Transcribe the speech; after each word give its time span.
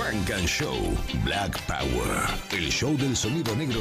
And 0.00 0.46
Show 0.46 0.76
Black 1.24 1.60
Power. 1.66 2.28
El 2.52 2.70
show 2.70 2.96
del 2.96 3.16
sonido 3.16 3.54
negro 3.56 3.80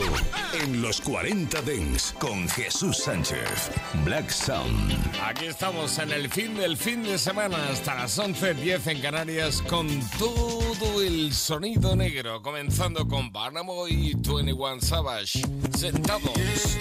en 0.62 0.82
los 0.82 1.00
40 1.00 1.62
Dens 1.62 2.14
con 2.20 2.50
Jesús 2.50 2.98
Sánchez. 2.98 3.70
Black 4.04 4.30
Sound. 4.32 4.94
Aquí 5.24 5.46
estamos 5.46 6.00
en 6.00 6.12
el 6.12 6.28
fin 6.30 6.56
del 6.56 6.76
fin 6.76 7.04
de 7.04 7.20
semana 7.20 7.70
hasta 7.70 7.94
las 7.94 8.18
11.10 8.18 8.88
en 8.88 9.02
Canarias 9.02 9.62
con 9.62 9.88
todo 10.18 11.02
el 11.04 11.34
sonido 11.34 11.96
negro, 11.96 12.42
comenzando 12.42 13.08
con 13.08 13.32
Panamo 13.32 13.88
y 13.88 14.16
21 14.16 14.82
Savage, 14.82 15.42
sentados 15.78 16.78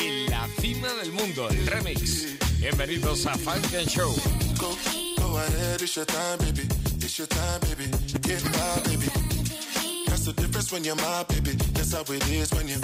en 0.00 0.30
la 0.30 0.48
cima 0.60 0.88
del 0.94 1.12
mundo, 1.12 1.48
el 1.50 1.66
remix. 1.66 2.38
Bienvenidos 2.58 3.26
a 3.26 3.34
Funk 3.36 3.74
and 3.78 3.88
Show. 3.88 4.14
Go, 4.58 4.74
go 5.20 5.36
ahead, 5.36 5.82
it's 5.82 5.94
your 5.94 6.06
time, 6.06 6.38
baby. 6.38 6.77
It's 7.08 7.16
your 7.16 7.26
time, 7.26 7.60
baby. 7.60 7.86
Get 8.20 8.44
my 8.44 8.80
baby. 8.84 9.08
That's 10.08 10.26
the 10.26 10.34
difference 10.36 10.70
when 10.70 10.84
you're 10.84 10.94
my 10.96 11.24
baby. 11.24 11.52
That's 11.72 11.94
how 11.94 12.02
it 12.02 12.28
is 12.28 12.52
when 12.52 12.68
you. 12.68 12.76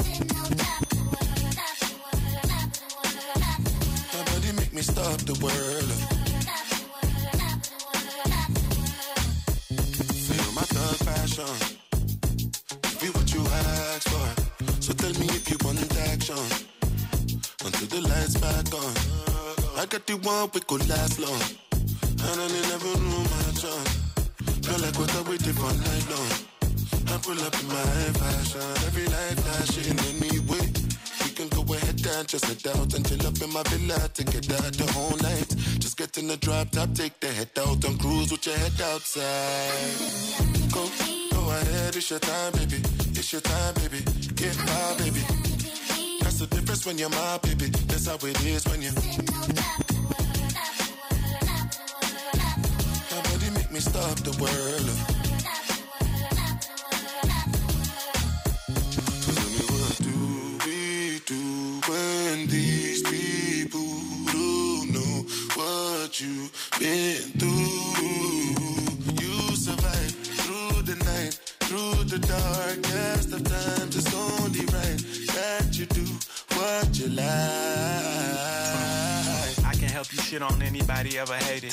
Nobody 4.15 4.53
make 4.57 4.73
me 4.73 4.81
stop 4.81 5.21
the 5.29 5.37
world. 5.45 5.91
Feel 10.25 10.53
my 10.57 10.65
thug 10.73 10.99
passion. 11.05 11.55
Be 13.03 13.09
what 13.13 13.29
you 13.35 13.43
ask 13.45 14.09
for. 14.09 14.29
So 14.81 14.95
tell 14.95 15.13
me 15.21 15.27
if 15.37 15.51
you 15.51 15.59
want 15.67 15.85
action. 16.09 16.41
Until 17.63 17.89
the 17.93 18.01
lights 18.09 18.39
back 18.39 18.73
on. 18.73 18.95
I 19.79 19.85
got 19.85 20.07
the 20.07 20.17
one 20.17 20.49
we 20.55 20.61
could 20.61 20.89
last 20.89 21.19
long. 21.19 21.43
And 22.27 22.41
I 22.41 22.49
never 22.71 22.99
knew 23.05 23.23
my 23.29 23.53
chance. 23.61 24.04
Feel 24.65 24.81
like 24.81 24.99
what 24.99 25.15
I 25.15 25.21
waited 25.29 25.57
for 25.57 25.73
night 25.77 26.07
long. 26.09 26.33
I 27.13 27.19
pull 27.21 27.39
up 27.45 27.53
in 27.61 27.69
my 27.69 27.85
fashion. 28.17 28.65
Every 28.89 29.05
night 29.05 29.37
flashing 29.45 29.99
anyway. 30.09 30.67
We 31.21 31.31
can 31.37 31.49
go 31.51 31.61
ahead 31.75 32.01
and 32.01 32.27
just 32.27 32.47
head 32.47 32.75
out 32.75 32.95
and 32.95 33.07
chill 33.07 33.27
up 33.27 33.37
in 33.43 33.53
my 33.53 33.63
villa 33.65 34.09
to 34.09 34.25
get 34.25 34.51
out 34.57 34.73
the 34.73 34.91
whole 34.95 35.19
night. 35.19 35.49
Just 35.85 35.99
get 35.99 36.17
in 36.17 36.29
the 36.29 36.39
drop 36.39 36.71
top, 36.71 36.95
take 36.95 37.21
the 37.21 37.27
head 37.27 37.51
out 37.59 37.85
and 37.85 38.01
cruise 38.01 38.33
with 38.33 38.47
your 38.47 38.57
head 38.57 38.81
outside. 38.81 39.93
Go, 40.73 40.89
go 41.31 41.43
ahead, 41.51 41.95
it's 41.95 42.09
your 42.09 42.21
time, 42.21 42.53
baby. 42.53 42.81
It's 43.21 43.33
your 43.33 43.43
time, 43.43 43.75
baby. 43.75 44.01
Get 44.35 44.57
my 44.65 44.95
baby. 44.97 45.21
That's 46.23 46.39
the 46.39 46.47
difference 46.47 46.87
when 46.87 46.97
you're 46.97 47.11
my 47.11 47.39
baby. 47.43 47.67
That's 47.87 48.07
how 48.07 48.17
it 48.17 48.41
is 48.47 48.65
when 48.65 48.81
you. 48.81 49.84
Stop 53.85 54.17
the 54.29 54.35
world. 54.43 54.89
So 59.25 59.31
tell 59.37 59.51
me 59.55 59.63
what 59.73 59.97
do 60.09 60.17
we 60.65 61.21
do 61.27 61.45
when 61.91 62.47
these 62.47 63.01
people 63.03 63.91
don't 64.33 64.87
know 64.97 65.17
what 65.59 66.21
you've 66.21 66.53
been 66.79 67.25
through? 67.41 67.85
You 69.23 69.37
survive 69.57 70.15
through 70.41 70.83
the 70.91 70.97
night, 71.05 71.35
through 71.69 72.05
the 72.05 72.19
darkest 72.19 73.33
of 73.37 73.43
times. 73.45 73.97
It's 73.97 74.15
only 74.15 74.65
right 74.77 75.01
that 75.37 75.67
you 75.79 75.87
do 75.87 76.07
what 76.57 76.99
you 76.99 77.09
like. 77.09 77.27
I 79.71 79.75
can 79.79 79.89
help 79.89 80.11
you 80.13 80.19
shit 80.23 80.43
on 80.43 80.63
anybody 80.63 81.19
ever 81.19 81.35
hated. 81.35 81.73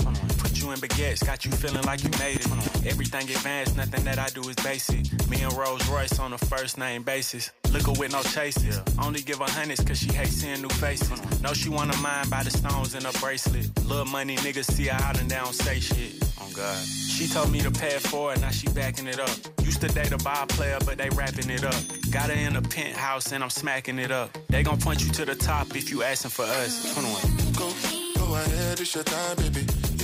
Put 0.61 0.67
you 0.67 0.73
in 0.73 0.79
baguettes, 0.79 1.25
got 1.25 1.44
you 1.44 1.49
feeling 1.51 1.81
like 1.85 2.03
you 2.03 2.11
made 2.19 2.39
it. 2.39 2.85
Everything 2.85 3.23
advanced, 3.23 3.75
nothing 3.77 4.03
that 4.03 4.19
I 4.19 4.27
do 4.27 4.41
is 4.47 4.55
basic. 4.57 5.27
Me 5.27 5.41
and 5.41 5.51
Rolls 5.53 5.88
Royce 5.89 6.19
on 6.19 6.33
a 6.33 6.38
first 6.38 6.77
name 6.77 7.01
basis. 7.01 7.49
Liquor 7.72 7.94
with 7.97 8.11
no 8.11 8.22
chases. 8.22 8.79
Only 9.01 9.22
give 9.22 9.39
her 9.39 9.49
hundreds 9.49 9.83
cause 9.83 9.97
she 9.97 10.13
hates 10.13 10.33
seeing 10.33 10.61
new 10.61 10.69
faces. 10.69 11.19
Know 11.41 11.53
she 11.53 11.69
wanna 11.69 11.97
mind 11.97 12.29
by 12.29 12.44
the 12.44 12.51
stones 12.51 12.94
in 12.94 13.03
her 13.05 13.11
bracelet. 13.19 13.66
Little 13.85 14.05
money 14.05 14.35
niggas 14.35 14.66
see 14.66 14.85
her 14.85 15.03
out 15.03 15.19
and 15.19 15.31
they 15.31 15.38
don't 15.38 15.55
say 15.55 15.79
shit. 15.79 16.13
Oh 16.39 16.51
God. 16.55 16.78
She 16.85 17.28
told 17.28 17.51
me 17.51 17.61
to 17.61 17.72
pay 17.72 17.95
it 17.95 18.01
forward, 18.01 18.39
now 18.41 18.51
she 18.51 18.67
backing 18.67 19.07
it 19.07 19.19
up. 19.19 19.35
Used 19.63 19.81
to 19.81 19.88
date 19.88 20.11
a 20.11 20.17
ball 20.19 20.45
player, 20.45 20.78
but 20.85 20.99
they 20.99 21.09
wrapping 21.09 21.49
it 21.49 21.63
up. 21.63 21.81
Got 22.11 22.29
her 22.29 22.35
in 22.35 22.55
a 22.55 22.61
penthouse 22.61 23.31
and 23.31 23.43
I'm 23.43 23.49
smacking 23.49 23.97
it 23.97 24.11
up. 24.11 24.29
They 24.49 24.61
gon' 24.61 24.79
point 24.79 25.03
you 25.03 25.11
to 25.13 25.25
the 25.25 25.33
top 25.35 25.75
if 25.75 25.89
you 25.89 26.03
asking 26.03 26.31
for 26.31 26.45
us. 26.45 26.93
21. 26.93 27.53
Go, 27.53 28.23
go 28.23 28.35
ahead, 28.35 28.79
it's 28.79 28.93
your 28.93 29.03
time, 29.03 29.38
baby. 29.38 29.66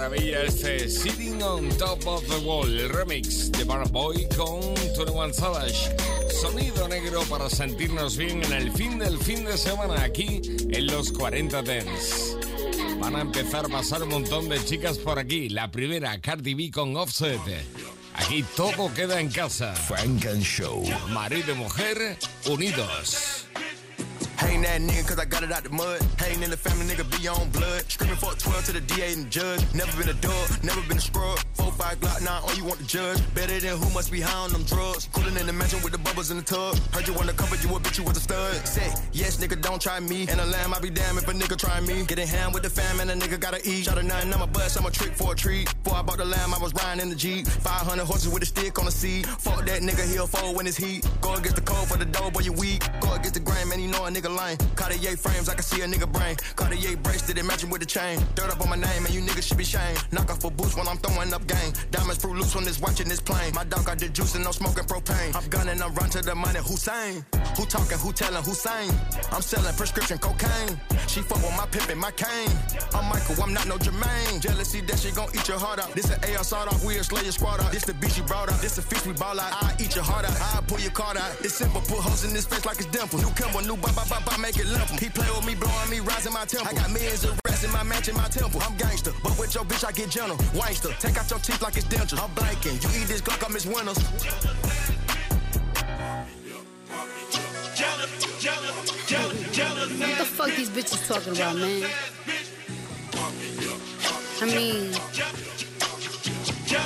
Maravilla 0.00 0.44
este 0.44 0.88
Sitting 0.88 1.42
on 1.42 1.68
Top 1.76 2.06
of 2.06 2.24
the 2.26 2.38
Wall, 2.38 2.70
el 2.70 2.88
remix 2.88 3.52
de 3.52 3.64
Bar 3.64 3.86
Boy 3.90 4.26
con 4.34 4.60
21 4.96 5.34
Savage. 5.34 5.94
Sonido 6.40 6.88
negro 6.88 7.20
para 7.28 7.50
sentirnos 7.50 8.16
bien 8.16 8.42
en 8.44 8.52
el 8.54 8.72
fin 8.72 8.98
del 8.98 9.18
fin 9.18 9.44
de 9.44 9.58
semana 9.58 10.02
aquí 10.02 10.40
en 10.70 10.86
los 10.86 11.12
40 11.12 11.60
Dents. 11.60 12.34
Van 12.98 13.14
a 13.14 13.20
empezar 13.20 13.66
a 13.66 13.68
pasar 13.68 14.02
un 14.02 14.08
montón 14.08 14.48
de 14.48 14.64
chicas 14.64 14.96
por 14.96 15.18
aquí. 15.18 15.50
La 15.50 15.70
primera, 15.70 16.18
Cardi 16.18 16.54
B 16.54 16.70
con 16.70 16.96
Offset. 16.96 17.38
Aquí 18.14 18.42
todo 18.56 18.90
queda 18.94 19.20
en 19.20 19.28
casa. 19.28 19.74
Frank 19.74 20.24
and 20.24 20.42
Show. 20.42 20.82
Marido 21.10 21.52
y 21.52 21.56
mujer 21.56 22.16
unidos. 22.46 23.39
Ain't 24.60 24.68
that 24.68 24.92
nigga 24.92 25.08
cause 25.08 25.18
I 25.18 25.24
got 25.24 25.42
it 25.42 25.50
out 25.52 25.64
the 25.64 25.70
mud. 25.70 26.02
Hating 26.20 26.42
in 26.42 26.50
the 26.50 26.56
family, 26.56 26.84
nigga, 26.84 27.08
be 27.16 27.26
on 27.28 27.48
blood. 27.48 27.80
Screaming 27.88 28.16
for 28.16 28.34
12 28.34 28.64
to 28.66 28.72
the 28.72 28.82
DA 28.82 29.14
and 29.14 29.24
the 29.24 29.30
judge. 29.30 29.64
Never 29.72 29.88
been 29.96 30.10
a 30.10 30.20
dog, 30.20 30.52
never 30.62 30.82
been 30.86 30.98
a 30.98 31.00
scrub. 31.00 31.38
4 31.54 31.72
5 31.72 32.00
Glock 32.00 32.20
9, 32.20 32.28
all 32.28 32.54
you 32.54 32.64
want 32.64 32.78
to 32.78 32.86
judge. 32.86 33.16
Better 33.32 33.58
than 33.58 33.78
who 33.78 33.88
must 33.94 34.12
be 34.12 34.20
high 34.20 34.36
on 34.44 34.52
them 34.52 34.64
drugs. 34.64 35.08
Cooling 35.14 35.36
in 35.36 35.46
the 35.46 35.52
mansion 35.54 35.80
with 35.82 35.92
the 35.92 35.98
bubbles 35.98 36.30
in 36.30 36.36
the 36.36 36.42
tub. 36.42 36.76
Heard 36.92 37.08
you 37.08 37.14
wanna 37.14 37.32
cover 37.32 37.56
you 37.56 37.74
a 37.74 37.80
bitch, 37.80 37.96
you 37.96 38.04
was 38.04 38.18
a 38.18 38.20
stud. 38.20 38.52
Say, 38.68 38.92
yes, 39.12 39.38
nigga, 39.38 39.56
don't 39.62 39.80
try 39.80 39.98
me. 39.98 40.28
And 40.28 40.38
a 40.38 40.44
lamb, 40.44 40.74
I 40.74 40.78
be 40.78 40.90
damn 40.90 41.16
if 41.16 41.26
a 41.26 41.32
nigga 41.32 41.56
try 41.56 41.80
me. 41.80 42.04
Getting 42.04 42.28
hand 42.28 42.52
with 42.52 42.62
the 42.62 42.68
fam 42.68 43.00
and 43.00 43.10
a 43.10 43.16
nigga 43.16 43.40
gotta 43.40 43.66
eat. 43.66 43.84
Shot 43.86 43.96
a 43.96 44.02
nine, 44.02 44.30
I'm 44.30 44.42
a 44.42 44.46
bust, 44.46 44.78
I'm 44.78 44.84
a 44.84 44.90
trick 44.90 45.14
for 45.14 45.32
a 45.32 45.34
treat. 45.34 45.72
Before 45.84 46.00
I 46.00 46.02
bought 46.02 46.18
the 46.18 46.26
lamb, 46.26 46.52
I 46.52 46.58
was 46.58 46.74
riding 46.74 47.00
in 47.00 47.08
the 47.08 47.16
Jeep. 47.16 47.46
500 47.46 48.04
horses 48.04 48.28
with 48.28 48.42
a 48.42 48.46
stick 48.46 48.78
on 48.78 48.84
the 48.84 48.92
seat. 48.92 49.24
Fuck 49.24 49.64
that 49.64 49.80
nigga, 49.80 50.04
he'll 50.12 50.26
fold 50.26 50.54
when 50.54 50.66
it's 50.66 50.76
heat. 50.76 51.08
Go 51.22 51.32
against 51.32 51.56
the 51.56 51.62
cold 51.62 51.88
for 51.88 51.96
the 51.96 52.04
dough, 52.04 52.30
boy, 52.30 52.40
you 52.40 52.52
weak. 52.52 52.84
Go 53.00 53.14
against 53.14 53.34
the 53.34 53.40
grain, 53.40 53.66
man, 53.66 53.80
you 53.80 53.88
know 53.88 54.04
a 54.04 54.10
nigga 54.10 54.28
lame. 54.50 54.68
Cartier 54.76 55.16
frames, 55.16 55.48
I 55.48 55.54
can 55.54 55.62
see 55.62 55.80
a 55.82 55.86
nigga 55.86 56.10
brain. 56.10 56.36
Cartier 56.56 56.96
bracelet, 56.96 57.38
imagine 57.38 57.70
with 57.70 57.80
the 57.80 57.86
chain. 57.86 58.18
Dirt 58.34 58.50
up 58.50 58.60
on 58.60 58.70
my 58.70 58.76
name, 58.76 59.04
and 59.06 59.14
you 59.14 59.20
niggas 59.20 59.48
should 59.48 59.58
be 59.58 59.64
shamed. 59.64 59.98
Knock 60.12 60.30
off 60.30 60.44
a 60.44 60.50
boost 60.50 60.76
when 60.76 60.88
I'm 60.88 60.98
throwing 60.98 61.32
up 61.32 61.46
game. 61.46 61.72
Diamonds 61.90 62.20
fruit 62.22 62.36
loose 62.36 62.54
when 62.54 62.64
this 62.64 62.80
watch 62.80 63.00
in 63.00 63.08
this 63.08 63.20
plane. 63.20 63.54
My 63.54 63.64
dog 63.64 63.84
got 63.84 63.98
the 63.98 64.08
juice 64.08 64.34
and 64.34 64.44
no 64.44 64.52
smoking 64.52 64.84
propane. 64.84 65.34
I'm 65.34 65.48
gunning, 65.48 65.80
I'm 65.82 65.94
run 65.94 66.10
to 66.10 66.22
the 66.22 66.34
money. 66.34 66.60
Hussein, 66.60 67.24
who 67.56 67.64
talking, 67.66 67.98
who 67.98 68.12
telling, 68.12 68.42
saying? 68.42 68.92
I'm 69.32 69.42
selling 69.42 69.74
prescription 69.74 70.18
cocaine. 70.18 70.80
She 71.06 71.20
fuck 71.20 71.42
with 71.42 71.56
my 71.56 71.66
pimp 71.66 71.88
and 71.88 72.00
my 72.00 72.10
cane. 72.12 72.50
I'm 72.94 73.08
Michael, 73.08 73.42
I'm 73.42 73.52
not 73.52 73.66
no 73.66 73.76
Jermaine. 73.76 74.40
Jealousy, 74.40 74.80
that 74.82 74.98
shit 74.98 75.14
gon' 75.14 75.28
eat 75.34 75.46
your 75.48 75.58
heart 75.58 75.78
out. 75.80 75.92
This 75.94 76.10
an 76.10 76.18
AR 76.36 76.44
sawed 76.44 76.68
off, 76.68 76.84
we'll 76.84 77.02
slay 77.02 77.22
your 77.22 77.32
squad 77.32 77.60
out. 77.60 77.72
This 77.72 77.84
the 77.84 77.92
bitch 77.92 78.16
you 78.18 78.24
brought 78.24 78.50
out. 78.50 78.60
This 78.60 78.78
a 78.78 78.82
fish 78.82 79.04
we 79.06 79.12
ball 79.12 79.38
out. 79.40 79.52
I 79.62 79.74
eat 79.78 79.94
your 79.94 80.04
heart 80.04 80.24
out. 80.24 80.36
I 80.40 80.60
pull 80.66 80.80
your 80.80 80.92
card 80.92 81.16
out. 81.16 81.30
It's 81.40 81.54
simple, 81.54 81.80
put 81.80 81.98
holes 81.98 82.24
in 82.24 82.32
this 82.32 82.46
face 82.46 82.64
like 82.64 82.78
it's 82.78 82.86
dimple. 82.86 83.18
New 83.18 83.30
Kimble, 83.30 83.62
new 83.62 83.76
ba 83.76 83.90
ba 83.94 84.04
ba 84.08 84.18
ba 84.24 84.39
make 84.40 84.56
it 84.56 84.66
limp. 84.66 84.88
He 84.98 85.08
play 85.08 85.28
with 85.30 85.46
me, 85.46 85.54
blowing 85.54 85.90
me, 85.90 86.00
rising 86.00 86.32
my 86.32 86.44
temple. 86.44 86.68
I 86.70 86.74
got 86.74 86.90
millions 86.90 87.24
of 87.24 87.38
rats 87.46 87.62
in 87.64 87.70
my 87.72 87.82
mansion, 87.82 88.16
my 88.16 88.28
temple. 88.28 88.60
I'm 88.62 88.76
gangster, 88.76 89.12
but 89.22 89.38
with 89.38 89.54
your 89.54 89.64
bitch 89.64 89.84
I 89.84 89.92
get 89.92 90.10
gentle. 90.10 90.38
Wangster, 90.54 90.90
take 90.98 91.18
out 91.18 91.30
your 91.30 91.38
teeth 91.38 91.62
like 91.62 91.76
it's 91.76 91.86
dentures. 91.86 92.22
I'm 92.22 92.30
blanking. 92.30 92.82
You 92.82 92.88
eat 93.00 93.08
this 93.08 93.20
Glock, 93.20 93.44
I 93.48 93.52
miss 93.52 93.66
winners. 93.66 93.98
What 100.00 100.18
the 100.18 100.24
fuck 100.24 100.50
these 100.56 100.70
bitches 100.70 101.06
talking 101.06 101.32
about, 101.36 101.56
man? 101.56 101.84
I 104.42 104.44
mean, 104.46 104.92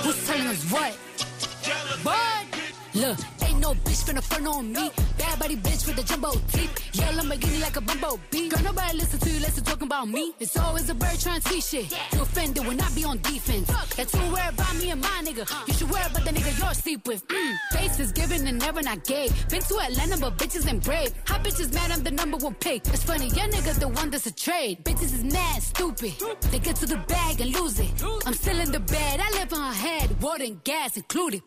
who's 0.02 0.26
telling 0.26 0.46
us 0.48 0.70
what? 0.70 0.94
What? 2.02 2.43
Look, 3.04 3.18
ain't 3.44 3.60
no 3.60 3.74
bitch 3.84 4.02
finna 4.06 4.22
front 4.22 4.46
on 4.46 4.72
me. 4.72 4.90
Bad 5.18 5.38
body 5.38 5.56
bitch 5.56 5.86
with 5.86 5.96
the 5.96 6.02
jumbo 6.04 6.30
teeth. 6.52 6.72
Yeah, 6.94 7.12
Lamborghini 7.12 7.60
like 7.60 7.76
a 7.76 7.82
bumblebee. 7.82 8.48
Girl, 8.48 8.62
nobody 8.62 8.96
listen 8.96 9.18
to 9.20 9.30
you, 9.30 9.40
listen 9.40 9.62
talking 9.62 9.86
about 9.86 10.08
me. 10.08 10.32
It's 10.40 10.56
always 10.56 10.88
a 10.88 10.94
bird 10.94 11.20
trying 11.20 11.42
to 11.42 11.48
see 11.50 11.60
shit. 11.60 11.92
You 12.14 12.22
offended 12.22 12.66
when 12.66 12.80
I 12.80 12.88
be 12.94 13.04
on 13.04 13.18
defense. 13.18 13.68
That's 13.96 14.10
too 14.10 14.26
worry 14.32 14.48
about 14.48 14.74
me 14.76 14.90
and 14.90 15.02
my 15.02 15.20
nigga. 15.22 15.44
You 15.68 15.74
should 15.74 15.90
worry 15.90 16.06
about 16.10 16.24
the 16.24 16.30
nigga 16.30 16.58
you're 16.58 16.72
sleep 16.72 17.06
with. 17.06 17.28
Mm. 17.28 17.56
Face 17.72 18.00
is 18.00 18.10
given 18.12 18.46
and 18.46 18.58
never 18.58 18.80
not 18.80 19.04
gave. 19.04 19.30
Been 19.50 19.60
to 19.60 19.80
Atlanta, 19.80 20.16
but 20.16 20.38
bitches 20.38 20.66
ain't 20.66 20.82
brave. 20.82 21.12
Hot 21.26 21.44
bitches 21.44 21.74
mad 21.74 21.90
I'm 21.90 22.02
the 22.02 22.10
number 22.10 22.38
one 22.38 22.54
pick. 22.54 22.86
It's 22.86 23.04
funny, 23.04 23.26
your 23.26 23.48
nigga 23.54 23.78
the 23.78 23.88
one 23.88 24.08
that's 24.08 24.26
a 24.26 24.34
trade. 24.34 24.82
Bitches 24.82 25.12
is 25.18 25.24
mad, 25.24 25.62
stupid. 25.62 26.14
They 26.50 26.58
get 26.58 26.76
to 26.76 26.86
the 26.86 26.96
bag 26.96 27.38
and 27.42 27.52
lose 27.52 27.78
it. 27.80 27.92
I'm 28.24 28.32
still 28.32 28.58
in 28.60 28.72
the 28.72 28.80
bed, 28.80 29.20
I 29.20 29.30
live 29.38 29.52
on 29.52 29.60
her 29.60 29.74
head. 29.74 30.22
Water 30.22 30.44
and 30.44 30.64
gas 30.64 30.96
included. 30.96 31.42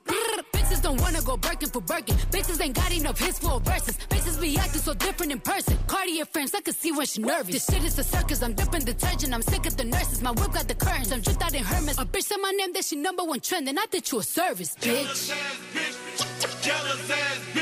Bitches 0.68 0.82
don't 0.82 1.00
wanna 1.00 1.22
go 1.22 1.38
Birkin 1.38 1.70
for 1.70 1.80
Birkin. 1.80 2.16
Bitches 2.30 2.62
ain't 2.62 2.76
got 2.76 2.92
enough 2.92 3.18
hits 3.18 3.40
for 3.40 3.58
verses. 3.62 3.96
Bitches 4.10 4.40
be 4.42 4.58
acting 4.58 4.82
so 4.82 4.94
different 4.94 5.32
in 5.32 5.40
person. 5.40 5.78
Cartier 5.88 6.26
frames, 6.26 6.54
I 6.54 6.60
can 6.60 6.74
see 6.74 6.92
when 6.92 7.06
she 7.06 7.22
nervous. 7.22 7.54
This 7.54 7.66
shit 7.66 7.86
is 7.86 7.98
a 8.00 8.04
circus, 8.04 8.44
I'm 8.44 8.54
dipping 8.54 8.84
detergent. 8.84 9.34
I'm 9.34 9.42
sick 9.42 9.66
of 9.66 9.78
the 9.78 9.86
nurses. 9.86 10.22
My 10.22 10.32
whip 10.32 10.52
got 10.52 10.68
the 10.68 10.76
curtains, 10.76 11.14
I'm 11.14 11.22
dripped 11.22 11.42
out 11.42 11.56
in 11.56 11.64
Hermes. 11.64 11.98
A 11.98 12.06
bitch 12.06 12.24
said 12.24 12.38
my 12.42 12.52
name, 12.52 12.74
that 12.74 12.84
she 12.84 12.98
number 12.98 13.24
one 13.24 13.40
trend. 13.40 13.70
And 13.70 13.80
I 13.80 13.86
did 13.86 14.12
you 14.12 14.20
a 14.20 14.24
service, 14.24 14.76
bitch. 14.76 15.32
Jealous 16.62 17.10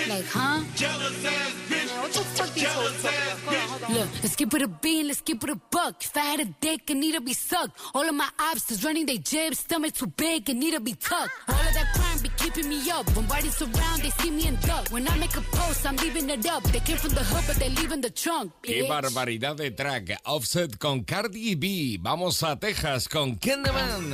Like, 0.10 0.26
huh? 0.26 0.62
Man, 0.62 2.02
what 2.02 2.12
the 2.12 2.20
fuck 2.20 2.52
these 2.54 2.64
hoes 2.66 3.04
talking 3.04 3.20
about? 3.20 3.40
Hold 3.46 3.56
on, 3.56 3.70
hold 3.70 3.84
on. 3.84 3.94
Look, 3.94 4.10
let's 4.24 4.36
keep 4.36 4.54
it 4.54 4.62
a 4.64 4.68
bean, 4.68 5.08
let's 5.08 5.22
keep 5.22 5.44
it 5.44 5.50
a 5.52 5.56
buck. 5.56 6.04
If 6.04 6.18
I 6.18 6.22
had 6.22 6.40
a 6.40 6.46
dick, 6.46 6.90
it 6.90 6.96
need 6.96 7.14
to 7.14 7.22
be 7.22 7.34
sucked. 7.34 7.80
All 7.94 8.08
of 8.08 8.16
my 8.16 8.30
obstacles 8.40 8.84
running 8.84 9.06
they 9.06 9.20
jibs, 9.20 9.60
stomach 9.60 9.94
too 9.94 10.08
big, 10.08 10.50
it 10.50 10.56
need 10.56 10.74
to 10.74 10.80
be 10.80 10.94
tucked. 10.94 11.32
All 11.48 11.56
of 11.56 11.74
that 11.74 11.94
crime 11.94 12.05
be 12.05 12.05
keeping 12.46 12.70
me 12.70 12.92
up. 12.92 13.06
When 13.16 13.26
bodies 13.26 13.62
around, 13.62 14.02
they 14.02 14.12
see 14.22 14.32
me 14.32 14.48
in 14.48 14.56
duck. 14.58 14.90
When 14.92 15.08
I 15.08 15.18
make 15.18 15.36
a 15.36 15.42
post, 15.42 15.86
I'm 15.86 15.96
leaving 15.98 16.30
it 16.30 16.46
up. 16.46 16.64
They 16.64 16.80
came 16.80 16.98
from 16.98 17.14
the 17.14 17.24
hood, 17.24 17.44
but 17.48 17.56
they 17.58 17.70
leaving 17.70 18.02
the 18.02 18.10
trunk. 18.10 18.52
Qué 18.62 18.88
barbaridad 18.88 19.56
de 19.58 19.72
track. 19.72 20.20
Offset 20.26 20.78
con 20.78 21.04
Cardi 21.04 21.56
B. 21.56 21.98
Vamos 22.02 22.44
a 22.44 22.56
Texas 22.56 23.08
con 23.08 23.36
Candyman. 23.38 24.14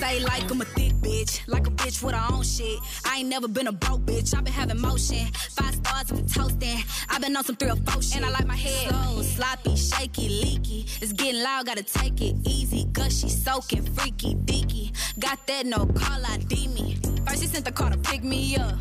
Say 0.00 0.20
like 0.20 0.50
I'm 0.50 0.60
a 0.60 0.64
thick 0.64 0.92
bitch, 0.94 1.40
like 1.46 1.66
a 1.66 1.70
bitch 1.70 2.02
with 2.02 2.14
her 2.14 2.34
own 2.34 2.42
shit. 2.42 2.78
I 3.04 3.18
ain't 3.18 3.28
never 3.28 3.46
been 3.46 3.68
a 3.68 3.72
broke 3.72 4.04
bitch, 4.04 4.36
i 4.36 4.40
been 4.40 4.52
having 4.52 4.80
motion. 4.80 5.26
Five 5.56 5.74
stars 5.76 6.10
and 6.10 6.28
toasting, 6.34 6.82
i 7.08 7.18
been 7.20 7.36
on 7.36 7.44
some 7.44 7.56
three 7.56 7.70
or 7.70 7.76
four 7.86 8.02
shit. 8.02 8.16
And 8.16 8.26
I 8.26 8.30
like 8.30 8.46
my 8.46 8.56
head 8.56 8.88
slow, 8.88 9.22
sloppy, 9.22 9.76
shaky, 9.76 10.28
leaky. 10.28 10.86
It's 11.00 11.12
getting 11.12 11.40
loud, 11.42 11.66
gotta 11.66 11.84
take 11.84 12.20
it 12.20 12.34
easy. 12.44 12.86
Gushy, 12.92 13.28
soaking, 13.28 13.84
freaky, 13.94 14.34
deaky. 14.34 14.92
Got 15.20 15.46
that 15.46 15.66
no 15.66 15.86
call 15.86 16.26
ID 16.26 16.68
me. 16.68 17.13
First 17.26 17.42
he 17.42 17.48
sent 17.48 17.64
the 17.64 17.72
car 17.72 17.90
to 17.90 17.98
pick 17.98 18.22
me 18.22 18.56
up. 18.56 18.74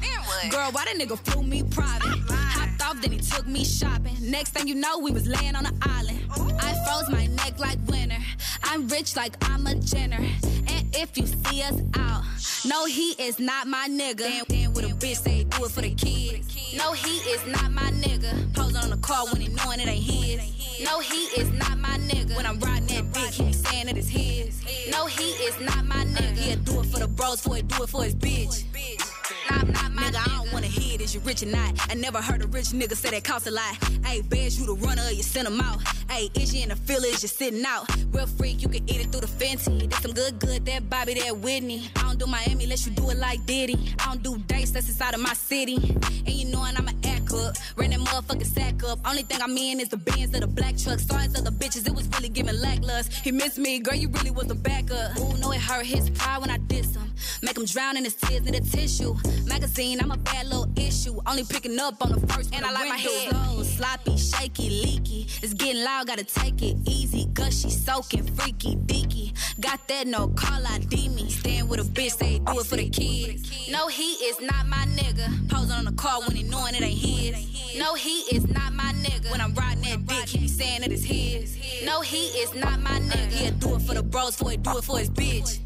Girl, 0.50 0.70
why 0.72 0.86
that 0.86 0.96
nigga 0.98 1.18
flew 1.20 1.44
me 1.44 1.64
private? 1.64 2.20
Ah, 2.30 2.54
Hopped 2.56 2.82
off, 2.84 3.02
then 3.02 3.12
he 3.12 3.20
took 3.20 3.48
me 3.48 3.64
shopping. 3.64 4.16
Next 4.22 4.52
thing 4.52 4.68
you 4.68 4.76
know, 4.76 5.00
we 5.00 5.12
was 5.12 5.28
laying 5.28 5.56
on 5.56 5.66
an 5.66 5.78
island. 5.82 6.20
I 6.62 6.74
froze 6.86 7.10
my 7.10 7.26
neck 7.28 7.60
like 7.60 7.78
winter. 7.88 8.18
I'm 8.64 8.88
rich 8.88 9.16
like 9.16 9.36
I'm 9.50 9.66
a 9.68 9.76
Jenner. 9.76 10.18
And 10.18 10.96
if 10.96 11.18
you 11.18 11.26
see 11.28 11.62
us 11.64 11.80
out, 11.98 12.24
no, 12.66 12.86
he 12.86 13.12
is 13.20 13.40
not 13.40 13.68
my 13.68 13.88
nigga. 13.90 14.18
Damn, 14.20 14.46
damn 14.48 14.74
with 14.74 14.86
a 14.86 14.94
bitch, 14.94 15.18
say 15.24 15.44
do 15.46 15.66
it 15.66 15.72
for 15.72 15.82
the 15.82 15.94
kids. 15.94 16.48
No, 16.78 16.92
he 16.94 17.18
is 17.30 17.46
not 17.48 17.72
my 17.72 17.92
nigga. 17.92 18.54
Posing 18.54 18.78
on 18.78 18.90
the 18.90 18.98
car 18.98 19.26
when 19.32 19.42
he 19.42 19.48
knowing 19.50 19.80
it 19.80 19.88
ain't 19.88 20.04
his. 20.04 20.84
No, 20.84 21.00
he 21.00 21.26
is 21.40 21.52
not 21.54 21.78
my 21.78 21.98
nigga. 22.00 22.36
When 22.36 22.46
I'm 22.46 22.60
riding 22.60 22.88
that 22.88 23.12
dick, 23.14 23.32
he 23.34 23.44
be 23.46 23.54
saying 23.54 23.86
that 23.86 23.98
it's 23.98 24.08
his. 24.08 24.62
No, 24.92 25.06
he 25.06 25.24
is 25.46 25.60
not 25.62 25.86
my 25.86 26.04
nigga. 26.06 26.38
He'll 26.38 26.58
do 26.60 26.80
it 26.82 26.86
for 26.88 27.00
the 27.00 27.08
bros, 27.08 27.42
for 27.42 27.58
it, 27.58 27.68
do 27.68 27.84
it 27.84 27.90
for 27.90 28.04
his 28.04 28.16
bitch. 28.16 28.33
Not, 28.34 29.68
not 29.68 29.92
my 29.94 30.02
nigga, 30.04 30.16
I 30.16 30.38
don't 30.44 30.54
wanna 30.54 30.68
hear 30.68 30.93
is 31.04 31.14
you 31.14 31.20
rich 31.22 31.44
or 31.44 31.48
not? 31.48 31.74
I 31.90 31.96
never 31.96 32.22
heard 32.22 32.42
a 32.42 32.48
rich 32.48 32.68
nigga 32.68 32.96
say 32.96 33.10
that 33.12 33.24
cost 33.24 33.46
a 33.46 33.52
lot. 33.52 33.76
Hey, 34.06 34.22
best 34.22 34.58
you 34.58 34.66
the 34.66 34.74
runner, 34.76 35.10
you 35.12 35.22
send 35.22 35.48
him 35.48 35.60
out. 35.60 35.82
Hey, 36.10 36.30
is 36.36 36.56
you 36.56 36.64
in 36.64 36.70
the 36.70 36.94
is 36.94 37.22
you 37.22 37.28
sitting 37.28 37.64
out? 37.66 37.86
Real 38.12 38.26
freak, 38.26 38.62
you 38.62 38.70
can 38.70 38.90
eat 38.90 39.02
it 39.02 39.12
through 39.12 39.22
the 39.22 39.28
Fenty. 39.28 39.90
That's 39.90 40.02
some 40.02 40.14
good, 40.14 40.40
good, 40.40 40.66
that 40.66 40.90
Bobby, 40.90 41.16
that 41.16 41.38
Whitney. 41.38 41.90
I 41.98 42.04
don't 42.04 42.20
do 42.20 42.26
Miami 42.26 42.64
unless 42.64 42.86
you 42.86 42.94
do 42.94 43.10
it 43.10 43.18
like 43.18 43.46
Diddy. 43.46 43.94
I 44.00 44.06
don't 44.06 44.24
do 44.24 44.38
dates, 44.48 44.72
that's 44.72 44.88
inside 44.88 45.14
of 45.14 45.20
my 45.20 45.34
city. 45.34 45.76
And 45.76 46.30
you 46.30 46.46
knowin' 46.46 46.78
I'm 46.78 46.88
an 46.88 46.98
act 47.06 47.34
up, 47.34 47.56
ran 47.76 47.90
that 47.90 48.00
motherfucking 48.00 48.46
sack 48.46 48.84
up. 48.84 49.00
Only 49.06 49.24
thing 49.24 49.42
I'm 49.42 49.58
in 49.58 49.82
is 49.82 49.90
the 49.90 49.98
Benz 49.98 50.34
of 50.34 50.42
the 50.42 50.48
black 50.48 50.78
truck. 50.78 51.00
Sorry 51.00 51.28
to 51.28 51.42
the 51.42 51.52
bitches, 51.52 51.86
it 51.86 51.94
was 51.94 52.08
really 52.10 52.30
giving 52.30 52.56
lacklust. 52.56 53.12
He 53.12 53.32
missed 53.32 53.58
me, 53.58 53.80
girl, 53.80 53.96
you 53.96 54.08
really 54.10 54.32
was 54.32 54.50
a 54.50 54.56
backup. 54.56 55.20
Ooh, 55.20 55.38
know 55.38 55.52
it 55.52 55.60
hurt 55.60 55.86
his 55.86 56.10
pride 56.12 56.40
when 56.40 56.50
I 56.50 56.58
diss 56.58 56.96
him. 56.96 57.12
Make 57.42 57.58
him 57.58 57.66
drown 57.66 57.98
in 57.98 58.04
his 58.06 58.16
tears 58.16 58.46
in 58.46 58.54
the 58.54 58.62
tissue. 58.62 59.16
Magazine, 59.46 60.00
I'm 60.00 60.12
a 60.12 60.18
bad 60.18 60.48
little 60.48 60.72
issue. 60.78 60.93
Only 61.26 61.44
picking 61.44 61.80
up 61.80 61.96
on 62.02 62.12
the 62.12 62.28
first 62.28 62.54
and 62.54 62.64
I 62.64 62.72
like 62.72 62.88
my 62.88 62.98
head 62.98 63.34
low, 63.34 63.64
sloppy, 63.64 64.16
shaky, 64.16 64.70
leaky. 64.70 65.28
It's 65.42 65.54
getting 65.54 65.84
loud, 65.84 66.08
gotta 66.08 66.24
take 66.24 66.62
it 66.62 66.78
easy. 66.88 67.26
Gushy, 67.34 67.72
soaking, 67.72 68.28
freaky, 68.36 68.76
deaky. 68.76 69.34
Got 69.60 69.88
that 69.88 70.06
no 70.06 70.28
call 70.30 70.66
ID 70.66 71.10
me. 71.10 71.30
Stand 71.32 71.68
with 71.70 71.80
a 71.80 71.84
bitch, 71.84 72.18
say 72.20 72.40
do 72.40 72.60
it 72.60 72.66
for 72.68 72.76
the 72.76 72.90
kids. 72.90 73.70
No, 73.72 73.88
he 73.88 74.14
is 74.26 74.40
not 74.40 74.68
my 74.68 74.86
nigga. 74.96 75.50
Posing 75.50 75.72
on 75.72 75.86
the 75.86 75.94
car 75.94 76.22
when 76.22 76.36
he 76.36 76.44
knowing 76.44 76.76
it 76.76 76.84
ain't 76.84 77.00
his. 77.00 77.80
No, 77.80 77.96
he 77.96 78.20
is 78.36 78.48
not 78.48 78.72
my 78.74 78.94
nigga. 78.94 79.32
When 79.32 79.42
I'm 79.42 79.54
riding 79.56 79.84
that 79.84 80.06
dick, 80.06 80.30
he 80.30 80.38
be 80.40 80.48
saying 80.48 80.82
that 80.82 80.92
it's 80.92 81.04
his. 81.04 81.58
No, 81.84 82.02
he 82.02 82.28
is 82.40 82.54
not 82.54 82.80
my 82.82 83.00
nigga. 83.00 83.32
He'll 83.32 83.52
do 83.54 83.76
it 83.76 83.82
for 83.82 83.96
the 83.96 84.04
bros, 84.04 84.36
for 84.36 84.52
it, 84.52 84.62
do 84.62 84.78
it 84.78 84.84
for 84.84 85.00
his 85.00 85.10
bitch. 85.10 85.60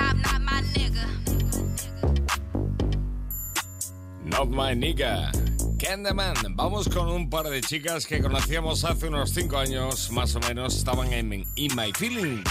Not, 0.00 0.16
not 0.16 0.40
my 0.40 0.62
nigga. 0.72 2.27
Not 4.28 4.50
my 4.50 4.74
nigga. 4.74 5.32
Candyman. 5.78 6.56
Vamos 6.56 6.88
con 6.88 7.08
un 7.08 7.30
par 7.30 7.48
de 7.48 7.60
chicas 7.60 8.06
que 8.06 8.20
conocíamos 8.20 8.84
hace 8.84 9.08
unos 9.08 9.30
5 9.30 9.56
años, 9.56 10.10
más 10.10 10.34
o 10.34 10.40
menos, 10.40 10.76
estaban 10.76 11.12
en 11.12 11.44
In 11.56 11.74
My 11.74 11.92
Feeling 11.92 12.42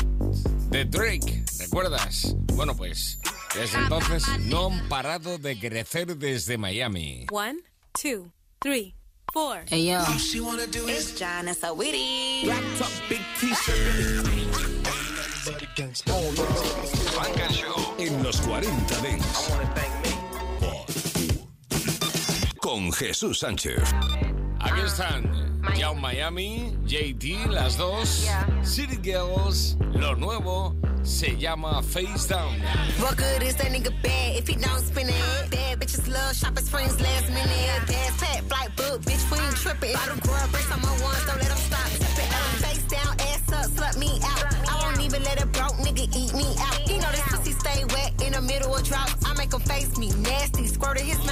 de 0.69 0.85
Drake. 0.85 1.43
¿Recuerdas? 1.59 2.35
Bueno, 2.53 2.75
pues 2.75 3.19
desde 3.53 3.77
entonces 3.79 4.23
no 4.45 4.67
han 4.67 4.89
parado 4.89 5.37
de 5.37 5.59
crecer 5.59 6.17
desde 6.17 6.57
Miami. 6.57 7.27
One, 7.31 7.59
two, 8.01 8.31
three, 8.59 8.95
four. 9.31 9.63
Hey, 9.67 9.85
yo. 9.87 9.99
It's 10.87 11.19
John, 11.19 11.45
that's 11.45 11.59
so 11.59 11.73
witty. 11.73 12.49
Funk 17.13 17.39
and 17.39 17.51
Show 17.53 17.95
en 17.99 18.23
los 18.23 18.41
40 18.41 19.01
Dents. 19.01 19.96
Con 22.67 22.91
Jesús 22.91 23.39
Sánchez. 23.39 23.81
Aquí 24.59 24.81
están 24.81 25.23
Yung 25.79 26.01
Miami, 26.01 26.75
JT, 26.85 27.47
las 27.49 27.77
dos, 27.77 28.27
City 28.61 28.99
Girls, 29.01 29.77
lo 29.93 30.17
nuevo 30.17 30.75
se 31.01 31.37
llama 31.37 31.81
Face 31.81 32.27
Down. 32.27 32.59
What 32.99 33.15
good 33.15 33.41
is 33.43 33.55
that 33.55 33.71
nigga 33.71 33.93
bad 34.03 34.35
if 34.35 34.49
he 34.49 34.55
don't 34.55 34.81
spin 34.81 35.07
it? 35.07 35.49
Bad 35.49 35.79
bitches 35.79 36.11
love 36.11 36.35
shopping 36.35 36.65
springs 36.65 36.99
last 36.99 37.29
minute. 37.29 37.87
Pass 37.87 38.19
pat, 38.19 38.43
flight 38.49 38.75
book, 38.75 39.01
bitch, 39.03 39.23
we 39.31 39.39
ain't 39.39 39.55
tripping. 39.55 39.93
Bottle 39.93 40.17
grub, 40.27 40.51
bricks 40.51 40.69
on 40.69 40.81
my 40.81 40.91
ones, 41.01 41.25
don't 41.25 41.39
let 41.39 41.47
them 41.47 41.57
stop 41.57 41.87
tipping. 41.87 42.31
Face 42.67 42.83
down, 42.91 43.15
ass 43.31 43.47
up, 43.53 43.71
slut 43.71 43.97
me 43.97 44.19
out. 44.23 44.43
I 44.67 44.83
won't 44.83 44.99
even 44.99 45.23
let 45.23 45.41
a 45.41 45.45
broke 45.45 45.79
nigga 45.79 46.03
eat 46.13 46.33
me 46.33 46.53
out. 46.59 46.83
You 46.89 46.99
know 46.99 47.11
this 47.11 47.23
pussy 47.31 47.53
stay 47.53 47.85
wet 47.85 48.21
in 48.21 48.33
the 48.33 48.41
middle 48.41 48.75
of 48.75 48.83
drought. 48.83 49.15
I 49.23 49.33
make 49.35 49.53
him 49.53 49.61
face 49.61 49.97
me 49.97 50.11
nasty, 50.19 50.67
squirt 50.67 50.99
in 50.99 51.05
his 51.05 51.23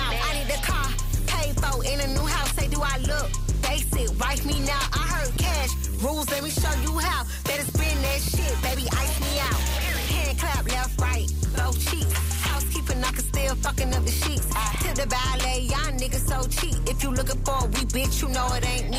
you 17.05 17.11
looking 17.11 17.39
for 17.41 17.53
a 17.61 17.65
wee 17.67 17.85
bitch, 17.93 18.21
you 18.23 18.29
know 18.29 18.47
it 18.53 18.67
ain't 18.67 18.89
me. 18.89 18.97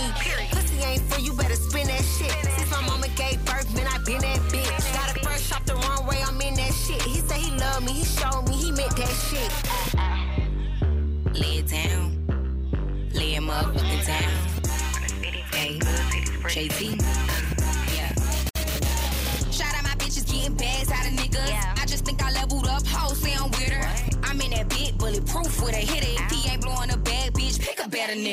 Pussy 0.53 0.79
ain't 0.85 1.03
for 1.11 1.21
you, 1.21 1.33
better 1.33 1.57
spin 1.57 1.89
that 1.89 2.05
shit. 2.05 2.31
Since 2.57 2.71
my 2.71 2.81
mama 2.87 3.09
gave 3.17 3.45
birth, 3.45 3.75
man, 3.75 3.87
I 3.89 3.99
been 4.05 4.21
that 4.21 4.39
bitch. 4.53 4.95
Got 4.95 5.17
a 5.17 5.21
fresh 5.25 5.51
off 5.51 5.65
the 5.65 5.75
wrong 5.75 6.07
way, 6.07 6.23
I'm 6.25 6.41
in 6.41 6.55
that 6.55 6.73
shit. 6.73 7.03
He 7.03 7.19
said 7.19 7.39
he 7.39 7.51
loved 7.59 7.85
me, 7.85 7.93
he 7.93 8.05
showed 8.05 8.49
me, 8.49 8.55
he 8.55 8.71
meant 8.71 8.95
that 8.97 9.15
shit. 9.27 9.51
Lay 11.35 11.59
it 11.59 11.67
down. 11.69 13.11
Lay 13.13 13.35
it 13.35 13.43
motherfucking 13.43 14.07
down. 14.07 14.31
JT. 16.47 17.06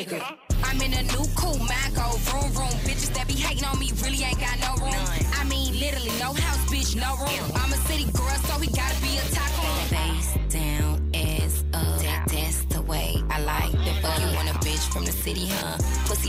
Nigga. 0.04 0.36
I'm 0.64 0.80
in 0.80 0.92
a 0.94 1.02
new 1.02 1.24
cool, 1.36 1.58
mind 1.58 1.94
go 1.94 2.08
vroom 2.28 2.50
vroom. 2.52 2.74
Bitches 2.84 3.12
that 3.14 3.26
be 3.26 3.34
hating 3.34 3.64
on 3.64 3.78
me 3.78 3.92
really 4.02 4.22
ain't 4.22 4.40
got 4.40 4.58
no 4.60 4.74
room. 4.84 5.04
I 5.34 5.44
mean, 5.44 5.78
literally, 5.78 6.10
no 6.18 6.32
house, 6.32 6.64
bitch, 6.70 6.96
no 6.96 7.16
room. 7.16 7.50
I'm 7.56 7.72
a 7.72 7.76
city 7.88 8.04
girl, 8.12 8.36
so 8.48 8.58
he 8.58 8.68
gotta 8.72 9.00
be 9.02 9.18
a 9.18 9.24
taco. 9.34 9.62
Face 9.94 10.38
down, 10.48 11.10
ass 11.14 11.64
up. 11.72 12.00
That, 12.02 12.28
that's 12.28 12.64
the 12.64 12.82
way 12.82 13.22
I 13.30 13.40
like 13.40 13.72
the 13.72 13.92
fuck. 14.02 14.20
You 14.20 14.36
want 14.36 14.48
a 14.48 14.58
bitch 14.64 14.92
from 14.92 15.04
the 15.04 15.12
city, 15.12 15.46
huh? 15.46 15.78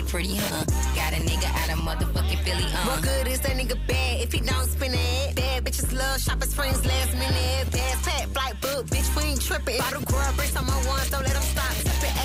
Pretty, 0.07 0.35
huh? 0.35 0.63
Got 0.95 1.13
a 1.13 1.21
nigga 1.27 1.49
out 1.51 1.69
of 1.73 1.79
motherfucking 1.83 2.43
Philly, 2.43 2.63
uh. 2.63 2.87
What 2.87 3.01
good 3.01 3.27
is 3.27 3.41
that 3.41 3.51
nigga 3.57 3.75
bad 3.87 4.21
if 4.21 4.31
he 4.31 4.39
don't 4.39 4.67
spin 4.69 4.93
it? 4.93 5.35
Bad 5.35 5.65
bitches 5.65 5.91
love 5.91 6.21
shopping 6.21 6.47
springs 6.47 6.85
last 6.85 7.13
minute. 7.13 7.71
Bass 7.71 8.01
pack, 8.05 8.27
flight 8.29 8.61
book, 8.61 8.85
bitch, 8.85 9.13
we 9.17 9.23
ain't 9.31 9.41
tripping. 9.41 9.77
Bottle 9.79 10.03
grub, 10.03 10.35
bricks 10.37 10.55
on 10.55 10.67
my 10.67 10.77
ones, 10.87 11.09
don't 11.09 11.23
let 11.23 11.33
them 11.33 11.41
stop. 11.43 11.73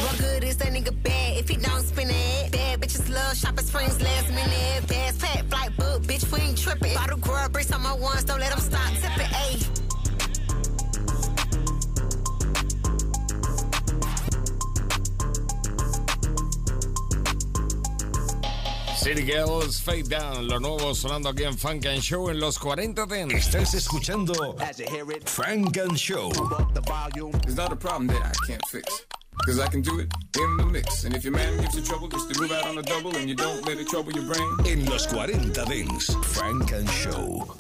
What 0.04 0.18
good 0.18 0.44
is 0.44 0.56
that 0.58 0.68
nigga 0.72 0.94
bad 1.02 1.38
if 1.38 1.48
he 1.48 1.56
don't 1.56 1.82
spin 1.82 2.10
it? 2.10 2.52
Bad 2.52 2.80
bitches 2.80 3.08
love 3.12 3.36
shopping 3.36 3.64
springs 3.64 4.00
last 4.00 4.28
minute. 4.28 4.86
Bass 4.86 5.09
City 19.10 19.22
Girls 19.24 19.80
Fade 19.80 20.08
Down, 20.08 20.46
lo 20.46 20.60
nuevo 20.60 20.94
sonando 20.94 21.30
aquí 21.30 21.42
en 21.42 21.58
Funk 21.58 21.84
and 21.86 22.00
Show 22.00 22.30
en 22.30 22.38
los 22.38 22.60
40 22.60 23.06
Dents. 23.06 23.34
Estás 23.34 23.74
escuchando 23.74 24.56
Funk 25.24 25.78
and 25.78 25.96
Show. 25.96 26.30
It's 27.42 27.56
not 27.56 27.72
a 27.72 27.76
problem 27.76 28.06
that 28.06 28.22
I 28.22 28.32
can't 28.46 28.64
fix. 28.70 29.04
Cause 29.44 29.58
I 29.58 29.66
can 29.66 29.82
do 29.82 29.98
it 29.98 30.14
in 30.36 30.56
the 30.58 30.64
mix. 30.64 31.02
And 31.02 31.16
if 31.16 31.24
your 31.24 31.32
man 31.32 31.56
gives 31.58 31.74
you 31.74 31.82
trouble, 31.82 32.06
just 32.06 32.32
to 32.32 32.40
move 32.40 32.52
out 32.52 32.64
on 32.66 32.78
a 32.78 32.82
double 32.82 33.16
and 33.16 33.28
you 33.28 33.34
don't 33.34 33.66
let 33.66 33.78
it 33.78 33.88
trouble 33.88 34.12
your 34.12 34.32
brain. 34.32 34.48
En 34.64 34.84
los 34.88 35.08
40 35.08 35.64
Dents, 35.64 36.14
Funk 36.38 36.70
and 36.70 36.88
Show. 36.90 37.52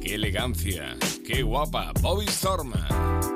Qué 0.00 0.14
elegancia, 0.14 0.96
qué 1.26 1.42
guapa, 1.42 1.92
Bobby 2.00 2.24
Storm. 2.28 2.72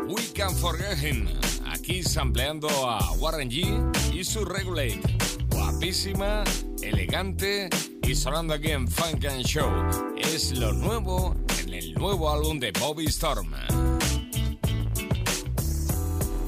We 0.07 0.23
Can 0.33 0.55
Forget 0.55 0.97
Him. 0.97 1.29
Aquí 1.67 2.03
sampleando 2.03 2.71
a 2.89 3.13
Warren 3.19 3.51
G 3.51 3.67
y 4.15 4.25
su 4.25 4.47
Regulate. 4.47 5.03
Guapísima, 5.51 6.45
elegante 6.83 7.69
y 8.03 8.15
sonando 8.15 8.55
aquí 8.55 8.71
en 8.71 8.89
Funk 8.89 9.25
and 9.25 9.45
Show. 9.45 9.71
Es 10.17 10.53
lo 10.59 10.73
nuevo 10.73 11.35
en 11.61 11.75
el 11.75 11.95
nuevo 11.95 12.31
álbum 12.31 12.59
de 12.59 12.73
Bobby 12.73 13.07
Storm. 13.07 13.53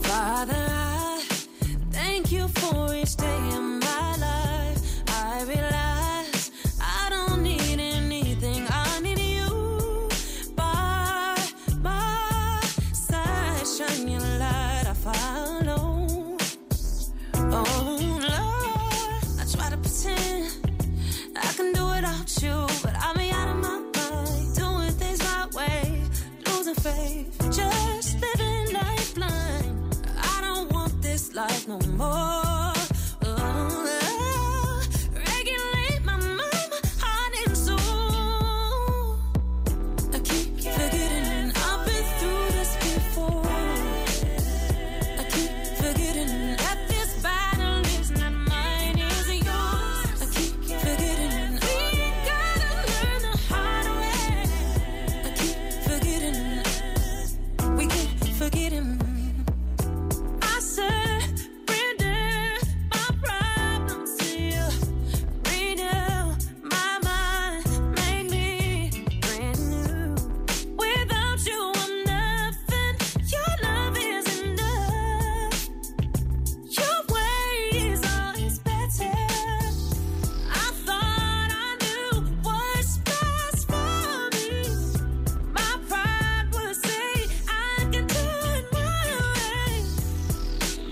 Father, 0.02 1.18
thank 1.92 2.30
you 2.30 2.48
for 2.48 2.90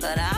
but 0.00 0.16
I 0.16 0.37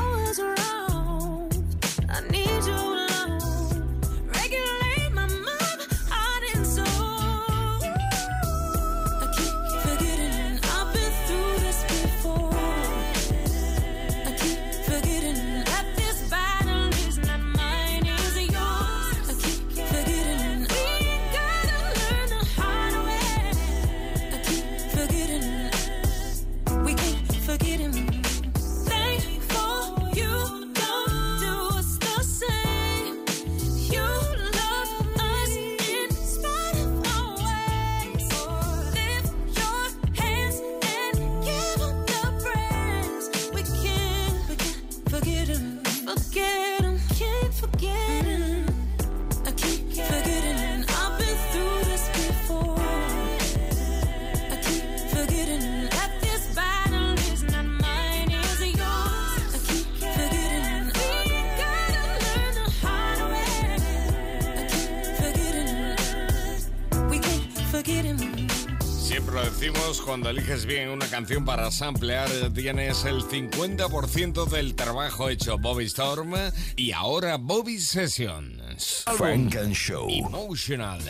cuando 70.20 70.38
eliges 70.38 70.66
bien 70.66 70.90
una 70.90 71.06
canción 71.06 71.46
para 71.46 71.70
samplear, 71.70 72.28
tienes 72.52 73.06
el 73.06 73.22
50% 73.22 74.44
del 74.50 74.74
trabajo 74.74 75.30
hecho 75.30 75.56
Bobby 75.56 75.86
Storm 75.86 76.34
y 76.76 76.92
ahora 76.92 77.38
Bobby 77.38 77.78
Sessions. 77.78 79.04
Funk 79.16 79.56
and 79.56 79.72
Show. 79.72 80.10
Emotional. 80.10 81.00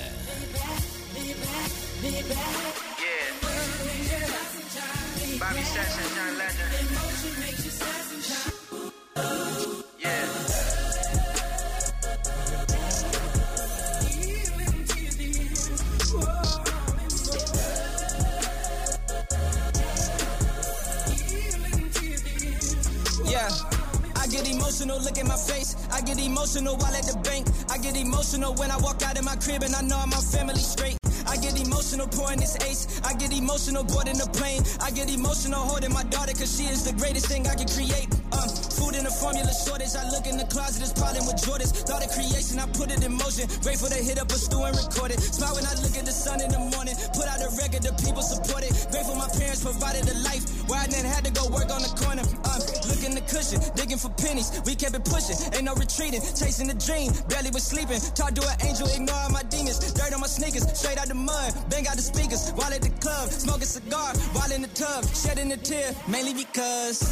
I 29.81 29.83
know 29.83 30.05
my 30.09 30.21
family 30.21 30.61
straight. 30.61 30.99
I 31.27 31.39
get 31.39 31.59
emotional 31.59 32.07
pouring 32.07 32.39
this 32.39 32.55
ace. 32.69 32.90
I 33.05 33.15
get 33.15 33.33
emotional 33.33 33.85
boarding 33.85 34.19
the 34.19 34.29
plane. 34.33 34.63
I 34.81 34.91
get 34.91 35.11
emotional 35.11 35.61
holding 35.61 35.93
my 35.93 36.05
daughter 36.05 36.33
cause 36.33 36.51
she 36.57 36.65
is 36.65 36.85
the 36.85 36.93
greatest 36.93 37.27
thing 37.27 37.47
I 37.47 37.55
can 37.55 37.69
create. 37.69 38.09
Um, 38.33 38.49
food 38.79 38.95
in 38.95 39.07
a 39.07 39.11
formula 39.11 39.51
shortage. 39.53 39.95
I 39.97 40.09
look 40.11 40.27
in 40.27 40.37
the 40.37 40.47
closet, 40.47 40.83
it's 40.83 40.95
piling 40.95 41.25
with 41.27 41.41
Jordans. 41.43 41.73
Thought 41.85 42.05
of 42.05 42.11
creation, 42.13 42.59
I 42.59 42.67
put 42.73 42.91
it 42.91 43.05
in 43.05 43.13
motion. 43.13 43.49
Grateful 43.63 43.89
to 43.89 44.01
hit 44.01 44.19
up 44.21 44.31
a 44.31 44.39
stew 44.39 44.63
and 44.63 44.77
record 44.77 45.13
it. 45.13 45.21
Smile 45.21 45.55
when 45.57 45.67
I 45.67 45.75
look 45.83 45.97
at 45.97 46.05
the 46.05 46.15
sun 46.15 46.41
in 46.41 46.51
the 46.51 46.63
morning. 46.73 46.95
Put 47.17 47.27
out 47.27 47.41
a 47.41 47.49
record, 47.57 47.83
the 47.83 47.93
people 48.01 48.23
support 48.23 48.63
it. 48.65 48.73
Grateful 48.91 49.17
my 49.17 49.29
parents 49.35 49.63
provided 49.65 50.09
a 50.09 50.17
life 50.23 50.45
where 50.69 50.81
I 50.81 50.87
didn't 50.87 51.11
have 51.11 51.25
to 51.25 51.33
go 51.33 51.49
work 51.49 51.71
on 51.73 51.83
the 51.83 51.93
corner. 51.99 52.23
Um, 52.47 52.61
looking 52.89 53.15
the 53.17 53.25
cushion, 53.27 53.59
digging 53.75 53.99
for 53.99 54.11
pennies. 54.15 54.53
We 54.65 54.75
kept 54.75 54.95
it 54.95 55.05
pushing, 55.05 55.37
ain't 55.55 55.65
no 55.65 55.75
retreating. 55.75 56.21
Chasing 56.21 56.69
the 56.69 56.79
dream, 56.79 57.11
barely 57.29 57.51
was 57.51 57.65
sleeping. 57.65 58.01
Talk 58.15 58.35
to 58.39 58.43
an 58.47 58.57
angel, 58.63 58.87
ignore 58.89 59.17
all 59.17 59.31
my 59.31 59.43
demons. 59.51 59.79
Dirt 59.93 60.13
on 60.15 60.21
my 60.21 60.31
sneakers, 60.31 60.65
straight 60.79 60.99
out 60.99 61.09
the 61.09 61.19
mud. 61.19 61.55
Bang 61.69 61.87
out 61.89 61.97
the 61.97 62.07
speakers, 62.07 62.51
while 62.55 62.73
at 62.73 62.83
the 62.83 62.90
club. 63.01 63.29
Smoking 63.31 63.65
cigar, 63.65 64.15
while 64.33 64.53
in 64.53 64.63
the 64.63 64.69
tub. 64.69 65.05
Shedding 65.15 65.53
a 65.53 65.57
tear, 65.57 65.95
mainly 66.09 66.35
because. 66.35 67.03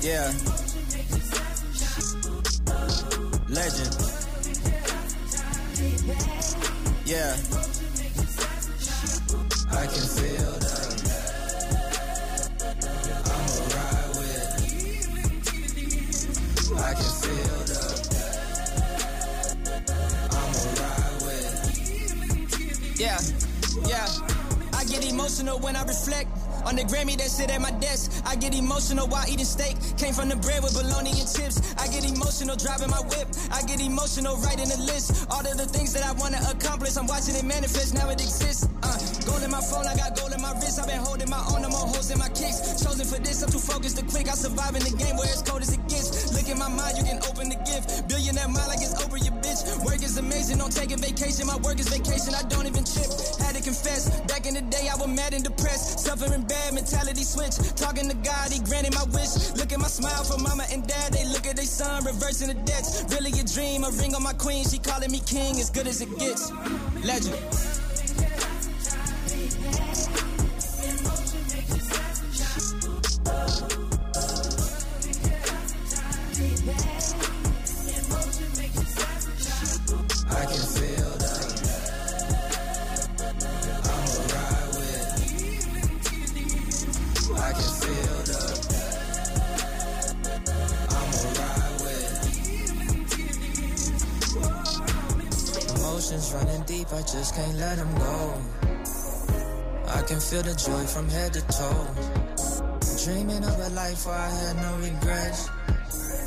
Yeah. 0.00 0.32
Legend. 3.48 3.96
Yeah. 7.04 7.36
I 9.70 9.86
can 9.86 10.06
feel 10.16 10.31
Yeah, 23.02 23.18
yeah. 23.90 24.06
I 24.78 24.84
get 24.84 25.02
emotional 25.02 25.58
when 25.58 25.74
I 25.74 25.82
reflect. 25.82 26.30
On 26.62 26.76
the 26.76 26.86
Grammy 26.86 27.18
that 27.18 27.26
sit 27.26 27.50
at 27.50 27.60
my 27.60 27.72
desk, 27.82 28.22
I 28.24 28.36
get 28.36 28.54
emotional 28.54 29.08
while 29.08 29.26
eating 29.26 29.44
steak. 29.44 29.74
Came 29.98 30.14
from 30.14 30.28
the 30.28 30.36
bread 30.36 30.62
with 30.62 30.78
bologna 30.78 31.10
and 31.10 31.26
chips. 31.26 31.58
I 31.82 31.90
get 31.90 32.06
emotional 32.06 32.54
driving 32.54 32.90
my 32.94 33.02
whip. 33.10 33.26
I 33.50 33.66
get 33.66 33.82
emotional 33.82 34.36
writing 34.46 34.70
a 34.70 34.78
list. 34.86 35.26
All 35.34 35.42
of 35.42 35.58
the 35.58 35.66
things 35.66 35.92
that 35.94 36.06
I 36.06 36.12
wanna 36.14 36.38
accomplish, 36.46 36.94
I'm 36.94 37.08
watching 37.10 37.34
it 37.34 37.42
manifest. 37.42 37.94
Now 37.94 38.08
it 38.10 38.22
exists. 38.22 38.70
Uh, 38.86 38.94
gold 39.26 39.42
in 39.42 39.50
my 39.50 39.60
phone, 39.66 39.90
I 39.90 39.98
got 39.98 40.14
gold 40.14 40.30
in 40.30 40.40
my 40.40 40.54
wrist. 40.62 40.78
I've 40.78 40.86
been 40.86 41.02
holding 41.02 41.28
my 41.28 41.42
own, 41.50 41.62
no 41.62 41.74
more 41.74 41.90
holes 41.90 42.06
in 42.14 42.22
my 42.22 42.30
kicks. 42.30 42.71
For 43.12 43.20
this, 43.20 43.42
I'm 43.44 43.52
too 43.52 43.60
focused 43.60 44.00
to 44.00 44.04
quick. 44.08 44.24
I 44.24 44.32
survive 44.32 44.72
in 44.72 44.80
the 44.80 44.96
game 44.96 45.20
where 45.20 45.28
it's 45.28 45.44
cold 45.44 45.60
as 45.60 45.68
it 45.68 45.84
gets. 45.84 46.32
Look 46.32 46.48
in 46.48 46.56
my 46.56 46.72
mind, 46.72 46.96
you 46.96 47.04
can 47.04 47.20
open 47.28 47.52
the 47.52 47.60
gift. 47.68 48.08
Billionaire 48.08 48.48
mind 48.48 48.72
like 48.72 48.80
it's 48.80 48.96
over 49.04 49.20
your 49.20 49.36
bitch. 49.44 49.60
Work 49.84 50.00
is 50.00 50.16
amazing, 50.16 50.56
don't 50.56 50.72
take 50.72 50.88
a 50.92 50.96
vacation. 50.96 51.44
My 51.44 51.60
work 51.60 51.76
is 51.76 51.92
vacation, 51.92 52.32
I 52.32 52.40
don't 52.48 52.64
even 52.64 52.88
trip. 52.88 53.12
Had 53.36 53.52
to 53.52 53.60
confess, 53.60 54.08
back 54.24 54.48
in 54.48 54.56
the 54.56 54.64
day 54.64 54.88
I 54.88 54.96
was 54.96 55.12
mad 55.12 55.36
and 55.36 55.44
depressed. 55.44 56.00
Suffering 56.00 56.48
bad, 56.48 56.72
mentality 56.72 57.20
switch. 57.20 57.60
Talking 57.76 58.08
to 58.08 58.16
God, 58.24 58.48
he 58.48 58.64
granted 58.64 58.96
my 58.96 59.04
wish. 59.12 59.52
Look 59.60 59.76
at 59.76 59.80
my 59.84 59.92
smile 59.92 60.24
for 60.24 60.40
mama 60.40 60.64
and 60.72 60.80
dad, 60.88 61.12
they 61.12 61.28
look 61.28 61.44
at 61.44 61.60
their 61.60 61.68
son, 61.68 62.08
reversing 62.08 62.48
the 62.48 62.56
debts. 62.64 63.04
Really 63.12 63.36
a 63.36 63.44
dream, 63.44 63.84
a 63.84 63.92
ring 64.00 64.16
on 64.16 64.24
my 64.24 64.32
queen, 64.32 64.64
she 64.64 64.80
calling 64.80 65.12
me 65.12 65.20
king, 65.28 65.60
as 65.60 65.68
good 65.68 65.84
as 65.84 66.00
it 66.00 66.08
gets. 66.16 66.48
Legend. 67.04 67.36
I 97.02 97.04
just 97.04 97.34
can't 97.34 97.58
let 97.58 97.78
them 97.78 97.92
go. 97.98 98.34
I 99.90 100.02
can 100.02 100.20
feel 100.20 100.42
the 100.46 100.54
joy 100.54 100.86
from 100.86 101.08
head 101.08 101.32
to 101.32 101.42
toe. 101.50 101.82
Dreaming 103.02 103.42
of 103.42 103.58
a 103.58 103.70
life 103.74 104.06
where 104.06 104.14
I 104.14 104.30
had 104.30 104.54
no 104.62 104.70
regrets. 104.78 105.50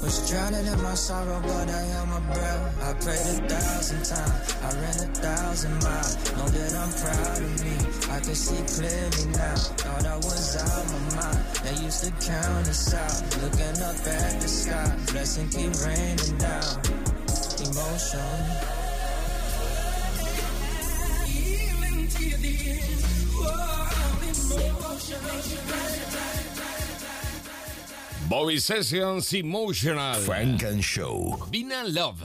Was 0.04 0.30
drowning 0.30 0.68
in 0.68 0.84
my 0.84 0.94
sorrow, 0.96 1.40
but 1.40 1.70
I 1.70 1.82
held 1.96 2.10
my 2.10 2.20
breath. 2.28 2.84
I 2.84 2.92
prayed 3.00 3.24
a 3.24 3.48
thousand 3.48 4.04
times, 4.04 4.56
I 4.60 4.70
ran 4.84 4.98
a 5.00 5.10
thousand 5.16 5.76
miles. 5.80 6.16
Know 6.36 6.48
that 6.60 6.74
I'm 6.76 6.92
proud 6.92 7.38
of 7.40 7.54
me. 7.64 7.76
I 8.12 8.20
can 8.20 8.36
see 8.36 8.60
clearly 8.76 9.32
now. 9.32 9.56
Thought 9.80 10.06
I 10.06 10.16
was 10.18 10.60
out 10.60 10.86
my 10.92 11.00
mind. 11.24 11.40
They 11.64 11.86
used 11.86 12.04
to 12.04 12.12
count 12.20 12.68
us 12.68 12.94
out, 12.94 13.16
looking 13.40 13.80
up 13.80 13.96
at 13.96 14.42
the 14.42 14.48
sky. 14.50 14.92
Blessing 15.14 15.48
keep 15.48 15.72
raining 15.88 16.36
down. 16.36 16.84
Emotion. 17.64 18.65
Bobby 28.30 28.58
Sessions 28.58 29.34
Emotional. 29.34 30.16
Frank 30.16 30.64
and 30.64 30.84
Show. 30.84 31.38
Vina 31.52 31.84
Love. 31.86 32.20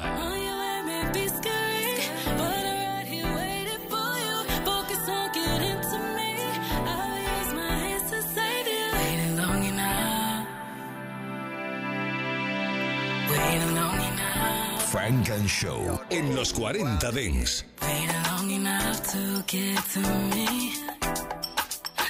Frank 14.90 15.30
and 15.30 15.48
Show. 15.48 16.00
En 16.10 16.34
los 16.34 16.52
40 16.52 17.12
Dents. 17.12 17.69
Long 18.40 18.50
enough 18.53 19.03
to 19.12 19.42
get 19.48 19.85
to 19.94 20.00
me. 20.35 20.72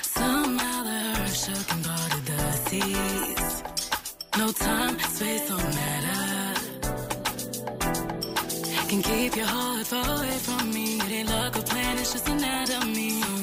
Somehow 0.02 0.82
the 0.84 0.98
earth 1.18 1.36
shook 1.44 1.72
and 1.74 1.84
parted 1.84 2.24
the 2.24 2.52
seas. 2.66 3.62
No 4.38 4.52
time, 4.52 4.96
space 5.00 5.48
don't 5.48 5.74
matter. 5.80 6.60
Can 8.88 9.02
keep 9.02 9.34
your 9.34 9.46
heart 9.46 9.86
far 9.88 10.08
away 10.18 10.38
from 10.46 10.72
me. 10.72 10.98
It 11.00 11.10
ain't 11.10 11.30
luck 11.30 11.56
or 11.56 11.62
plan, 11.62 11.98
it's 11.98 12.12
just 12.12 12.28
anatomy. 12.28 13.39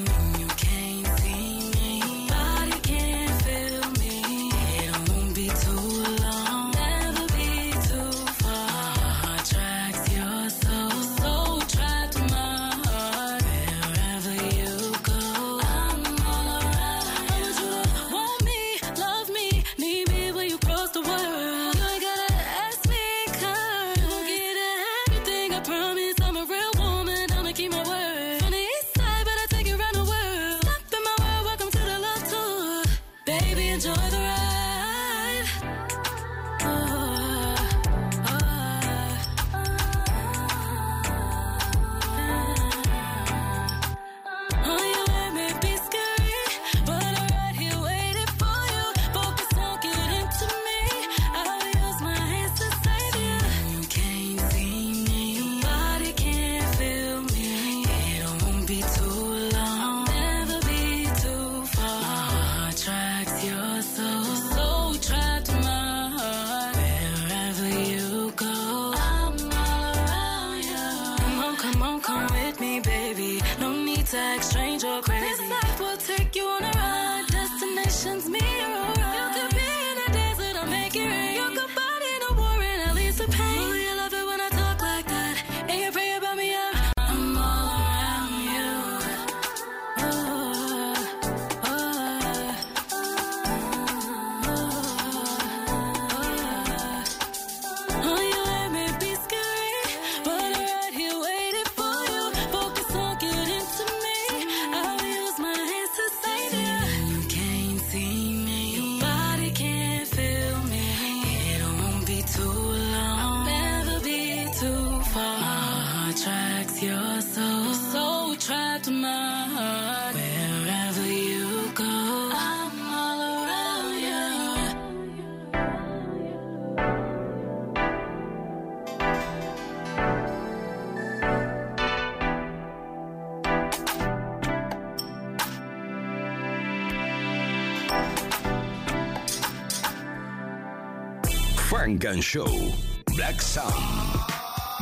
Funk 141.88 142.04
and 142.04 142.22
Show. 142.22 142.74
Black 143.16 143.42
Sound. 143.42 143.74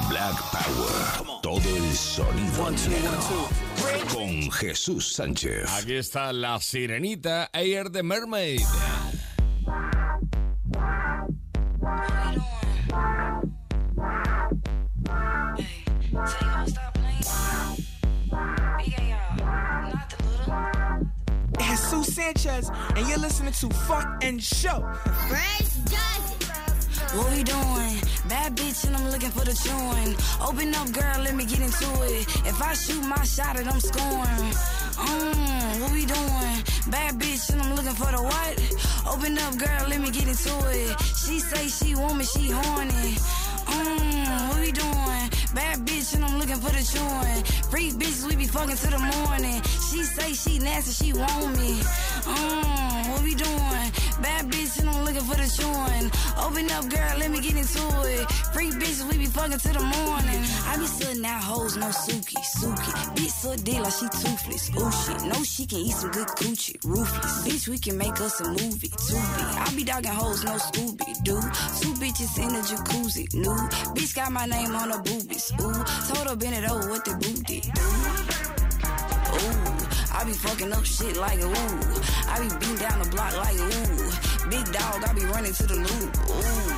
Black 0.10 0.34
Power. 0.52 1.40
Todo 1.44 1.60
el 1.60 1.94
sonido 1.94 2.72
negro. 2.90 3.48
Con 4.12 4.50
Jesús 4.50 5.14
Sánchez. 5.14 5.72
Aquí 5.72 5.98
está 5.98 6.34
la 6.34 6.60
sirenita 6.60 7.52
Air 7.54 7.92
the 7.92 8.02
Mermaid. 8.02 8.62
Jesus 21.60 22.16
Sanchez, 22.16 22.72
and 22.96 23.08
you're 23.08 23.20
listening 23.20 23.54
to 23.54 23.70
Funk 23.70 24.24
and 24.24 24.42
Show. 24.42 24.84
Chewing. 29.56 30.16
Open 30.42 30.76
up, 30.76 30.92
girl, 30.92 31.20
let 31.24 31.36
me 31.36 31.46
get 31.46 31.60
into 31.60 31.90
it. 32.04 32.28
If 32.46 32.62
I 32.62 32.74
shoot 32.74 33.02
my 33.02 33.24
shot 33.24 33.56
at 33.58 33.68
I'm 33.68 33.80
scoring. 33.80 34.52
Mm, 34.96 35.82
what 35.82 35.92
we 35.92 36.06
doing? 36.06 36.58
Bad 36.90 37.16
bitch 37.20 37.50
and 37.52 37.62
I'm 37.62 37.76
looking 37.76 37.96
for 37.96 38.12
the 38.12 38.22
what? 38.22 38.54
Open 39.08 39.38
up, 39.38 39.58
girl, 39.58 39.88
let 39.90 40.02
me 40.02 40.12
get 40.12 40.28
into 40.28 40.54
it. 40.70 41.00
She 41.02 41.40
say 41.40 41.68
she 41.68 41.96
me, 41.96 42.26
she 42.26 42.50
horny. 42.52 43.16
Mm, 43.66 44.50
what 44.50 44.60
we 44.60 44.72
doing? 44.72 45.26
Bad 45.54 45.80
bitch 45.88 46.14
and 46.16 46.26
I'm 46.26 46.38
looking 46.40 46.58
for 46.58 46.72
the 46.72 46.84
chewing. 46.84 47.44
Freak 47.72 47.94
bitches, 47.94 48.28
we 48.28 48.36
be 48.36 48.48
fucking 48.48 48.76
to 48.76 48.88
the 48.88 49.00
morning. 49.00 49.62
She 49.90 50.04
say 50.04 50.34
she 50.34 50.60
nasty, 50.60 50.92
she 50.92 51.14
want 51.14 51.58
me. 51.58 51.80
Mm, 52.24 53.12
what 53.12 53.24
we 53.24 53.36
doing? 53.36 53.92
Bad 54.26 54.50
bitch 54.50 54.80
and 54.80 54.90
I'm 54.90 55.06
looking 55.06 55.22
for 55.22 55.36
the 55.38 55.46
chewing. 55.46 56.10
Open 56.42 56.66
up, 56.72 56.90
girl, 56.90 57.14
let 57.20 57.30
me 57.30 57.40
get 57.42 57.56
into 57.56 57.86
it. 58.10 58.26
Freak 58.54 58.74
bitches, 58.74 59.06
we 59.12 59.20
be 59.20 59.28
fucking 59.28 59.60
to 59.60 59.70
the 59.70 59.86
morning. 59.86 60.42
I 60.66 60.78
be 60.80 60.88
sitting 60.88 61.24
out 61.24 61.44
hoes, 61.44 61.78
no 61.78 61.86
Suki, 61.94 62.42
Suki. 62.58 62.92
Bitch 63.14 63.30
so 63.30 63.56
dick 63.56 63.80
like 63.86 63.94
she 63.94 64.08
toothless. 64.10 64.72
Ooh 64.82 64.92
shit, 65.04 65.22
know 65.30 65.44
she 65.44 65.68
can 65.68 65.78
eat 65.78 65.94
some 65.94 66.10
good 66.10 66.28
coochie. 66.42 66.74
Ruthless. 66.84 67.46
Bitch, 67.46 67.68
we 67.68 67.78
can 67.78 68.00
make 68.00 68.20
us 68.20 68.42
a 68.42 68.48
movie. 68.50 68.90
Tubi. 68.90 69.44
I 69.62 69.76
be 69.76 69.84
dogging 69.84 70.12
hoes, 70.12 70.44
no 70.44 70.54
Scooby 70.54 71.14
Doo. 71.24 71.40
Two 71.80 71.94
bitches 72.02 72.34
in 72.42 72.50
the 72.50 72.62
jacuzzi. 72.66 73.32
New 73.36 73.54
bitch 73.94 74.16
got 74.16 74.32
my 74.32 74.48
name 74.48 74.76
on 74.76 74.90
her 74.90 75.02
boobies. 75.04 75.52
Ooh, 75.62 75.84
told 76.10 76.28
her 76.28 76.36
bend 76.36 76.56
it 76.56 76.68
over 76.72 76.90
what 76.90 77.06
the 77.06 77.14
boo 77.22 77.44
did. 77.44 77.62
do. 77.62 77.82
Ooh, 79.38 80.18
I 80.18 80.24
be 80.26 80.34
fucking 80.34 80.74
up 80.74 80.84
shit 80.84 81.16
like 81.18 81.40
a 81.40 81.46
ooh. 81.46 82.02
I 82.28 82.40
be 82.42 82.50
beating 82.58 82.78
down 82.78 82.98
the 83.04 83.10
block 83.12 83.38
like 83.38 83.60
ooh. 83.60 84.05
Big 84.50 84.66
dog, 84.72 85.04
I 85.04 85.14
be 85.14 85.26
running 85.26 85.54
to 85.54 85.66
the 85.66 85.76
loop. 85.76 86.18
Ooh, 86.30 86.76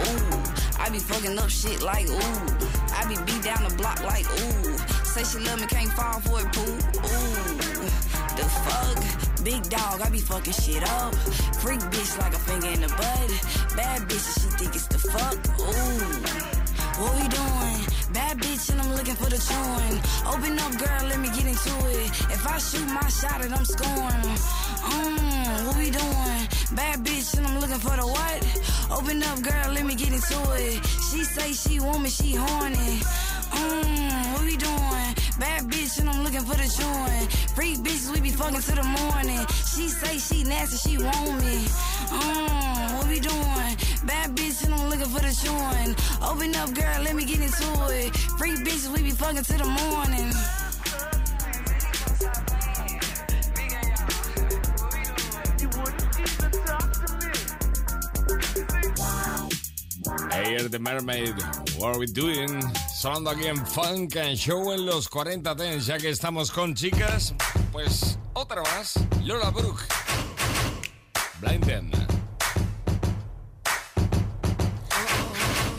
ooh. 0.00 0.42
I 0.78 0.88
be 0.90 0.98
fucking 0.98 1.36
up 1.38 1.50
shit 1.50 1.82
like 1.82 2.06
ooh. 2.08 2.46
I 2.94 3.04
be 3.08 3.16
beat 3.26 3.42
down 3.42 3.64
the 3.64 3.74
block 3.76 4.02
like 4.04 4.26
ooh. 4.40 4.78
Say 5.04 5.24
she 5.24 5.44
love 5.44 5.60
me, 5.60 5.66
can't 5.66 5.92
fall 5.92 6.20
for 6.20 6.40
it, 6.40 6.52
poo. 6.52 6.62
Ooh, 6.62 7.88
the 8.36 8.44
fuck. 8.64 9.44
Big 9.44 9.62
dog, 9.68 10.00
I 10.00 10.08
be 10.10 10.20
fucking 10.20 10.52
shit 10.52 10.82
up. 10.88 11.14
Freak 11.62 11.80
bitch 11.90 12.18
like 12.18 12.34
a 12.34 12.38
finger 12.38 12.68
in 12.68 12.80
the 12.80 12.88
butt. 12.88 13.76
Bad 13.76 14.02
bitch, 14.02 14.40
she 14.40 14.48
think 14.56 14.74
it's 14.74 14.86
the 14.86 14.98
fuck. 14.98 15.36
Ooh. 15.58 16.46
What 17.00 17.14
we 17.20 17.28
doing? 17.28 17.95
Bad 18.16 18.38
bitch 18.38 18.70
and 18.70 18.80
I'm 18.80 18.94
looking 18.94 19.14
for 19.14 19.28
the 19.28 19.36
chewing. 19.36 20.00
Open 20.32 20.58
up, 20.58 20.72
girl, 20.78 21.04
let 21.06 21.20
me 21.20 21.28
get 21.28 21.44
into 21.44 21.74
it. 21.84 22.08
If 22.32 22.46
I 22.46 22.56
shoot 22.56 22.88
my 22.88 23.06
shot 23.10 23.44
at 23.44 23.52
I'm 23.52 23.62
scoring. 23.66 24.32
Mmm, 24.88 25.66
what 25.66 25.76
we 25.76 25.90
doing? 25.90 26.40
Bad 26.72 27.04
bitch 27.04 27.36
and 27.36 27.46
I'm 27.46 27.60
looking 27.60 27.76
for 27.76 27.94
the 27.94 28.06
what? 28.06 28.40
Open 28.90 29.22
up, 29.22 29.42
girl, 29.42 29.68
let 29.70 29.84
me 29.84 29.94
get 29.94 30.14
into 30.14 30.40
it. 30.56 30.82
She 31.12 31.24
say 31.24 31.52
she 31.52 31.78
want 31.78 32.04
me, 32.04 32.08
she 32.08 32.32
horny. 32.36 33.04
Mmm, 33.52 34.32
what 34.32 34.44
we 34.48 34.56
doing? 34.56 35.10
Bad 35.38 35.68
bitch 35.68 36.00
and 36.00 36.08
I'm 36.08 36.24
looking 36.24 36.40
for 36.40 36.56
the 36.56 36.68
chewing. 36.72 37.28
Freak 37.54 37.80
bitches, 37.84 38.10
we 38.14 38.22
be 38.22 38.30
fucking 38.30 38.62
to 38.62 38.74
the 38.76 38.88
morning. 38.96 39.44
She 39.76 39.90
say 39.90 40.16
she 40.16 40.42
nasty, 40.42 40.88
she 40.88 40.96
want 40.96 41.36
me. 41.44 41.56
Mmm, 42.08 42.75
we 43.08 43.20
doing? 43.20 43.76
Bad 44.04 44.36
bitch 44.36 44.64
and 44.64 44.74
I'm 44.74 44.88
looking 44.88 45.06
for 45.06 45.20
the 45.20 45.32
chewing. 45.32 45.94
Open 46.22 46.54
up, 46.56 46.72
girl, 46.74 47.02
let 47.02 47.14
me 47.14 47.24
get 47.24 47.40
into 47.40 47.68
it. 47.90 48.14
Freak 48.38 48.58
bitches, 48.60 48.94
we 48.94 49.02
be 49.02 49.10
fucking 49.10 49.42
to 49.42 49.52
the 49.58 49.64
morning. 49.64 50.32
Air 60.32 60.68
the 60.68 60.78
Mermaid, 60.78 61.34
what 61.78 61.94
are 61.94 61.98
we 61.98 62.06
doing? 62.06 62.62
Sonando 62.94 63.30
aquí 63.30 63.46
en 63.46 63.66
Funk 63.66 64.16
and 64.16 64.36
Show 64.36 64.72
en 64.72 64.86
los 64.86 65.08
40 65.08 65.54
Dents, 65.54 65.86
ya 65.86 65.98
que 65.98 66.10
estamos 66.10 66.50
con 66.50 66.74
chicas, 66.74 67.34
pues 67.72 68.18
otra 68.32 68.62
más, 68.62 68.94
Lola 69.24 69.50
Brooke. 69.50 69.82
Blind 71.40 72.15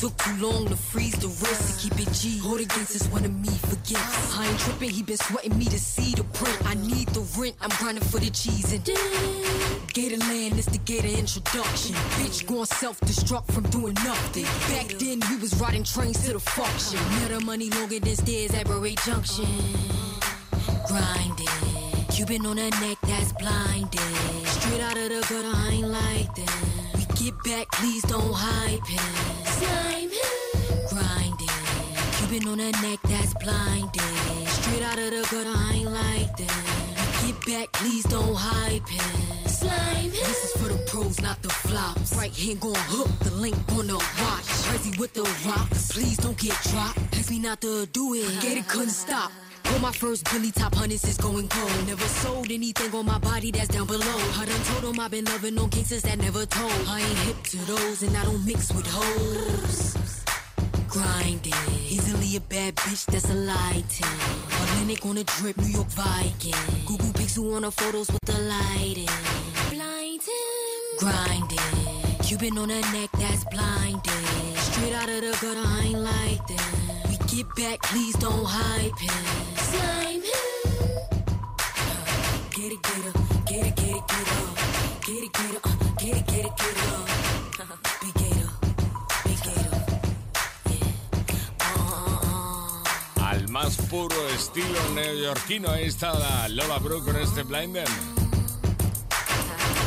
Took 0.00 0.16
too 0.18 0.36
long 0.46 0.66
to 0.66 0.76
freeze 0.76 1.14
the 1.14 1.26
wrist 1.26 1.80
to 1.80 1.90
keep 1.90 2.06
it 2.06 2.12
G. 2.12 2.38
Hold 2.38 2.60
against 2.60 2.96
the 2.96 3.04
one 3.08 3.22
wanted 3.22 3.34
me 3.42 3.48
forgets. 3.58 4.38
I 4.38 4.46
ain't 4.46 4.58
tripping, 4.60 4.90
he 4.90 5.02
been 5.02 5.16
sweating 5.16 5.58
me 5.58 5.64
to 5.64 5.78
see 5.78 6.14
the 6.14 6.22
print. 6.22 6.56
I 6.66 6.74
need 6.74 7.08
the 7.08 7.26
rent, 7.36 7.56
I'm 7.60 7.70
grinding 7.80 8.04
for 8.04 8.20
the 8.20 8.30
cheese 8.30 8.72
and 8.72 8.84
Gator 9.92 10.18
land, 10.18 10.56
it's 10.56 10.66
the 10.66 10.78
Gator 10.78 11.08
introduction. 11.08 11.96
Bitch 12.14 12.46
going 12.46 12.66
self-destruct 12.66 13.50
from 13.50 13.64
doing 13.70 13.94
nothing. 14.04 14.44
Back 14.72 14.86
then 15.00 15.20
we 15.30 15.36
was 15.42 15.58
riding 15.60 15.82
trains 15.82 16.24
to 16.26 16.34
the 16.34 16.38
function. 16.38 17.00
The 17.28 17.40
money 17.44 17.68
longer 17.70 17.98
than 17.98 18.14
stairs 18.14 18.54
at 18.54 18.66
Broadway 18.66 18.94
Junction. 19.04 19.46
Grinding. 20.86 22.06
Cuban 22.10 22.46
on 22.46 22.56
her 22.56 22.70
neck, 22.80 22.98
that's 23.02 23.32
blinding. 23.32 24.14
Straight 24.46 24.80
out 24.80 24.96
of 24.96 25.08
the 25.08 25.26
gutter, 25.28 25.52
I 25.54 25.70
ain't 25.72 25.88
like 25.88 26.34
that. 26.36 26.67
Get 27.28 27.44
back, 27.44 27.70
please 27.72 28.02
don't 28.04 28.32
hype 28.32 28.86
him. 28.86 29.04
Slime 29.44 30.08
him. 30.08 30.28
Grinding. 30.88 31.56
Cuban 32.16 32.48
on 32.48 32.58
her 32.58 32.72
neck, 32.80 33.00
that's 33.02 33.34
blinding. 33.34 34.46
Straight 34.46 34.82
out 34.82 34.98
of 34.98 35.10
the 35.10 35.28
gutter, 35.30 35.52
I 35.54 35.72
ain't 35.74 35.92
like 35.92 36.34
that. 36.38 37.20
Get 37.20 37.36
back, 37.44 37.72
please 37.74 38.04
don't 38.04 38.34
hype 38.34 38.88
him. 38.88 39.46
Slime 39.46 40.04
him. 40.04 40.10
This 40.12 40.44
is 40.44 40.52
for 40.52 40.72
the 40.72 40.78
pros, 40.86 41.20
not 41.20 41.42
the 41.42 41.50
flops. 41.50 42.16
Right 42.16 42.34
hand 42.34 42.60
gon' 42.60 42.74
hook, 42.74 43.10
the 43.18 43.34
link 43.34 43.56
on 43.72 43.88
the 43.88 43.96
watch. 43.96 44.48
Crazy 44.64 44.98
with 44.98 45.12
the 45.12 45.24
rocks, 45.46 45.92
please 45.92 46.16
don't 46.16 46.38
get 46.38 46.56
dropped. 46.70 46.98
Ask 47.12 47.30
me 47.30 47.40
not 47.40 47.60
to 47.60 47.84
do 47.92 48.14
it, 48.14 48.40
get 48.40 48.56
it 48.56 48.66
couldn't 48.68 48.88
stop. 48.88 49.30
Pull 49.68 49.80
my 49.80 49.92
first 49.92 50.24
Billy 50.30 50.50
top 50.50 50.74
hundreds 50.74 51.04
is 51.04 51.18
going 51.18 51.46
cold. 51.48 51.86
Never 51.86 52.08
sold 52.22 52.50
anything 52.50 52.94
on 52.94 53.04
my 53.04 53.18
body 53.18 53.50
that's 53.50 53.68
down 53.68 53.86
below. 53.86 54.18
I 54.40 54.46
done 54.46 54.62
told 54.64 54.82
them 54.82 54.98
I've 54.98 55.10
been 55.10 55.26
loving 55.26 55.58
on 55.58 55.68
cases 55.68 56.02
that 56.02 56.18
never 56.18 56.46
told. 56.46 56.72
I 56.88 57.00
ain't 57.00 57.18
hip 57.26 57.42
to 57.52 57.58
those 57.72 58.02
and 58.02 58.16
I 58.16 58.24
don't 58.24 58.44
mix 58.46 58.72
with 58.72 58.86
hoes. 58.86 60.24
Grinding, 60.88 61.52
easily 61.86 62.36
a 62.36 62.40
bad 62.40 62.76
bitch 62.76 63.04
that's 63.06 63.28
a 63.28 63.34
lighting. 63.34 64.06
Atlantic 64.62 65.04
on 65.04 65.18
a 65.18 65.24
drip, 65.24 65.58
New 65.58 65.66
York 65.68 65.88
Viking. 65.88 66.54
Google 66.86 67.12
Pixel 67.12 67.54
on 67.54 67.64
her 67.64 67.70
photos 67.70 68.10
with 68.10 68.24
the 68.24 68.38
lighting. 68.40 69.12
Blinding, 69.68 70.82
grinding. 70.98 72.18
Cuban 72.22 72.56
on 72.56 72.70
her 72.70 72.92
neck, 72.96 73.10
that's 73.12 73.44
blinding. 73.44 74.56
Straight 74.56 74.94
out 74.94 75.10
of 75.10 75.20
the 75.20 75.36
gutter, 75.42 75.62
I 75.62 75.82
ain't 75.84 75.98
like 75.98 76.46
that. 76.46 76.87
Get 77.28 77.46
back, 77.56 77.82
please 77.82 78.14
don't 78.18 78.42
gator. 78.42 78.92
Al 93.20 93.48
más 93.50 93.76
puro 93.90 94.28
estilo 94.30 94.80
neoyorquino. 94.94 95.70
Ahí 95.70 95.84
está 95.84 96.18
la 96.18 96.48
Lola 96.48 96.78
Brooke 96.78 97.04
con 97.04 97.16
este 97.16 97.42
Blinden. 97.42 97.84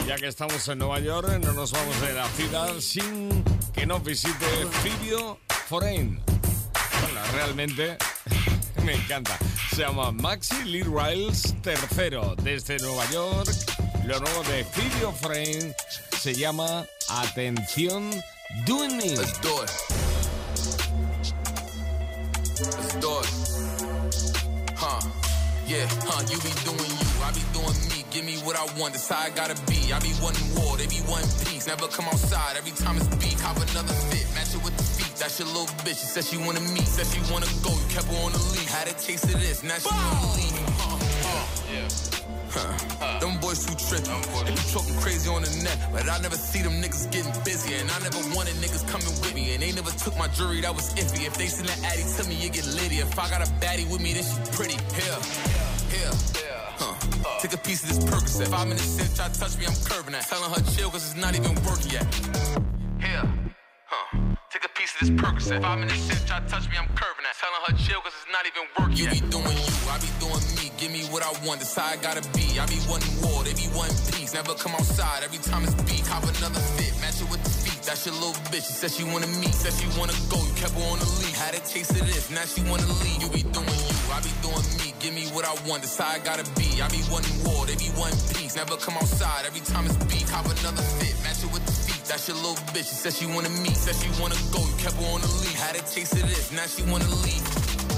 Ya 0.07 0.15
que 0.17 0.27
estamos 0.27 0.67
en 0.67 0.77
Nueva 0.77 0.99
York, 0.99 1.39
no 1.43 1.53
nos 1.53 1.71
vamos 1.71 1.99
de 2.01 2.13
la 2.13 2.27
ciudad 2.29 2.79
sin 2.79 3.43
que 3.73 3.87
nos 3.87 4.03
visite 4.03 4.45
Fibio 4.83 5.39
Foreign. 5.67 6.30
Realmente 7.33 7.97
me 8.85 8.93
encanta. 8.95 9.37
Se 9.73 9.81
llama 9.83 10.11
Maxi 10.11 10.63
Lee 10.65 10.83
Riles 10.83 11.55
III 11.65 12.35
desde 12.43 12.77
Nueva 12.79 13.09
York. 13.11 13.49
Lo 14.05 14.19
nuevo 14.19 14.43
de 14.43 14.63
Fibio 14.65 15.11
Foreign 15.11 15.73
se 16.19 16.33
llama 16.33 16.85
Atención 17.09 18.11
Doing 18.65 18.97
Me. 18.97 19.15
Let's 19.15 19.39
do 19.41 19.63
it. 19.63 19.71
Let's 22.59 22.99
do 22.99 23.19
it. 23.21 23.41
Yeah, 25.71 25.87
huh, 26.03 26.19
you 26.27 26.35
be 26.43 26.51
doing 26.67 26.83
you, 26.83 27.07
I 27.23 27.31
be 27.31 27.39
doing 27.55 27.79
me. 27.87 28.03
Give 28.11 28.25
me 28.25 28.35
what 28.43 28.57
I 28.59 28.65
want, 28.77 28.91
that's 28.91 29.07
how 29.07 29.23
I 29.23 29.29
gotta 29.29 29.55
be. 29.71 29.93
I 29.93 29.99
be 29.99 30.11
wanting 30.21 30.43
war, 30.53 30.75
they 30.75 30.85
be 30.85 30.99
wanting 31.07 31.31
peace. 31.47 31.65
Never 31.65 31.87
come 31.87 32.07
outside, 32.11 32.57
every 32.57 32.73
time 32.73 32.97
it's 32.97 33.07
beat. 33.15 33.39
Cop 33.39 33.55
another 33.55 33.93
fit, 34.11 34.27
match 34.35 34.53
it 34.53 34.61
with. 34.65 34.90
That's 35.21 35.37
your 35.37 35.49
little 35.49 35.69
bitch, 35.85 36.01
she 36.01 36.09
said 36.09 36.25
she 36.25 36.37
wanna 36.37 36.61
meet. 36.73 36.89
Said 36.89 37.05
she 37.05 37.21
wanna 37.31 37.45
go, 37.61 37.69
you 37.69 37.85
kept 37.93 38.09
her 38.09 38.25
on 38.25 38.33
the 38.33 38.41
leash. 38.57 38.65
Had 38.65 38.87
a 38.89 38.93
taste 38.97 39.25
of 39.25 39.37
this, 39.37 39.61
now 39.61 39.77
she 39.77 39.85
wanna 39.93 40.33
leave. 40.33 40.57
Huh, 40.81 40.97
huh. 41.29 41.61
Huh. 42.97 43.19
Them 43.19 43.37
boys 43.39 43.61
too 43.63 43.77
tricky. 43.77 44.09
They 44.09 44.51
be 44.51 44.65
talking 44.73 44.97
crazy 44.97 45.29
on 45.29 45.43
the 45.43 45.53
net, 45.61 45.77
but 45.93 46.09
I 46.09 46.17
never 46.25 46.35
see 46.35 46.63
them 46.63 46.81
niggas 46.81 47.05
getting 47.11 47.31
busy. 47.45 47.75
And 47.75 47.91
I 47.91 47.99
never 48.01 48.17
wanted 48.33 48.57
niggas 48.65 48.81
coming 48.89 49.13
with 49.21 49.35
me. 49.35 49.53
And 49.53 49.61
they 49.61 49.71
never 49.71 49.91
took 49.91 50.17
my 50.17 50.27
jury, 50.29 50.59
that 50.61 50.73
was 50.73 50.89
iffy. 50.95 51.27
If 51.27 51.37
they 51.37 51.47
send 51.47 51.69
that 51.69 51.79
addy 51.85 52.01
to 52.01 52.27
me, 52.27 52.35
you 52.41 52.49
get 52.49 52.65
litty. 52.65 52.97
If 52.97 53.13
I 53.19 53.29
got 53.29 53.45
a 53.45 53.49
baddie 53.61 53.85
with 53.93 54.01
me, 54.01 54.13
then 54.13 54.25
she 54.25 54.35
pretty. 54.57 54.73
Here, 54.97 55.21
here. 55.93 56.13
Huh. 56.81 56.97
Take 57.39 57.53
a 57.53 57.61
piece 57.61 57.83
of 57.83 57.89
this 57.93 57.99
Percocet. 58.09 58.49
Five 58.49 58.67
minutes 58.67 58.89
since 58.89 59.15
try 59.15 59.29
to 59.29 59.39
touch 59.39 59.55
me, 59.57 59.69
I'm 59.69 59.77
curving 59.85 60.13
that. 60.13 60.25
Telling 60.25 60.49
her 60.49 60.61
chill, 60.73 60.89
cause 60.89 61.05
it's 61.05 61.21
not 61.21 61.37
even 61.37 61.53
working 61.61 61.91
yet. 61.93 62.70
Take 64.51 64.65
a 64.65 64.73
piece 64.75 64.91
of 64.99 65.07
this 65.07 65.11
Percocet. 65.15 65.63
Five 65.63 65.79
minutes 65.79 66.11
since 66.11 66.27
try 66.27 66.43
to 66.43 66.47
touch 66.51 66.67
me, 66.67 66.75
I'm 66.75 66.91
curving 66.91 67.23
that. 67.23 67.39
Telling 67.39 67.63
her 67.71 67.75
chill, 67.87 68.03
cause 68.03 68.11
it's 68.11 68.27
not 68.35 68.43
even 68.43 68.67
working 68.75 68.99
you 68.99 69.07
yet. 69.07 69.15
You 69.15 69.23
be 69.23 69.31
doing 69.31 69.55
you, 69.55 69.71
I 69.87 69.95
be 70.03 70.11
doing 70.19 70.43
me. 70.59 70.67
Give 70.75 70.91
me 70.91 71.07
what 71.07 71.23
I 71.23 71.31
want, 71.47 71.63
that's 71.63 71.71
how 71.71 71.87
I 71.87 71.95
gotta 71.95 72.19
be. 72.35 72.59
I 72.59 72.67
be 72.67 72.75
wanting 72.91 73.15
war, 73.23 73.47
they 73.47 73.55
be 73.55 73.71
wanting 73.71 73.95
peace. 74.11 74.35
Never 74.35 74.51
come 74.59 74.75
outside, 74.75 75.23
every 75.23 75.39
time 75.39 75.63
it's 75.63 75.71
beat. 75.87 76.03
Hop 76.11 76.27
another 76.27 76.59
fit, 76.75 76.91
match 76.99 77.23
it 77.23 77.31
with 77.31 77.39
the 77.47 77.53
feet. 77.63 77.79
That's 77.87 78.03
your 78.03 78.19
little 78.19 78.35
bitch, 78.51 78.67
she 78.67 78.75
said 78.75 78.91
she 78.91 79.07
wanna 79.07 79.31
meet. 79.39 79.55
Said 79.55 79.71
she 79.71 79.87
wanna 79.95 80.19
go, 80.27 80.35
you 80.43 80.51
kept 80.59 80.75
her 80.75 80.83
on 80.83 80.99
the 80.99 81.07
leash. 81.23 81.39
Had 81.39 81.55
a 81.55 81.63
taste 81.63 81.95
of 81.95 82.03
this, 82.03 82.27
now 82.27 82.43
she 82.43 82.59
wanna 82.67 82.91
leave. 83.07 83.23
You 83.23 83.31
be 83.31 83.47
doing 83.55 83.71
you, 83.71 83.95
I 84.11 84.19
be 84.19 84.35
doing 84.43 84.67
me. 84.83 84.91
Give 84.99 85.15
me 85.15 85.31
what 85.31 85.47
I 85.47 85.55
want, 85.63 85.87
that's 85.87 85.95
how 85.95 86.11
I 86.11 86.19
gotta 86.19 86.43
be. 86.59 86.83
I 86.83 86.91
be 86.91 86.99
wanting 87.07 87.39
war, 87.47 87.63
they 87.63 87.79
be 87.79 87.87
wanting 87.95 88.19
peace. 88.35 88.59
Never 88.59 88.75
come 88.75 88.99
outside, 88.99 89.47
every 89.47 89.63
time 89.63 89.87
it's 89.87 89.95
beat. 90.11 90.27
Hop 90.27 90.43
another 90.43 90.83
fit, 90.99 91.15
match 91.23 91.39
it 91.39 91.47
with 91.55 91.63
the 91.63 91.71
feet. 91.71 91.80
That's 92.11 92.27
your 92.27 92.35
little 92.35 92.55
bitch, 92.73 92.89
she 92.89 92.95
said 92.95 93.13
she 93.13 93.25
wanna 93.25 93.47
meet. 93.47 93.77
Said 93.77 93.95
she 93.95 94.09
wanna 94.21 94.35
go, 94.51 94.59
you 94.59 94.75
kept 94.75 94.95
her 94.95 95.13
on 95.13 95.21
the 95.21 95.27
leash. 95.27 95.53
Had 95.53 95.77
a 95.77 95.79
taste 95.79 96.11
of 96.11 96.23
this, 96.23 96.51
now 96.51 96.65
she 96.67 96.83
wanna 96.91 97.07
leave. 97.07 97.90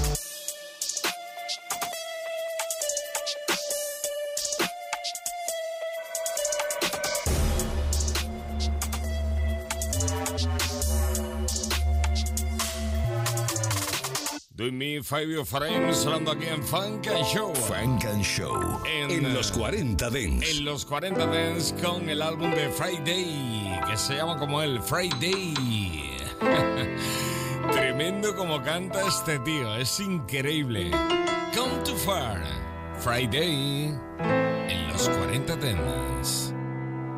Doing 14.64 14.78
Me, 14.78 15.02
Fabio 15.02 15.44
Frames, 15.44 15.94
sonando 15.94 16.30
aquí 16.30 16.46
en 16.46 16.62
Funk 16.62 17.06
and 17.08 17.26
Show. 17.26 17.54
Funk 17.54 18.06
and 18.06 18.22
Show. 18.22 18.80
En, 18.86 19.34
los 19.34 19.52
40 19.52 20.08
Dents. 20.08 20.48
En 20.48 20.64
los 20.64 20.86
40 20.86 21.26
Dents 21.26 21.74
con 21.82 22.08
el 22.08 22.22
álbum 22.22 22.50
de 22.54 22.70
Friday, 22.70 23.78
que 23.86 23.94
se 23.98 24.14
llama 24.14 24.38
como 24.38 24.62
el 24.62 24.80
Friday. 24.80 25.52
Tremendo 27.72 28.34
como 28.34 28.62
canta 28.62 29.06
este 29.06 29.38
tío, 29.40 29.76
es 29.76 30.00
increíble. 30.00 30.90
Come 31.54 31.82
too 31.84 31.96
far. 31.96 32.42
Friday 33.00 33.92
en 34.18 34.88
los 34.88 35.10
40 35.10 35.56
Dents. 35.56 36.54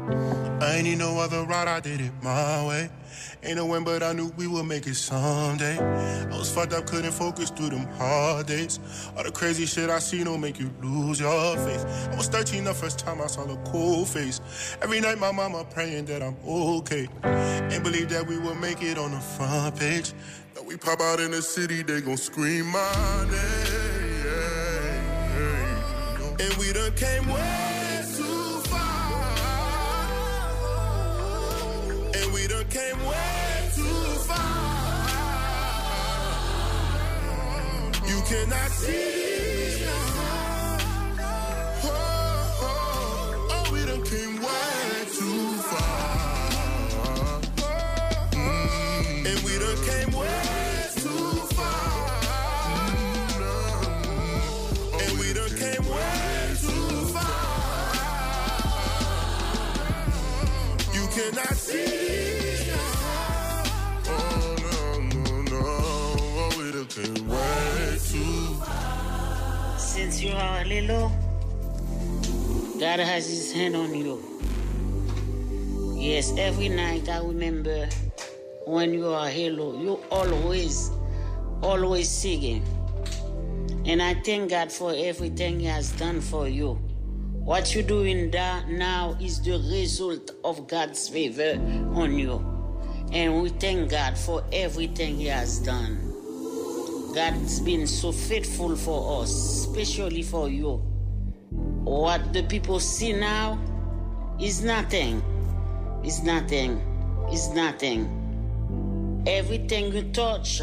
I 0.08 0.76
ain't 0.76 0.84
need 0.84 0.98
no 0.98 1.18
other 1.18 1.44
route, 1.44 1.68
I 1.68 1.80
did 1.80 2.00
it 2.00 2.12
my 2.22 2.66
way. 2.66 2.90
Ain't 3.42 3.56
no 3.56 3.66
win, 3.66 3.84
but 3.84 4.02
I 4.02 4.12
knew 4.12 4.32
we 4.36 4.46
would 4.46 4.66
make 4.66 4.86
it 4.86 4.94
someday. 4.94 5.78
I 5.78 6.36
was 6.36 6.52
fucked 6.52 6.72
up, 6.72 6.86
couldn't 6.86 7.12
focus 7.12 7.50
through 7.50 7.70
them 7.70 7.86
hard 7.98 8.46
days. 8.46 8.78
All 9.16 9.24
the 9.24 9.30
crazy 9.30 9.66
shit 9.66 9.90
I 9.90 9.98
seen 9.98 10.28
will 10.28 10.38
make 10.38 10.58
you 10.58 10.70
lose 10.82 11.20
your 11.20 11.56
faith. 11.58 12.08
I 12.10 12.16
was 12.16 12.28
13 12.28 12.64
the 12.64 12.74
first 12.74 12.98
time 12.98 13.20
I 13.20 13.26
saw 13.26 13.42
a 13.42 13.56
cool 13.70 14.04
face. 14.04 14.40
Every 14.82 15.00
night 15.00 15.18
my 15.18 15.32
mama 15.32 15.64
praying 15.64 16.06
that 16.06 16.22
I'm 16.22 16.36
okay. 16.46 17.08
Ain't 17.72 17.84
believe 17.84 18.08
that 18.10 18.26
we 18.26 18.38
would 18.38 18.60
make 18.60 18.82
it 18.82 18.98
on 18.98 19.12
the 19.12 19.20
front 19.20 19.78
page. 19.78 20.12
Now 20.54 20.62
we 20.62 20.76
pop 20.76 21.00
out 21.00 21.20
in 21.20 21.30
the 21.30 21.42
city, 21.42 21.82
they 21.82 22.00
gon' 22.00 22.16
scream 22.16 22.66
my 22.66 23.26
name. 23.30 24.06
And 26.38 26.54
we 26.58 26.72
done 26.72 26.92
came 26.94 27.26
way 27.28 27.65
cannot 38.28 38.70
see. 38.72 39.86
Oh, 41.84 41.88
oh, 42.62 43.48
oh, 43.52 43.72
we 43.72 43.86
done 43.86 44.02
came 44.04 44.36
way 44.42 45.04
too 45.16 45.52
far. 45.70 47.40
And 49.28 49.38
we 49.44 49.58
done 49.58 49.80
came 49.86 50.12
way 50.18 50.90
too 50.96 51.32
far. 51.56 52.90
And 55.02 55.18
we 55.20 55.32
done 55.32 55.54
came 55.62 55.86
way 55.88 56.56
too 56.60 57.06
far. 57.14 57.94
You 60.94 61.06
cannot 61.14 61.55
You 70.18 70.32
are 70.32 70.64
little, 70.64 71.12
God 72.80 73.00
has 73.00 73.28
his 73.28 73.52
hand 73.52 73.76
on 73.76 73.94
you. 73.94 74.22
Yes, 75.94 76.32
every 76.38 76.70
night 76.70 77.08
I 77.08 77.18
remember 77.18 77.86
when 78.64 78.94
you 78.94 79.08
are 79.08 79.28
hello, 79.28 79.78
you 79.78 80.00
always, 80.10 80.90
always 81.62 82.08
singing. 82.08 82.64
And 83.84 84.02
I 84.02 84.14
thank 84.14 84.50
God 84.50 84.72
for 84.72 84.94
everything 84.96 85.60
He 85.60 85.66
has 85.66 85.92
done 85.92 86.22
for 86.22 86.48
you. 86.48 86.74
What 87.32 87.74
you're 87.74 87.84
doing 87.84 88.30
da- 88.30 88.64
now 88.66 89.16
is 89.20 89.42
the 89.42 89.58
result 89.70 90.30
of 90.44 90.66
God's 90.66 91.08
favor 91.08 91.60
on 91.94 92.18
you. 92.18 92.44
And 93.12 93.42
we 93.42 93.50
thank 93.50 93.90
God 93.90 94.16
for 94.16 94.42
everything 94.52 95.16
He 95.16 95.26
has 95.26 95.58
done. 95.58 96.05
God's 97.16 97.60
been 97.60 97.86
so 97.86 98.12
faithful 98.12 98.76
for 98.76 99.22
us, 99.22 99.30
especially 99.30 100.22
for 100.22 100.50
you. 100.50 100.72
What 101.82 102.34
the 102.34 102.42
people 102.42 102.78
see 102.78 103.14
now 103.14 103.58
is 104.38 104.62
nothing. 104.62 105.22
It's 106.04 106.22
nothing. 106.22 106.78
It's 107.32 107.48
nothing. 107.54 109.24
Everything 109.26 109.94
you 109.94 110.02
touch 110.12 110.60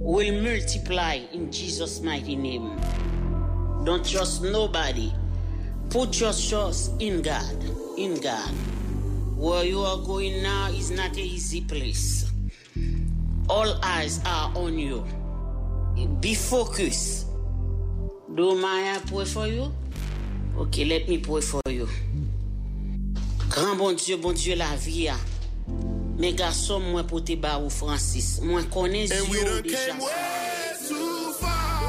will 0.00 0.42
multiply 0.42 1.20
in 1.32 1.52
Jesus' 1.52 2.00
mighty 2.00 2.34
name. 2.34 2.76
Don't 3.84 4.04
trust 4.04 4.42
nobody. 4.42 5.12
Put 5.88 6.18
your 6.18 6.32
trust 6.32 7.00
in 7.00 7.22
God. 7.22 7.64
In 7.96 8.20
God. 8.20 8.50
Where 9.36 9.64
you 9.64 9.78
are 9.82 9.98
going 9.98 10.42
now 10.42 10.70
is 10.70 10.90
not 10.90 11.12
an 11.12 11.20
easy 11.20 11.60
place. 11.60 12.28
All 13.48 13.78
eyes 13.84 14.18
are 14.26 14.50
on 14.56 14.76
you. 14.76 15.06
be 16.20 16.34
focused. 16.34 17.26
Do 18.34 18.56
Maya 18.56 19.00
pray 19.06 19.24
for 19.24 19.46
you? 19.46 19.72
Ok, 20.58 20.84
let 20.84 21.08
me 21.08 21.18
pray 21.18 21.40
for 21.40 21.62
you. 21.68 21.88
Gran 23.48 23.76
bon 23.76 23.94
Diyo, 23.94 24.18
bon 24.20 24.34
Diyo 24.34 24.56
la 24.56 24.76
vi 24.76 25.04
ya. 25.04 25.16
Me 26.18 26.32
gasom 26.32 26.82
mwen 26.92 27.06
pote 27.06 27.36
ba 27.36 27.58
ou 27.58 27.70
Francis. 27.70 28.40
Mwen 28.42 28.64
konen 28.70 29.06
zyo 29.06 29.62
deja. 29.62 29.94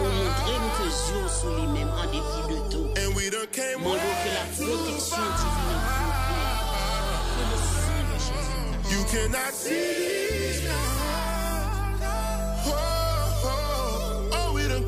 Ou 0.02 0.10
mwen 0.10 0.32
dre 0.42 0.58
mwen 0.60 0.72
ke 0.78 0.90
zyo 0.90 1.28
sou 1.30 1.56
li 1.56 1.68
men 1.74 1.90
an 1.90 2.10
depi 2.14 2.42
de 2.50 2.60
tou. 2.74 2.86
Mwen 3.14 3.30
do 3.34 3.46
ke 3.54 3.66
la 3.78 4.46
proteksyon 4.58 5.30
divine. 5.42 5.84
You 8.92 9.04
cannot 9.10 9.54
see 9.54 10.25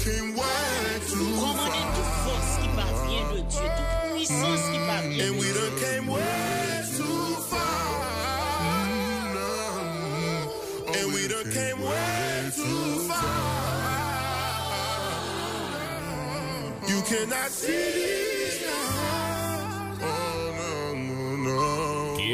way 0.07 0.99
too 1.07 1.35
far. 1.35 1.67
And 5.19 5.37
we 5.39 5.53
done 5.53 5.77
came 5.79 6.07
way 6.07 6.83
too 6.95 7.35
far. 7.49 8.87
And 10.95 11.13
we 11.13 11.27
done 11.27 11.51
came 11.51 11.81
way 11.81 12.51
too 12.55 12.99
far. 13.09 13.57
You 16.87 17.01
cannot 17.01 17.49
see 17.49 18.06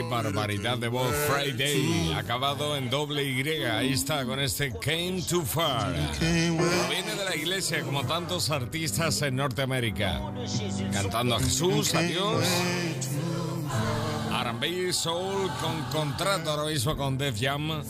barbaridad 0.09 0.77
de 0.77 0.87
voz 0.87 1.13
Friday, 1.27 2.13
acabado 2.13 2.75
en 2.75 2.89
doble 2.89 3.23
Y. 3.23 3.63
Ahí 3.63 3.93
está 3.93 4.25
con 4.25 4.39
este 4.39 4.71
Came 4.71 5.21
Too 5.27 5.43
Far. 5.45 5.93
Viene 6.19 7.15
de 7.15 7.25
la 7.25 7.35
iglesia 7.35 7.81
como 7.83 8.03
tantos 8.03 8.49
artistas 8.49 9.21
en 9.21 9.35
Norteamérica. 9.35 10.21
Cantando 10.91 11.35
a 11.35 11.39
Jesús, 11.39 11.93
a 11.95 12.01
Dios. 12.01 12.45
R&B, 14.41 14.93
Soul 14.93 15.49
con 15.61 15.81
contrato 15.91 16.51
ahora 16.51 16.69
mismo 16.69 16.97
con 16.97 17.17
Def 17.17 17.39
Jam. 17.39 17.83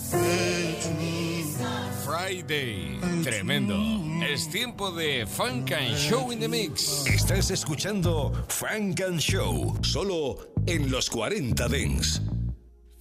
Friday, 2.05 2.99
tremendo. 3.23 4.12
Es 4.29 4.47
tiempo 4.47 4.91
de 4.91 5.25
Funk 5.25 5.71
and 5.71 5.95
Show 5.97 6.31
in 6.31 6.39
the 6.39 6.47
Mix. 6.47 7.05
Estás 7.05 7.51
escuchando 7.51 8.31
Frank 8.47 9.01
and 9.01 9.19
Show, 9.19 9.77
solo 9.83 10.37
en 10.65 10.89
los 10.89 11.09
40 11.09 11.67
Dents. 11.67 12.19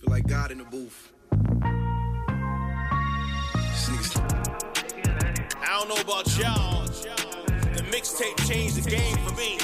Feel 0.00 0.11
like 0.11 0.26
God 0.26 0.50
in 0.50 0.58
the 0.58 0.64
booth. 0.64 1.12
I 5.62 5.78
don't 5.78 5.88
know 5.88 6.00
about 6.02 6.26
y'all. 6.37 6.85
The 6.87 7.82
mixtape 7.90 8.37
changed 8.48 8.82
the 8.82 8.90
game 8.90 9.16
for 9.18 9.35
me. 9.37 9.58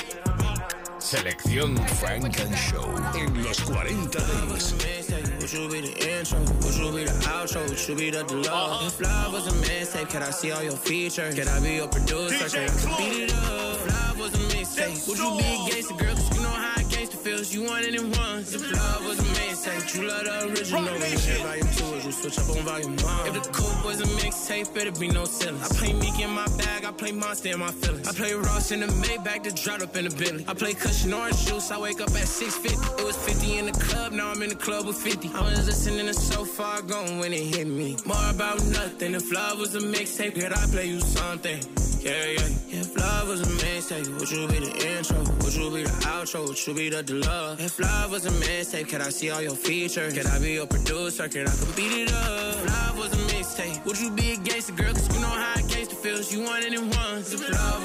Selección 0.99 1.77
Frank 1.99 2.39
and 2.41 2.55
Show 2.57 2.89
en 3.15 3.43
los 3.43 3.61
40 3.61 4.19
Dents. 4.19 5.18
Would 5.49 5.61
you 5.61 5.69
be 5.71 5.81
the 5.81 6.19
intro? 6.19 6.39
Would 6.41 6.75
you 6.75 6.93
be 6.93 7.05
the 7.05 7.13
outro? 7.25 7.67
Would 7.67 7.89
you 7.89 7.95
be 7.95 8.11
the 8.11 8.23
deluxe? 8.23 8.87
If 8.87 9.01
love 9.01 9.33
was 9.33 9.47
a 9.47 9.51
mixtape, 9.53 10.11
can 10.11 10.23
I 10.23 10.29
see 10.29 10.53
all 10.53 10.63
your 10.63 10.77
features? 10.77 11.35
Can 11.35 11.49
I 11.49 11.59
be 11.61 11.77
your 11.77 11.89
producer? 11.89 12.51
Can 12.51 12.69
I 12.69 12.99
beat 12.99 13.23
it 13.23 13.33
up? 13.33 13.77
If 13.77 13.87
love 13.89 14.19
was 14.19 14.35
a 14.35 14.55
mixtape, 14.55 15.09
would 15.09 15.17
you 15.17 15.39
be 15.39 15.73
gangster 15.73 15.95
girl? 15.95 16.15
Cause 16.15 16.37
you 16.37 16.43
know 16.43 16.51
how 16.51 16.78
gangster 16.99 17.17
feels. 17.19 17.55
You 17.55 17.65
want 17.65 17.85
it 17.85 17.95
in 17.95 18.11
once. 18.11 18.55
If 18.55 18.73
love 18.73 19.05
was 19.05 19.19
a 19.19 19.23
mixtape, 19.23 19.95
you 19.95 20.09
love 20.09 20.25
the 20.25 20.49
original. 20.49 20.85
When 20.85 21.13
you 21.13 21.19
hear 21.19 21.39
volume 21.45 21.69
two, 21.77 21.91
would 21.91 22.05
you 22.05 22.13
switch 22.13 22.39
up 22.39 22.49
on 22.51 22.63
volume 22.63 22.97
one? 22.97 23.27
If 23.29 23.35
the 23.35 23.51
coupe 23.51 23.85
was 23.85 24.01
a 24.01 24.05
mixtape, 24.05 24.77
it'd 24.77 24.99
be 24.99 25.09
no 25.09 25.25
ceiling. 25.25 25.61
I 25.63 25.69
play 25.69 25.93
Meek 25.93 26.19
in 26.21 26.31
my 26.31 26.47
bag, 26.57 26.85
I 26.85 26.93
play 26.93 27.13
Monster 27.13 27.51
in 27.51 27.59
my 27.59 27.71
feelings. 27.71 28.09
I 28.09 28.13
play 28.13 28.33
Ross 28.35 28.71
in 28.73 28.81
the 28.81 28.87
Maybach, 28.87 29.45
that 29.45 29.57
dropped 29.57 29.83
up 29.83 29.97
in 29.97 30.05
the 30.09 30.11
Bentley. 30.11 30.45
I 30.49 30.55
play 30.55 30.75
Cushion 30.75 31.15
Orange 31.15 31.47
Juice, 31.47 31.71
I 31.71 31.79
wake 31.79 32.01
up 32.01 32.11
at 32.11 32.27
6.50. 32.27 33.01
It 33.01 33.05
was 33.05 33.17
50 33.17 33.59
in 33.59 33.67
the 33.67 33.73
club, 33.73 34.13
now 34.13 34.31
I'm 34.31 34.43
in 34.43 34.51
the 34.51 34.57
club 34.57 34.87
with 34.87 34.97
50. 34.97 35.31
I 35.35 35.43
was 35.43 35.67
listening 35.67 36.07
to 36.07 36.15
So 36.15 36.45
Far 36.45 36.83
Gone 36.83 37.19
when 37.19 37.33
it 37.33 37.55
hit 37.55 37.67
me. 37.67 37.97
More 38.07 38.31
about 38.31 38.65
nothing, 38.67 39.15
if 39.15 39.33
love 39.33 39.59
was 39.59 39.75
a 39.75 39.81
mixtape, 39.81 40.35
could 40.35 40.53
I 40.53 40.67
play 40.67 40.87
you 40.87 41.01
something? 41.01 41.88
Yeah, 42.01 42.13
yeah. 42.27 42.81
If 42.81 42.97
love 42.97 43.29
was 43.29 43.41
a 43.41 43.45
mixtape, 43.45 44.09
would 44.19 44.31
you 44.31 44.47
be 44.49 44.59
the 44.61 44.97
intro? 44.97 45.19
Would 45.19 45.55
you 45.55 45.71
be 45.71 45.83
the 45.83 45.91
outro? 46.07 46.47
Would 46.47 46.67
you 46.67 46.75
be 46.75 46.89
the 46.91 47.03
deluxe? 47.03 47.63
If 47.63 47.81
love 47.81 48.13
was 48.13 48.27
a 48.27 48.31
mixtape, 48.31 48.89
could 48.89 49.01
I 49.01 49.11
see 49.11 49.31
all 49.31 49.43
your 49.43 49.57
features? 49.57 50.15
Could 50.15 50.27
I 50.27 50.39
be 50.39 50.53
your 50.53 50.67
producer? 50.67 51.29
Could 51.29 51.49
I 51.49 51.55
beat 51.75 52.03
it 52.03 52.13
up? 52.13 52.55
If 52.55 52.67
love 52.67 52.99
was 52.99 53.13
a 53.13 53.35
mixtape, 53.35 53.85
would 53.85 53.99
you 54.01 54.11
be 54.11 54.33
a 54.33 54.37
gangster 54.37 54.75
girl? 54.75 54.93
Cause 54.95 55.09
you 55.15 55.21
know 55.21 55.29
how 55.29 55.55
a 55.55 55.63
gangster 55.63 55.97
feels. 55.97 56.33
You 56.33 56.45
it 56.45 56.73
in 56.73 56.89
once. 56.91 57.33
If 57.33 57.51
love 57.51 57.85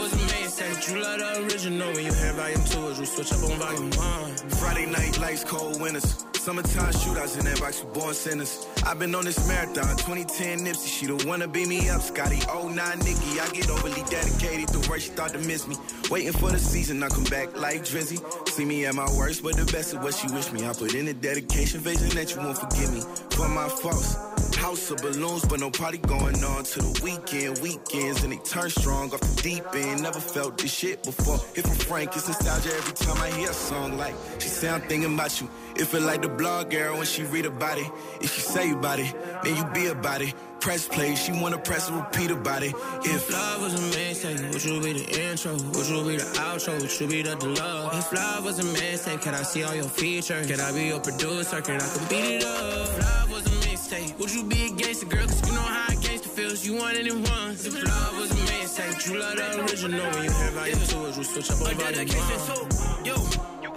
mixtape, 0.53 0.93
you 0.93 1.01
love 1.01 1.19
the 1.19 1.43
original. 1.43 1.93
When 1.93 2.05
you 2.05 2.13
hear 2.13 2.33
volume 2.33 2.63
two, 2.65 2.81
would 2.85 2.97
you 2.97 3.05
switch 3.05 3.31
up 3.33 3.43
on 3.43 3.57
volume 3.59 3.89
one? 3.91 4.35
Friday 4.59 4.85
night 4.85 5.19
lights, 5.19 5.43
cold 5.43 5.81
winters. 5.81 6.25
Summertime 6.33 6.91
shootouts 6.91 7.39
in 7.39 7.45
that 7.45 7.59
box 7.61 7.79
for 7.79 7.87
born 7.87 8.13
sinners. 8.13 8.67
I've 8.85 8.99
been 8.99 9.15
on 9.15 9.23
this 9.23 9.47
marathon, 9.47 9.95
2010 9.95 10.59
Nipsey. 10.59 10.87
She 10.87 11.05
the 11.05 11.15
one 11.25 11.39
to 11.39 11.47
beat 11.47 11.69
me 11.69 11.87
up, 11.89 12.01
Scotty. 12.01 12.39
09 12.39 12.75
Nikki. 12.99 13.39
I 13.39 13.49
get 13.53 13.69
overly 13.69 14.03
dedicated. 14.09 14.67
The 14.69 14.85
worst 14.89 15.05
she 15.05 15.11
thought 15.11 15.31
to 15.31 15.39
miss 15.39 15.67
me. 15.67 15.77
Waiting 16.11 16.33
for 16.33 16.51
the 16.51 16.59
season, 16.59 17.01
I 17.01 17.07
come 17.07 17.23
back 17.25 17.57
like 17.57 17.81
Drizzy. 17.85 18.19
See 18.49 18.65
me 18.65 18.85
at 18.85 18.93
my 18.93 19.07
worst, 19.17 19.41
but 19.41 19.55
the 19.55 19.65
best 19.71 19.93
of 19.93 20.03
what 20.03 20.13
she 20.13 20.27
wish 20.27 20.51
me. 20.51 20.67
I 20.67 20.73
put 20.73 20.93
in 20.93 21.05
the 21.05 21.13
dedication, 21.13 21.79
facing 21.79 22.09
that 22.09 22.35
you 22.35 22.41
won't 22.41 22.57
forgive 22.57 22.93
me. 22.93 23.01
For 23.31 23.47
my 23.47 23.69
faults. 23.69 24.17
House 24.63 24.91
of 24.91 25.01
balloons, 25.01 25.43
but 25.43 25.59
no 25.59 25.69
party 25.69 25.97
going 25.97 26.41
on 26.41 26.63
to 26.63 26.79
the 26.79 27.01
weekend. 27.03 27.59
Weekends, 27.59 28.23
and 28.23 28.31
they 28.31 28.37
turn 28.37 28.69
strong 28.69 29.13
off 29.13 29.19
the 29.19 29.41
deep 29.41 29.65
end. 29.75 30.03
Never 30.03 30.21
felt 30.21 30.57
this 30.57 30.73
shit 30.73 31.03
before. 31.03 31.35
If 31.53 31.65
I'm 31.65 31.75
frank, 31.75 32.15
it's 32.15 32.29
nostalgia 32.29 32.73
every 32.73 32.93
time 32.93 33.21
I 33.21 33.29
hear 33.31 33.49
a 33.49 33.53
song 33.53 33.97
like 33.97 34.15
she 34.39 34.47
say 34.47 34.69
I'm 34.69 34.79
thinking 34.79 35.13
about 35.15 35.41
you. 35.41 35.49
It 35.75 35.83
feel 35.87 36.03
like 36.03 36.21
the 36.21 36.29
blog 36.29 36.71
girl 36.71 36.95
when 36.95 37.05
she 37.05 37.23
read 37.23 37.45
about 37.45 37.77
it. 37.77 37.91
If 38.21 38.33
she 38.33 38.39
say 38.39 38.71
about 38.71 38.99
it, 38.99 39.13
then 39.43 39.57
you 39.57 39.65
be 39.73 39.87
about 39.87 40.21
it. 40.21 40.33
Press 40.61 40.87
play, 40.87 41.13
she 41.15 41.33
wanna 41.33 41.57
press 41.57 41.89
and 41.89 41.97
repeat 41.97 42.31
about 42.31 42.63
it. 42.63 42.73
If 43.03 43.33
love 43.33 43.63
was 43.63 43.73
a 43.73 43.97
mixtape, 43.97 44.53
would 44.53 44.63
you 44.63 44.81
be 44.81 44.93
the 44.93 45.29
intro? 45.29 45.51
Would 45.51 45.87
you 45.89 46.03
be 46.05 46.15
the 46.15 46.29
outro? 46.39 46.79
Would 46.79 47.01
you 47.01 47.07
be 47.07 47.21
the 47.21 47.35
deluxe? 47.35 47.97
If 47.97 48.13
love 48.13 48.45
was 48.45 48.59
a 48.59 48.63
mixtape, 48.63 49.23
can 49.23 49.35
I 49.35 49.43
see 49.43 49.63
all 49.65 49.75
your 49.75 49.89
features? 49.89 50.47
Can 50.47 50.61
I 50.61 50.71
be 50.71 50.85
your 50.85 51.01
producer? 51.01 51.59
Can 51.59 51.81
I 51.81 52.07
beat 52.07 52.35
it 52.35 52.45
up? 52.45 52.87
If 52.87 52.99
love 53.01 53.29
was 53.29 53.45
a 53.45 53.62
mixtape, 53.93 54.19
would 54.19 54.33
you 54.33 54.43
be 54.43 54.65
a 54.65 54.69
gangster 54.69 55.05
girl? 55.05 55.27
Cause 55.27 55.47
you 55.47 55.53
know 55.55 55.61
how 55.61 55.93
a 55.93 55.95
gangster 55.95 56.29
feels. 56.29 56.65
You 56.65 56.75
want 56.75 56.97
it 56.97 57.07
in 57.07 57.23
once. 57.23 57.65
If 57.65 57.83
love 57.83 58.17
was 58.17 58.31
a 58.31 58.35
mixtape, 58.35 59.07
you 59.07 59.19
love 59.19 59.35
the 59.35 59.61
original. 59.61 60.11
When 60.11 60.23
you 60.23 60.31
hear 60.31 60.51
volume 60.51 60.79
two, 60.87 60.99
would 60.99 61.17
you 61.17 61.23
switch 61.23 61.51
up 61.51 61.61
on 61.61 61.75
volume 61.75 62.07
one? 62.07 63.05
Yo, 63.05 63.15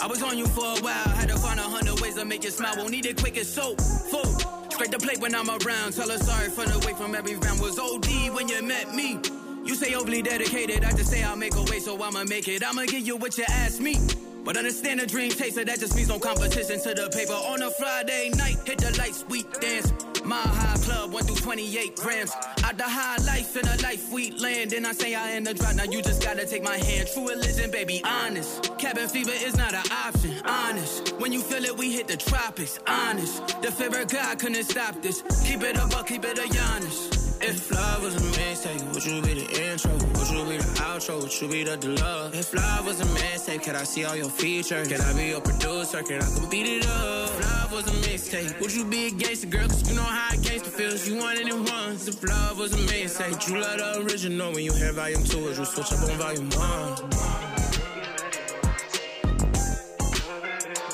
I 0.00 0.06
was 0.06 0.22
on 0.22 0.38
you 0.38 0.46
for 0.46 0.64
a 0.64 0.80
while. 0.80 1.08
Had 1.16 1.28
to 1.28 1.36
find 1.36 1.58
a 1.58 1.62
hundred 1.62 2.00
ways 2.00 2.14
to 2.16 2.24
make 2.24 2.44
you 2.44 2.50
smile. 2.50 2.76
Won't 2.76 2.90
need 2.90 3.06
it 3.06 3.16
quick 3.16 3.36
as 3.36 3.52
soap. 3.52 3.80
Full. 3.80 4.24
Straight 4.70 4.92
to 4.92 4.98
plate 4.98 5.20
when 5.20 5.34
I'm 5.34 5.48
around. 5.48 5.92
Tell 5.92 6.10
her 6.10 6.18
sorry 6.18 6.50
for 6.50 6.64
the 6.64 6.84
wait 6.86 6.96
from 6.96 7.14
every 7.14 7.36
round. 7.36 7.60
Was 7.60 7.78
OD 7.78 8.34
when 8.34 8.48
you 8.48 8.62
met 8.62 8.94
me. 8.94 9.20
You 9.66 9.74
say 9.74 9.94
overly 9.94 10.22
dedicated. 10.22 10.84
I 10.84 10.92
just 10.92 11.10
say 11.10 11.24
I'll 11.24 11.36
make 11.36 11.56
a 11.56 11.62
way, 11.62 11.80
so 11.80 12.00
I'ma 12.00 12.22
make 12.24 12.46
it. 12.46 12.62
I'ma 12.64 12.84
give 12.84 13.04
you 13.04 13.16
what 13.16 13.36
you 13.36 13.44
ask 13.48 13.80
me. 13.80 13.98
But 14.44 14.56
understand 14.56 15.00
the 15.00 15.06
dream 15.06 15.32
taster, 15.32 15.64
that 15.64 15.80
just 15.80 15.96
means 15.96 16.08
no 16.08 16.20
competition 16.20 16.80
to 16.80 16.94
the 16.94 17.10
paper. 17.10 17.32
On 17.32 17.60
a 17.60 17.70
Friday 17.72 18.30
night, 18.36 18.58
hit 18.64 18.78
the 18.78 18.96
lights, 18.96 19.24
we 19.28 19.42
dance. 19.60 19.92
My 20.24 20.36
high 20.36 20.76
club, 20.76 21.12
1 21.12 21.24
through 21.24 21.34
28 21.34 21.96
grams. 21.96 22.30
Out 22.62 22.78
the 22.78 22.84
high 22.84 23.16
life 23.26 23.56
in 23.56 23.66
a 23.66 23.82
life 23.82 24.12
we 24.12 24.30
land. 24.30 24.72
And 24.72 24.86
I 24.86 24.92
say 24.92 25.16
I 25.16 25.32
in 25.32 25.42
the 25.42 25.52
drop, 25.52 25.74
now 25.74 25.82
you 25.82 26.00
just 26.00 26.22
gotta 26.22 26.46
take 26.46 26.62
my 26.62 26.76
hand. 26.76 27.08
True 27.12 27.28
religion, 27.28 27.72
baby, 27.72 28.00
honest. 28.04 28.78
Cabin 28.78 29.08
fever 29.08 29.32
is 29.32 29.56
not 29.56 29.74
an 29.74 29.82
option, 29.90 30.40
honest. 30.44 31.08
When 31.18 31.32
you 31.32 31.40
feel 31.40 31.64
it, 31.64 31.76
we 31.76 31.90
hit 31.90 32.06
the 32.06 32.16
tropics, 32.16 32.78
honest. 32.86 33.60
The 33.62 33.72
favorite 33.72 34.10
God 34.10 34.38
couldn't 34.38 34.62
stop 34.62 35.02
this. 35.02 35.22
Keep 35.44 35.64
it 35.64 35.74
buck, 35.90 36.06
keep 36.06 36.24
it 36.24 36.38
a 36.38 36.62
honest. 36.72 37.25
If 37.48 37.70
love 37.70 38.02
was 38.02 38.16
a 38.16 38.18
mixtape, 38.18 38.92
would 38.92 39.04
you 39.04 39.22
be 39.22 39.34
the 39.34 39.70
intro? 39.70 39.92
Would 39.92 40.30
you 40.30 40.44
be 40.50 40.56
the 40.56 40.64
outro? 40.82 41.22
Would 41.22 41.40
you 41.40 41.48
be 41.48 41.62
the 41.62 41.76
deluxe? 41.76 42.36
If 42.36 42.52
love 42.52 42.84
was 42.84 43.00
a 43.00 43.04
mixtape, 43.04 43.62
could 43.62 43.76
I 43.76 43.84
see 43.84 44.04
all 44.04 44.16
your 44.16 44.28
features? 44.28 44.88
Can 44.88 45.00
I 45.00 45.12
be 45.12 45.28
your 45.28 45.40
producer? 45.40 46.02
Can 46.02 46.22
I 46.22 46.26
come 46.26 46.50
beat 46.50 46.66
it 46.66 46.86
up? 46.88 47.30
If 47.30 47.40
love 47.44 47.72
was 47.72 47.86
a 47.86 48.08
mixtape, 48.08 48.60
would 48.60 48.74
you 48.74 48.84
be 48.84 49.06
a 49.06 49.10
gangster 49.12 49.46
girl? 49.46 49.68
Cause 49.68 49.88
you 49.88 49.94
know 49.94 50.02
how 50.02 50.34
a 50.34 50.36
gangster 50.38 50.70
feels. 50.70 51.06
You 51.08 51.18
want 51.18 51.38
it 51.38 51.46
in 51.46 51.64
once. 51.64 52.08
If 52.08 52.20
love 52.24 52.58
was 52.58 52.72
a 52.74 52.78
mixtape, 52.78 53.48
you 53.48 53.60
love 53.60 53.78
the 53.78 54.02
original. 54.02 54.52
When 54.52 54.64
you 54.64 54.72
hear 54.72 54.92
volume 54.92 55.22
two, 55.22 55.44
would 55.44 55.56
you 55.56 55.64
switch 55.64 55.92
up 55.92 56.02
on 56.02 56.18
volume 56.18 56.50
one? 56.50 56.98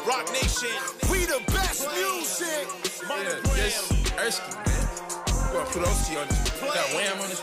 Roc 0.06 0.30
Nation, 0.34 0.68
we 1.10 1.24
the 1.24 1.40
best 1.46 1.88
music. 1.96 2.68
Yeah, 3.08 3.40
this 3.54 3.90
Erskine, 4.18 4.81
man. 5.52 5.64
We 5.64 5.72
put 5.72 5.82
OC 5.82 6.16
on 6.16 6.28
this. 6.28 6.50
Got 6.60 6.88
Wham 6.96 7.20
on 7.20 7.28
this. 7.28 7.42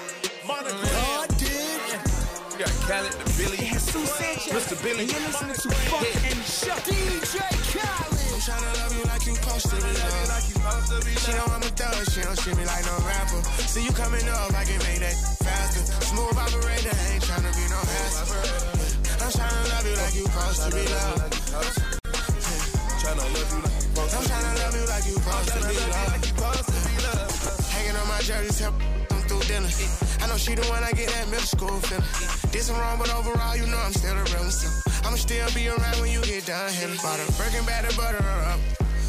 We 2.50 2.58
got 2.58 2.74
Khaled, 2.90 3.14
the 3.14 3.26
Billy, 3.38 3.58
Mr. 3.70 4.76
Billy. 4.84 5.04
And 5.04 5.12
you're 5.12 5.22
listening 5.22 5.56
to 5.56 5.70
Funk 5.88 6.10
and 6.26 6.42
Show. 6.44 6.76
DJ 6.90 7.40
Khaled. 7.72 8.20
I'm 8.30 8.42
tryna 8.42 8.72
love 8.80 8.94
you 8.98 9.04
like 9.04 9.26
you 9.28 9.36
supposed 9.36 9.70
to 9.70 9.76
be 9.76 9.92
loved. 9.94 11.20
She 11.20 11.32
know 11.32 11.46
I'm 11.54 11.62
a 11.62 11.70
thug, 11.76 12.10
she 12.10 12.22
don't 12.22 12.40
treat 12.40 12.58
me 12.58 12.66
like 12.66 12.86
no 12.86 12.96
rapper. 13.06 13.44
See 13.68 13.84
you 13.84 13.92
coming 13.92 14.28
up, 14.30 14.54
I 14.56 14.64
can 14.64 14.80
make 14.80 15.00
that 15.04 15.16
faster. 15.44 15.84
Smooth 16.08 16.38
operator, 16.38 16.96
ain't 17.12 17.24
tryna 17.24 17.52
be 17.54 17.68
no 17.70 17.80
hassle. 17.80 18.32
I'm 19.20 19.32
tryna 19.32 19.64
love 19.70 19.86
you 19.86 19.96
like 20.00 20.16
you 20.16 20.26
supposed 20.26 20.62
to 20.64 20.70
be 20.72 20.84
loved. 20.88 21.36
Tryna 23.00 23.28
love 23.28 23.52
you 23.54 23.62
like 23.64 23.84
you 23.84 24.00
I'm 24.00 24.24
tryna 24.24 24.52
love 24.64 24.76
you 24.76 24.86
like 24.88 25.06
you 25.06 25.14
supposed 25.14 25.50
to 25.52 25.60
be 25.68 25.76
loved. 25.92 26.79
On 28.00 28.08
my 28.08 28.24
help 28.24 28.80
them 29.10 29.22
through. 29.28 29.44
I 30.24 30.28
know 30.28 30.38
she 30.38 30.56
the 30.56 30.64
one 30.72 30.84
I 30.84 30.92
get 30.92 31.10
that 31.10 31.28
middle 31.28 31.44
school 31.44 31.80
feeling. 31.84 32.06
Did 32.52 32.64
some 32.64 32.78
wrong, 32.80 32.98
but 32.98 33.12
overall, 33.14 33.56
you 33.56 33.68
know 33.68 33.78
I'm 33.78 33.92
still 33.92 34.16
a 34.16 34.24
real. 34.32 34.48
I'ma 35.04 35.18
still 35.18 35.50
be 35.54 35.68
around 35.68 36.00
when 36.00 36.12
you 36.12 36.22
get 36.24 36.46
done 36.46 36.72
here. 36.72 36.88
Bought 37.04 37.20
a 37.20 37.28
Birkin 37.36 37.66
bag 37.66 37.90
to 37.90 37.98
butter 37.98 38.24
her 38.24 38.42
up. 38.56 38.60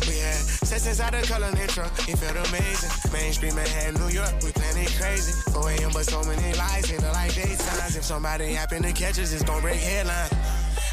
We 0.08 0.18
had 0.18 0.34
sex 0.66 0.86
inside 0.86 1.14
the 1.14 1.22
color 1.26 1.52
truck. 1.68 1.92
It 2.08 2.18
felt 2.18 2.34
amazing. 2.48 2.90
Mainstream 3.12 3.54
Manhattan, 3.54 3.94
New 4.00 4.10
York, 4.10 4.32
we 4.42 4.50
planning 4.50 4.88
crazy. 4.98 5.32
4 5.52 5.70
a.m. 5.70 5.90
but 5.92 6.04
so 6.10 6.22
many 6.24 6.54
lies 6.58 6.90
in 6.90 7.00
the 7.00 7.12
like 7.12 7.30
daytimes. 7.32 7.96
If 7.96 8.04
somebody 8.04 8.54
happen 8.54 8.82
to 8.82 8.92
catch 8.92 9.18
us, 9.18 9.32
it's 9.32 9.44
gon' 9.44 9.60
break 9.60 9.78
headline. 9.78 10.30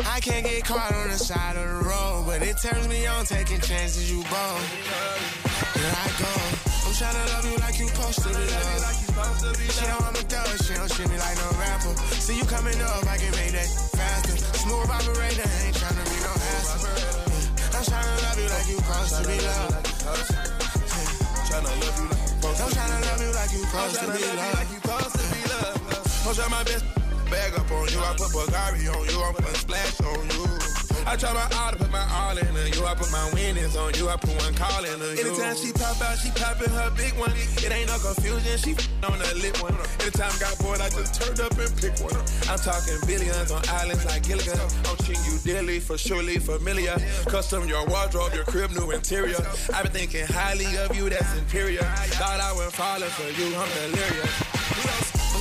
I 0.06 0.20
can't 0.20 0.46
get 0.46 0.66
caught 0.66 0.94
on 0.94 1.10
the 1.10 1.18
side 1.18 1.56
of 1.56 1.68
the 1.68 1.90
road, 1.90 2.26
but 2.28 2.44
it 2.44 2.58
turns 2.62 2.88
me 2.88 3.08
on 3.08 3.26
taking 3.26 3.62
chances. 3.62 4.12
You 4.12 4.22
bold. 4.30 4.62
Here 5.74 5.94
I 5.94 6.12
go. 6.20 6.57
I'm 6.98 7.14
tryna 7.14 7.30
love 7.30 7.46
you 7.46 7.58
like 7.62 7.78
you 7.78 7.88
supposed 7.94 8.26
to 8.26 8.30
be 8.34 8.42
loved. 8.42 9.70
She 9.70 9.86
don't 9.86 10.02
want 10.02 10.18
me 10.18 10.26
thug, 10.26 10.50
she 10.66 10.74
don't 10.74 10.90
treat 10.90 11.10
me 11.14 11.18
like 11.22 11.38
no 11.38 11.46
rapper. 11.62 11.94
See 12.18 12.34
you 12.34 12.46
coming 12.50 12.82
up, 12.82 13.06
I 13.06 13.22
can 13.22 13.30
make 13.38 13.54
that 13.54 13.70
faster. 13.94 14.34
Smooth 14.58 14.90
operator, 14.90 15.46
ain't 15.46 15.78
tryna 15.78 16.02
be 16.10 16.18
no 16.26 16.34
hassle. 16.34 16.90
I'm 17.70 17.86
tryna 17.86 18.18
love 18.26 18.38
you 18.42 18.50
like 18.50 18.66
you 18.66 18.78
supposed 18.82 19.14
to 19.14 19.22
be 19.30 19.38
loved. 19.46 19.78
Tryna 21.46 21.70
love 21.70 22.02
you 22.02 22.10
like 22.10 22.18
you 22.18 22.34
supposed 22.34 22.66
I'm 22.66 22.72
tryna 22.74 22.98
love 23.06 23.22
you 23.22 23.30
like 23.30 23.52
you 23.54 23.62
supposed 23.62 23.94
to 23.94 24.02
be 24.02 24.18
love 24.18 24.18
you 24.18 24.34
loved. 24.34 24.58
like 24.58 24.72
you 24.74 24.80
supposed 24.82 25.16
to 25.22 25.26
be 25.30 25.42
loved. 25.54 25.78
I'm 26.02 26.34
trying 26.34 26.50
my 26.50 26.64
best 26.66 26.86
bag 27.30 27.54
up 27.62 27.72
on 27.78 27.86
you. 27.94 28.00
I 28.02 28.10
put 28.18 28.34
Bulgari 28.34 28.90
on 28.90 29.06
you. 29.06 29.22
I'm 29.22 29.38
put 29.38 29.54
splash 29.54 30.02
on 30.02 30.26
you. 30.34 30.77
I 31.08 31.16
try 31.16 31.32
my 31.32 31.48
all 31.56 31.72
to 31.72 31.78
put 31.78 31.90
my 31.90 32.04
all 32.12 32.38
into 32.38 32.70
you. 32.78 32.86
I 32.86 32.94
put 32.94 33.10
my 33.14 33.32
winnings 33.34 33.78
on 33.78 33.94
you. 33.94 34.10
I 34.10 34.18
put 34.18 34.36
one 34.44 34.54
call 34.56 34.84
into 34.84 35.16
you. 35.16 35.32
Anytime 35.32 35.56
she 35.56 35.72
pop 35.72 36.02
out, 36.02 36.18
she 36.18 36.30
popping 36.32 36.70
her 36.70 36.92
big 36.92 37.14
one. 37.14 37.32
It 37.32 37.72
ain't 37.72 37.88
no 37.88 37.98
confusion. 37.98 38.58
She 38.60 38.76
on 39.08 39.18
the 39.18 39.32
lip 39.40 39.56
one. 39.64 39.74
Anytime 40.04 40.36
got 40.38 40.60
bored, 40.60 40.82
I 40.82 40.90
just 40.90 41.16
turned 41.16 41.40
up 41.40 41.56
and 41.58 41.72
pick 41.80 41.96
one. 42.04 42.20
I'm 42.52 42.60
talking 42.60 43.00
billions 43.08 43.52
on 43.52 43.64
islands 43.70 44.04
like 44.04 44.28
Gilligan. 44.28 44.60
I'm 44.60 44.98
treating 44.98 45.24
you 45.24 45.40
dearly 45.48 45.80
for 45.80 45.98
surely 45.98 46.40
familiar. 46.40 47.00
Custom 47.32 47.70
your 47.70 47.88
wardrobe, 47.88 48.34
your 48.34 48.44
crib, 48.44 48.72
new 48.72 48.92
interior. 48.92 49.40
I've 49.74 49.88
been 49.88 49.94
thinking 49.94 50.28
highly 50.28 50.76
of 50.76 50.94
you, 50.94 51.10
that's 51.10 51.34
inferior. 51.38 51.88
Thought 52.20 52.42
I 52.42 52.52
would 52.52 52.74
falling 52.74 53.10
for 53.16 53.32
you, 53.32 53.56
I'm 53.56 53.72
delirious. 53.96 54.97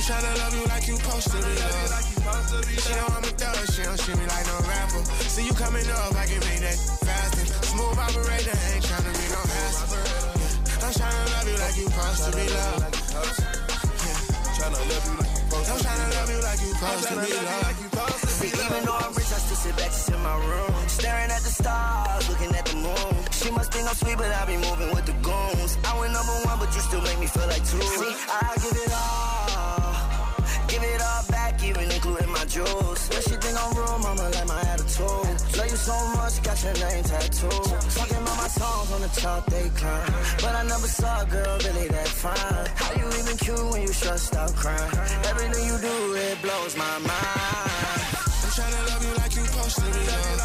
I'm 0.07 0.23
tryna 0.23 0.37
love 0.39 0.55
you 0.55 0.65
like 0.67 0.87
you 0.87 0.95
supposed 0.95 1.27
to 1.31 1.35
be 1.35 1.51
loved. 1.51 2.79
She 2.79 2.93
don't 2.95 3.09
want 3.11 3.27
me 3.27 3.31
thug, 3.35 3.59
she 3.75 3.83
don't 3.83 3.99
treat 3.99 4.15
me 4.15 4.23
like 4.23 4.47
no 4.47 4.55
rapper. 4.63 5.03
See 5.27 5.45
you 5.45 5.51
coming 5.51 5.83
up, 5.91 6.15
I 6.15 6.23
can 6.23 6.39
make 6.47 6.63
that 6.63 6.79
faster. 7.03 7.43
Smooth 7.67 7.99
operator, 7.99 8.55
ain't 8.71 8.87
tryna 8.87 9.11
be 9.11 9.27
no 9.35 9.43
hassle. 9.51 9.99
Yeah. 9.99 10.87
I'm 10.87 10.93
tryna 10.95 11.27
love 11.27 11.47
you 11.51 11.57
like 11.59 11.75
you 11.75 11.87
supposed 11.91 12.23
to 12.23 12.31
be 12.39 12.47
loved. 12.55 12.87
Tryna 14.55 14.79
love 14.79 15.03
you 15.11 15.19
like 15.19 15.27
you 15.27 15.43
supposed 15.43 15.71
I'm 15.71 15.79
tryna 15.83 16.07
love 16.15 16.29
you 16.31 16.39
like 16.39 16.61
you 16.61 16.71
supposed 16.71 17.07
to 17.09 17.15
be 17.19 17.33
loved. 17.43 18.26
Even 18.43 18.85
though 18.85 18.93
I'm 18.93 19.13
rich, 19.13 19.31
I 19.33 19.39
still 19.41 19.57
sit 19.57 19.75
back 19.77 19.89
just 19.89 20.09
in 20.09 20.21
my 20.21 20.37
room. 20.37 20.73
Staring 20.87 21.31
at 21.31 21.41
the 21.41 21.49
stars, 21.49 22.29
looking 22.29 22.53
at 22.55 22.65
the 22.65 22.75
moon. 22.75 23.15
She 23.31 23.49
must 23.51 23.73
think 23.73 23.87
I'm 23.87 23.95
sweet, 23.95 24.17
but 24.17 24.29
I 24.31 24.45
be 24.45 24.57
moving 24.57 24.93
with 24.93 25.05
the 25.05 25.17
goons. 25.25 25.77
I 25.83 25.99
went 25.99 26.13
number 26.13 26.37
one, 26.45 26.59
but 26.59 26.69
you 26.75 26.81
still 26.81 27.01
make 27.01 27.19
me 27.19 27.27
feel 27.27 27.47
like 27.47 27.65
two. 27.65 27.81
See, 27.81 28.13
I 28.29 28.53
give 28.61 28.77
it 28.77 28.93
all. 28.93 29.67
Give 30.67 30.83
it 30.83 31.01
all 31.01 31.23
back, 31.31 31.63
even 31.63 31.89
including 31.89 32.31
my 32.31 32.45
jewels. 32.45 33.09
When 33.09 33.21
she 33.25 33.35
think 33.41 33.55
I'm 33.57 33.73
real, 33.73 33.97
mama 34.05 34.29
like 34.29 34.47
my 34.47 34.61
attitude. 34.69 35.37
Love 35.57 35.71
you 35.73 35.79
so 35.89 35.97
much, 36.13 36.43
got 36.43 36.61
your 36.61 36.73
name 36.77 37.03
tattooed. 37.03 37.73
Talking 37.97 38.21
about 38.21 38.37
my 38.37 38.49
songs 38.53 38.91
on 38.91 39.01
the 39.01 39.11
top, 39.17 39.45
they 39.47 39.69
climb. 39.69 40.13
But 40.43 40.53
I 40.53 40.63
never 40.63 40.87
saw 40.87 41.21
a 41.21 41.25
girl 41.25 41.57
really 41.65 41.87
that 41.87 42.07
fine. 42.07 42.67
How 42.75 42.91
you 42.99 43.07
even 43.19 43.37
cute 43.37 43.65
when 43.71 43.81
you 43.81 43.87
stressed 43.87 44.35
out 44.35 44.53
crying? 44.55 44.91
Everything 45.25 45.65
you 45.65 45.77
do, 45.79 46.13
it 46.15 46.41
blows 46.43 46.75
my 46.77 46.99
mind. 46.99 47.76
I'm 48.57 48.65
tryna 48.65 48.89
love 48.89 49.05
you 49.05 49.13
like 49.21 49.35
you 49.37 49.45
supposed 49.45 49.77
to 49.77 49.85
be 49.85 50.01
loved. 50.01 50.41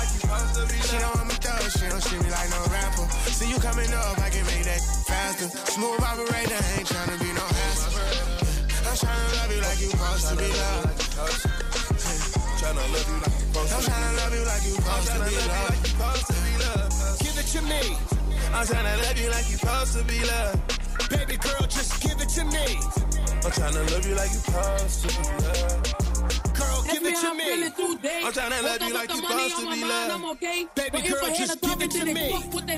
She 0.84 1.00
don't 1.00 1.16
want 1.16 1.32
me 1.32 1.36
thug, 1.40 1.64
she 1.64 1.88
don't 1.88 2.04
treat 2.04 2.20
me 2.20 2.28
like 2.28 2.50
no 2.52 2.60
rapper. 2.68 3.08
See 3.32 3.48
you 3.48 3.56
coming 3.56 3.88
up, 3.88 4.20
I 4.20 4.28
can 4.28 4.44
make 4.44 4.68
that 4.68 4.84
faster. 5.08 5.48
Smooth 5.48 5.96
operator, 5.96 6.60
ain't 6.76 6.84
tryna 6.92 7.16
be 7.16 7.32
no 7.32 7.40
hassle. 7.40 7.88
I'm 8.84 9.00
tryna 9.00 9.32
love 9.32 9.48
you 9.48 9.64
like 9.64 9.80
you 9.80 9.88
supposed 9.96 10.28
to 10.28 10.36
be 10.36 10.44
loved. 10.44 10.92
Tryna 12.60 12.84
love 12.84 13.08
you 13.08 13.16
like 14.44 14.60
you 14.60 14.76
supposed 14.76 15.08
to 15.08 15.24
be 15.24 15.40
loved. 15.40 15.72
I'm 15.72 15.72
tryna 15.72 15.72
love 15.72 15.72
you 15.72 15.72
like 15.72 15.80
you 15.80 15.88
supposed 15.96 16.28
to 16.28 16.36
be 16.36 16.52
loved. 16.60 17.16
Give 17.24 17.32
it 17.40 17.48
to 17.48 17.60
me. 17.64 17.96
I'm 18.52 18.68
tryna 18.68 18.92
love 19.08 19.16
you 19.16 19.32
like 19.32 19.48
you 19.48 19.56
supposed 19.56 19.96
to 19.96 20.04
be 20.04 20.20
loved. 20.20 20.60
Baby 21.08 21.40
girl, 21.40 21.64
just 21.64 21.96
give 22.04 22.20
it 22.20 22.28
to 22.36 22.44
me. 22.44 22.76
I'm 23.40 23.56
tryna 23.56 23.88
love 23.88 24.04
you 24.04 24.14
like 24.20 24.36
you 24.36 24.44
supposed 24.44 25.00
to 25.00 25.08
be 25.16 25.32
loved. 25.48 26.01
Girl, 26.92 27.00
give 27.00 27.12
it 27.12 27.20
to 27.20 27.34
me. 27.34 27.64
I'm 28.24 28.32
tryna 28.32 28.62
love 28.62 28.82
you 28.82 28.94
like 28.94 29.10
you 29.10 29.16
supposed 29.16 29.56
to 29.56 29.70
be 29.70 29.84
loved. 29.84 30.24
okay. 30.32 30.66
Baby 30.74 30.90
but 30.92 31.04
girl, 31.04 31.16
if 31.16 31.22
I 31.22 31.28
had 31.28 31.36
just 31.36 31.56
a 31.56 31.60
talk 31.60 31.78
give 31.78 31.82
it 31.82 31.90
to 31.92 31.98
and 32.00 32.08
then 32.08 32.14
me. 32.14 32.32
Fuck 32.32 32.54
what 32.54 32.66
they 32.66 32.72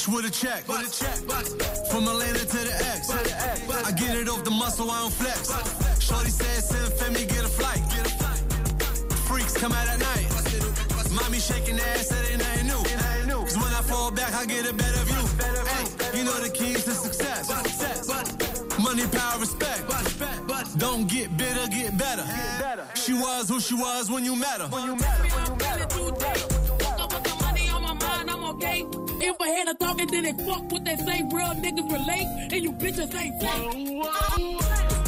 bitch 0.00 0.14
with 0.14 0.24
a 0.24 0.30
check. 0.30 0.66
With 0.68 0.86
a 0.86 0.90
check. 0.90 1.16
From 1.90 2.08
Atlanta 2.08 2.38
to 2.38 2.58
the 2.58 2.74
X. 2.94 3.10
I 3.10 3.92
get 3.92 4.16
it 4.16 4.28
off 4.28 4.44
the 4.44 4.50
muscle, 4.50 4.90
I 4.90 5.00
don't 5.00 5.12
flex. 5.12 5.50
Shorty 6.00 6.30
said, 6.30 6.62
send 6.62 6.92
for 6.94 7.10
me, 7.10 7.26
get 7.26 7.44
a 7.44 7.48
flight. 7.48 7.80
Freaks 9.26 9.56
come 9.56 9.72
out 9.72 9.88
at 9.88 9.98
night. 9.98 10.26
Mommy 11.12 11.38
shaking 11.38 11.78
ass, 11.78 12.08
that 12.08 12.30
ain't 12.30 12.38
nothing 12.38 12.66
new. 13.26 13.40
Cause 13.40 13.56
when 13.56 13.72
I 13.74 13.82
fall 13.82 14.10
back, 14.10 14.32
I 14.34 14.46
get 14.46 14.68
a 14.68 14.72
better 14.72 15.04
view. 15.04 15.26
Hey, 15.66 16.18
you 16.18 16.24
know 16.24 16.38
the 16.40 16.50
keys 16.50 16.84
to 16.84 16.92
success. 16.92 17.48
Money, 18.78 19.06
power, 19.08 19.40
respect. 19.40 19.82
Don't 20.78 21.08
get 21.08 21.36
bitter, 21.36 21.66
get 21.68 21.98
better. 21.98 22.24
She 22.94 23.12
was 23.12 23.48
who 23.48 23.60
she 23.60 23.74
was 23.74 24.10
when 24.10 24.24
you 24.24 24.36
met 24.36 24.60
her. 24.60 24.70
Okay. 28.50 28.84
If 28.84 29.06
I 29.06 29.09
had 29.28 29.68
a 29.68 29.74
talk 29.74 30.00
and 30.00 30.10
then 30.10 30.24
they 30.24 30.32
fuck 30.44 30.70
what 30.70 30.84
they 30.84 30.96
say, 30.96 31.22
real 31.32 31.48
niggas 31.48 31.90
relate, 31.92 32.52
and 32.52 32.62
you 32.62 32.72
bitches 32.72 33.14
ain't 33.14 33.40
fuck. 33.42 34.99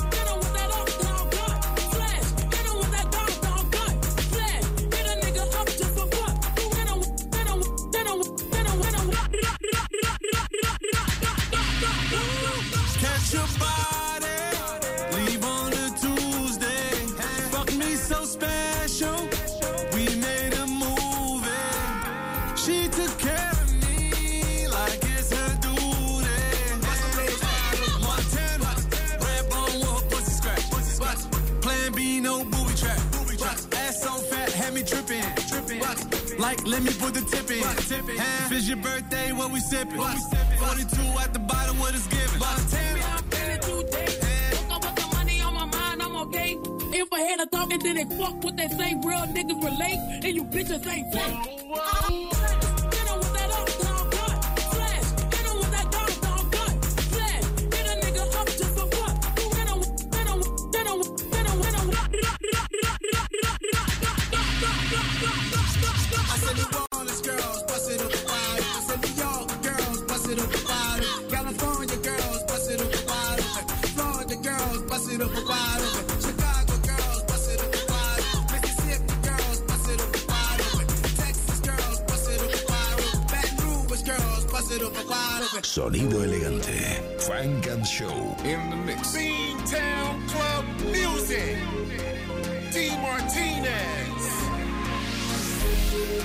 Like, 36.53 36.67
let 36.67 36.83
me 36.83 36.93
put 36.99 37.15
the 37.15 37.23
tip 37.23 37.51
in. 37.51 37.63
Huh? 37.63 38.45
If 38.45 38.53
it's 38.53 38.69
your 38.69 38.77
birthday, 38.77 39.33
what 39.33 39.51
we 39.53 39.61
sipping? 39.61 39.97
42 39.97 40.05
at 41.19 41.33
the 41.33 41.39
bottom, 41.39 41.79
what 41.79 41.95
is 41.95 42.07
given? 42.09 42.43
okay. 46.23 46.59
If 46.93 47.11
I 47.11 47.21
had 47.21 47.41
a 47.41 47.47
talk 47.47 47.73
and 47.73 47.81
then 47.81 47.97
they 47.97 48.05
fuck 48.17 48.45
what 48.45 48.59
they 48.59 48.69
say, 48.69 48.95
real 49.03 49.25
niggas 49.33 49.65
relate, 49.65 49.99
and 50.23 50.35
you 50.37 50.45
bitches 50.45 50.87
ain't 50.87 51.13
fuck. 51.15 52.32
Sonido 85.73 86.23
elegante. 86.23 87.03
Frank 87.21 87.67
and 87.69 87.87
Show. 87.87 88.37
In 88.45 88.61
the 88.69 88.77
mix. 88.77 89.17
Beantown 89.17 90.21
Club 90.29 90.67
Music. 90.93 91.57
D. 92.75 92.91
Martinez. 93.01 94.23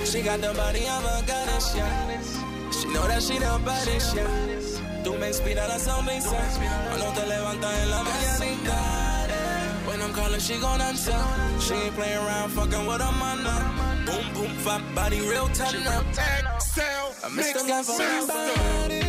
She 0.04 0.22
got 0.22 0.41
the 0.41 0.54
body 0.54 0.86
of 0.89 1.06
a 1.06 1.24
goddess, 1.26 1.74
yeah. 1.78 2.22
She 2.72 2.89
know 2.89 3.08
that 3.08 3.24
she 3.24 3.39
the 3.39 3.58
baddest, 3.64 4.18
yeah. 4.18 4.28
Tú 5.06 5.18
me 5.18 5.30
inspiras 5.30 5.70
la 5.70 5.80
sonrisa 5.80 6.36
cuando 6.89 7.14
te 7.14 7.26
levantas 7.26 7.74
en 7.84 7.89
la 7.89 8.04
mañanita. 8.04 8.76
When 9.88 10.02
I'm 10.02 10.12
calling, 10.12 10.41
she 10.41 10.60
gon' 10.60 10.82
answer. 10.82 11.16
She 11.62 11.74
ain't 11.74 11.95
playing 11.95 12.18
around, 12.18 12.50
fucking 12.50 12.86
with 12.86 13.00
a 13.00 13.12
man. 13.14 13.45
Boom, 14.06 14.34
boom, 14.34 14.58
fat 14.58 14.84
body, 14.93 15.22
real 15.22 15.48
tender. 15.54 16.04
I 17.24 17.30
miss 17.30 17.54
the 17.54 19.07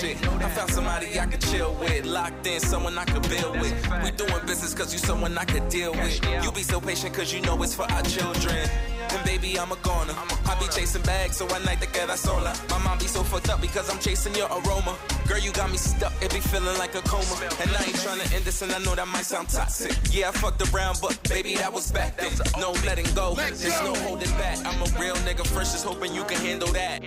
shit. 0.00 0.16
I 0.26 0.48
found 0.50 0.70
somebody 0.70 1.18
I 1.18 1.26
could 1.26 1.40
chill 1.40 1.74
with. 1.74 2.06
Locked 2.06 2.46
in, 2.46 2.60
someone 2.60 2.96
I 2.96 3.04
could 3.04 3.28
build 3.28 3.60
with. 3.60 3.74
We 4.02 4.10
doing 4.12 4.46
business 4.46 4.74
cause 4.74 4.92
you 4.92 4.98
someone 4.98 5.36
I 5.36 5.44
could 5.44 5.68
deal 5.68 5.92
with. 5.92 6.44
You 6.44 6.50
be 6.52 6.62
so 6.62 6.80
patient 6.80 7.14
cause 7.14 7.32
you 7.32 7.40
know 7.42 7.62
it's 7.62 7.74
for 7.74 7.90
our 7.90 8.02
children. 8.02 8.68
And 9.12 9.24
baby, 9.24 9.58
I'm 9.58 9.72
a 9.72 9.76
goner. 9.76 10.14
I 10.46 10.56
be 10.60 10.66
chasing 10.66 11.02
bags, 11.02 11.36
so 11.36 11.46
one 11.46 11.64
night 11.64 11.80
to 11.80 11.88
get 11.92 12.08
sola. 12.18 12.54
My 12.70 12.78
mom 12.78 12.98
be 12.98 13.06
so 13.06 13.22
fucked 13.22 13.50
up 13.50 13.60
because 13.60 13.90
I'm 13.90 13.98
chasing 13.98 14.34
your 14.34 14.48
aroma. 14.48 14.96
Girl, 15.26 15.38
you 15.38 15.52
got 15.52 15.70
me 15.70 15.76
stuck, 15.76 16.12
it 16.22 16.32
be 16.32 16.40
feeling 16.40 16.76
like 16.78 16.94
a 16.94 17.02
coma. 17.02 17.36
And 17.60 17.70
I 17.70 17.84
ain't 17.84 18.00
trying 18.02 18.20
to 18.20 18.34
end 18.34 18.44
this, 18.44 18.62
and 18.62 18.72
I 18.72 18.78
know 18.78 18.94
that 18.94 19.08
might 19.08 19.24
sound 19.24 19.48
toxic. 19.48 19.96
Yeah, 20.12 20.28
I 20.28 20.32
fucked 20.32 20.62
around, 20.72 20.98
but 21.02 21.16
baby, 21.28 21.54
that 21.54 21.72
was 21.72 21.90
back 21.90 22.16
then. 22.16 22.32
No 22.58 22.72
letting 22.86 23.06
go, 23.14 23.34
there's 23.34 23.64
no 23.82 23.94
holding 24.06 24.30
back. 24.42 24.58
I'm 24.64 24.80
a 24.82 25.00
real 25.00 25.16
nigga 25.26 25.46
first, 25.46 25.72
just 25.72 25.84
hoping 25.84 26.14
you 26.14 26.24
can 26.24 26.38
handle 26.38 26.72
that. 26.72 27.02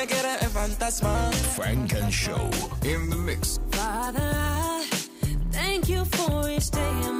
Que 0.00 0.06
quiere 0.06 0.34
es 0.40 0.48
fantasma. 0.48 1.30
Funk 1.56 1.92
and 1.92 2.10
Show. 2.10 2.48
In 2.84 3.10
the 3.10 3.16
mix. 3.16 3.60
Father, 3.70 4.32
I 4.32 4.86
thank 5.50 5.90
you 5.90 6.06
for 6.06 6.48
each 6.48 6.70
day 6.70 7.19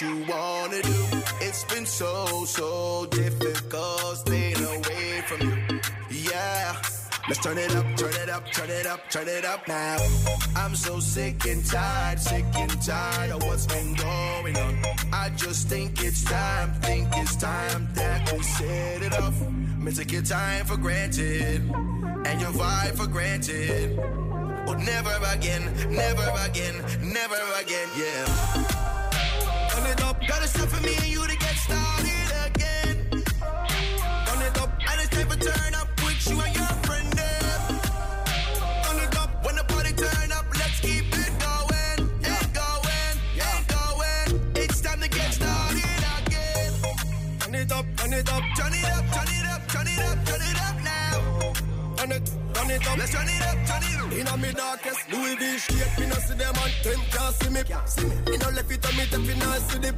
You 0.00 0.24
wanna 0.26 0.80
do? 0.80 1.06
It's 1.42 1.64
been 1.64 1.84
so, 1.84 2.46
so 2.46 3.04
difficult 3.10 4.16
staying 4.16 4.56
away 4.56 5.20
from 5.26 5.42
you. 5.42 5.80
Yeah. 6.08 6.74
Let's 7.28 7.40
turn 7.40 7.58
it 7.58 7.76
up, 7.76 7.84
turn 7.96 8.14
it 8.14 8.30
up, 8.30 8.50
turn 8.52 8.70
it 8.70 8.86
up, 8.86 9.10
turn 9.10 9.28
it 9.28 9.44
up 9.44 9.68
now. 9.68 9.98
I'm 10.56 10.74
so 10.74 10.98
sick 10.98 11.44
and 11.44 11.64
tired, 11.66 12.18
sick 12.18 12.46
and 12.54 12.82
tired 12.82 13.32
of 13.32 13.42
what's 13.42 13.66
been 13.66 13.94
going 13.94 14.56
on. 14.56 14.82
I 15.12 15.28
just 15.36 15.68
think 15.68 16.02
it's 16.02 16.24
time, 16.24 16.72
think 16.80 17.08
it's 17.16 17.36
time 17.36 17.86
that 17.92 18.32
we 18.32 18.42
set 18.42 19.02
it 19.02 19.20
off. 19.20 19.38
Me 19.76 19.92
take 19.92 20.10
your 20.10 20.22
time 20.22 20.64
for 20.64 20.78
granted, 20.78 21.60
and 22.24 22.40
your 22.40 22.52
vibe 22.52 22.96
for 22.96 23.06
granted. 23.06 23.96
But 24.64 24.78
never 24.78 25.18
again, 25.34 25.64
never 25.90 26.32
again, 26.46 26.82
never 27.02 27.36
again, 27.60 27.88
yeah. 27.98 28.81
Turn 29.82 29.90
it 29.90 30.04
up, 30.04 30.20
gotta 30.28 30.46
stop 30.46 30.68
for 30.68 30.80
me 30.86 30.94
and 30.94 31.08
you 31.08 31.26
to 31.26 31.36
get 31.36 31.56
started 31.56 32.30
again. 32.46 32.96
Turn 33.10 34.42
it 34.46 34.60
up, 34.60 34.70
it's 34.78 35.08
time 35.08 35.26
for 35.26 35.36
turn 35.36 35.74
up 35.74 35.88
with 36.04 36.30
you 36.30 36.40
and 36.40 36.54
your 36.54 36.72
friend 36.86 37.12
it 39.02 39.16
up, 39.18 39.44
when 39.44 39.56
the 39.56 39.64
party 39.64 39.92
turn 39.94 40.30
up, 40.30 40.46
let's 40.56 40.78
keep 40.78 41.06
it 41.10 41.32
going, 41.42 41.98
going, 42.54 43.62
going. 43.74 44.54
It's 44.54 44.80
time 44.80 45.00
to 45.00 45.08
get 45.08 45.34
started 45.34 45.82
again. 46.26 46.72
It 47.52 47.72
up, 47.72 47.84
turn 47.96 48.12
it 48.12 48.32
up, 48.32 48.42
turn 48.56 48.72
it 48.72 48.84
up, 48.84 49.04
turn 49.10 49.34
it 49.34 49.34
up, 49.34 49.41
Turn 52.62 52.70
it, 52.70 52.86
up, 52.86 52.96
let's 52.96 53.10
turn 53.10 53.26
it 53.26 53.42
up, 53.42 53.58
turn 53.66 53.82
it 53.82 53.98
up. 53.98 54.12
Inna 54.12 54.36
me 54.36 54.52
darkest 54.52 55.10
Louis 55.10 55.34
V 55.34 55.58
shake, 55.58 55.98
me 55.98 56.06
no 56.06 56.14
see 56.14 56.34
them 56.34 56.54
and 56.54 56.72
them 56.84 57.00
can't 57.10 57.34
see 57.34 57.50
me. 57.50 57.60
See 57.86 58.04
me, 58.04 58.14
me 58.30 58.36
no 58.36 58.48
left 58.50 58.70
it 58.70 58.86
on 58.86 58.96
me, 58.96 59.04
them 59.06 59.24
fi 59.24 59.34
not 59.34 59.60
see 59.62 59.78
the. 59.78 59.90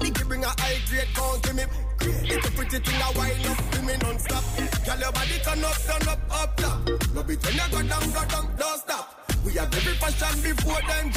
Nicky 0.00 0.24
bring 0.24 0.42
a 0.42 0.48
high 0.48 0.80
grade, 0.88 1.08
count 1.12 1.42
to 1.42 1.52
me. 1.52 1.64
It's 2.00 2.48
a 2.48 2.50
pretty 2.52 2.78
thing, 2.78 3.02
I 3.02 3.12
wind 3.12 3.46
up 3.46 3.70
to 3.72 3.82
me 3.82 3.94
non-stop. 4.00 4.44
Girl, 4.86 4.98
your 4.98 5.12
body 5.12 5.38
turn 5.44 5.62
up, 5.62 5.76
turn 5.84 6.08
up, 6.08 6.20
up 6.32 6.56
top. 6.56 6.88
No 7.14 7.22
be 7.24 7.36
when 7.36 7.54
you 7.54 7.68
go 7.70 7.82
down, 7.82 8.10
go 8.10 8.24
down, 8.24 8.56
don't 8.56 8.80
stop. 8.80 9.17
We 9.48 9.54
have 9.54 9.74
every 9.74 9.94
fashion 9.94 10.42
before 10.42 10.82
them. 10.84 11.08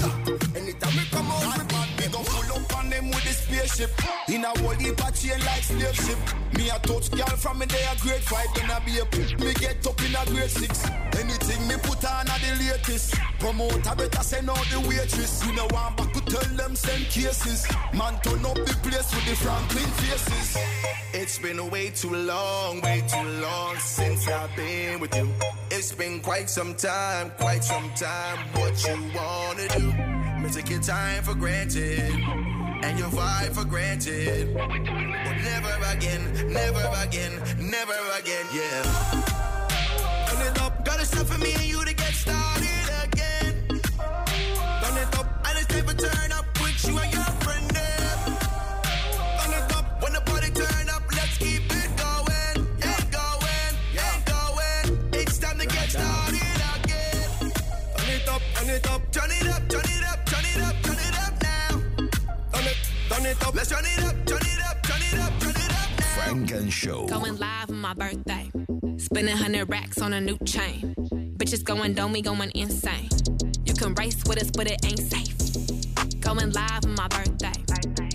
Anytime 0.55 0.95
we 0.95 1.03
come 1.11 1.27
out, 1.27 1.51
we 1.51 1.63
bad, 1.67 1.89
we 1.99 2.07
go 2.07 2.23
full 2.23 2.63
up 2.63 2.77
on 2.77 2.89
them 2.89 3.09
with 3.09 3.23
the 3.25 3.33
spaceship. 3.35 3.91
In 4.29 4.45
a 4.45 4.57
whole 4.59 4.71
heap 4.79 5.03
of 5.05 5.13
chain 5.19 5.37
like 5.43 5.63
slave 5.63 5.93
ship. 5.93 6.17
Me 6.55 6.69
a 6.69 6.79
touch 6.79 7.11
girl 7.11 7.35
from 7.35 7.59
me 7.59 7.65
day 7.65 7.83
a 7.91 7.99
grade 7.99 8.23
five, 8.23 8.47
I 8.55 8.79
be 8.85 8.99
a 8.99 9.05
put 9.05 9.37
me 9.37 9.53
get 9.55 9.85
up 9.85 9.99
in 9.99 10.15
a 10.15 10.23
grade 10.31 10.49
six. 10.49 10.87
Anything 11.19 11.67
me 11.67 11.75
put 11.83 12.05
on 12.05 12.27
a 12.31 12.35
the 12.39 12.71
latest. 12.71 13.15
Promoter 13.37 13.95
better 13.97 14.23
send 14.23 14.49
out 14.49 14.65
the 14.71 14.79
waitress. 14.87 15.45
You 15.45 15.51
know 15.51 15.67
I'm 15.75 15.93
back 15.97 16.13
to 16.13 16.21
tell 16.21 16.55
them 16.55 16.73
send 16.73 17.03
cases. 17.11 17.67
Man 17.93 18.15
turn 18.23 18.45
up 18.45 18.55
the 18.55 18.77
place 18.81 19.11
with 19.13 19.27
the 19.27 19.35
Franklin 19.35 19.91
faces. 19.99 20.55
It's 21.13 21.37
been 21.37 21.69
way 21.69 21.89
too 21.89 22.15
long, 22.15 22.79
way 22.79 23.03
too 23.05 23.27
long 23.41 23.75
since 23.75 24.25
I've 24.29 24.55
been 24.55 25.01
with 25.01 25.13
you. 25.17 25.27
It's 25.81 25.91
been 25.93 26.19
quite 26.19 26.47
some 26.47 26.75
time, 26.75 27.31
quite 27.39 27.63
some 27.63 27.89
time. 27.95 28.37
What 28.53 28.85
you 28.85 28.97
wanna 29.15 29.67
do? 29.69 29.87
Me 30.39 30.47
take 30.51 30.69
your 30.69 30.79
time 30.79 31.23
for 31.23 31.33
granted, 31.33 32.11
and 32.83 32.99
your 32.99 33.09
vibe 33.09 33.55
for 33.55 33.65
granted. 33.65 34.53
But 34.53 35.37
never 35.41 35.73
again, 35.91 36.53
never 36.53 36.87
again, 37.03 37.33
never 37.57 37.97
again, 38.19 38.45
yeah. 38.53 38.83
Turn 40.27 40.47
it 40.51 40.61
up, 40.61 40.85
gotta 40.85 41.03
stop 41.03 41.25
for 41.25 41.39
me 41.39 41.70
up, 63.51 63.55
let's 63.55 63.69
turn 63.69 63.83
it 63.85 64.03
up, 64.03 64.25
turn 64.25 64.39
it 64.41 64.59
up, 64.65 64.81
turn 64.83 65.01
it 65.01 65.19
up, 65.19 65.39
turn 65.39 65.49
it 65.49 65.71
up 65.71 65.89
now. 65.99 66.25
Funk 66.25 66.51
and 66.51 66.71
Show. 66.71 67.05
Going 67.07 67.37
live 67.37 67.69
on 67.69 67.81
my 67.81 67.93
birthday. 67.93 68.49
Spending 68.97 69.35
hundred 69.35 69.69
racks 69.69 70.01
on 70.01 70.13
a 70.13 70.21
new 70.21 70.37
chain. 70.45 70.93
Bitches 71.37 71.63
going 71.63 71.93
dome, 71.93 72.13
we 72.13 72.21
going 72.21 72.51
insane. 72.55 73.09
You 73.65 73.73
can 73.73 73.93
race 73.95 74.23
with 74.25 74.41
us, 74.41 74.51
but 74.51 74.69
it 74.69 74.79
ain't 74.85 74.99
safe. 74.99 76.21
Going 76.21 76.51
live 76.51 76.85
on 76.85 76.95
my 76.95 77.07
birthday. 77.07 77.53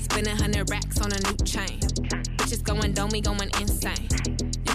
Spending 0.01 0.37
hundred 0.37 0.71
racks 0.71 1.01
on 1.01 1.13
a 1.13 1.21
new 1.21 1.37
chain. 1.45 1.81
Bitches 2.39 2.63
going 2.63 2.93
dome, 2.93 3.11
we 3.11 3.21
going 3.21 3.51
insane. 3.61 4.09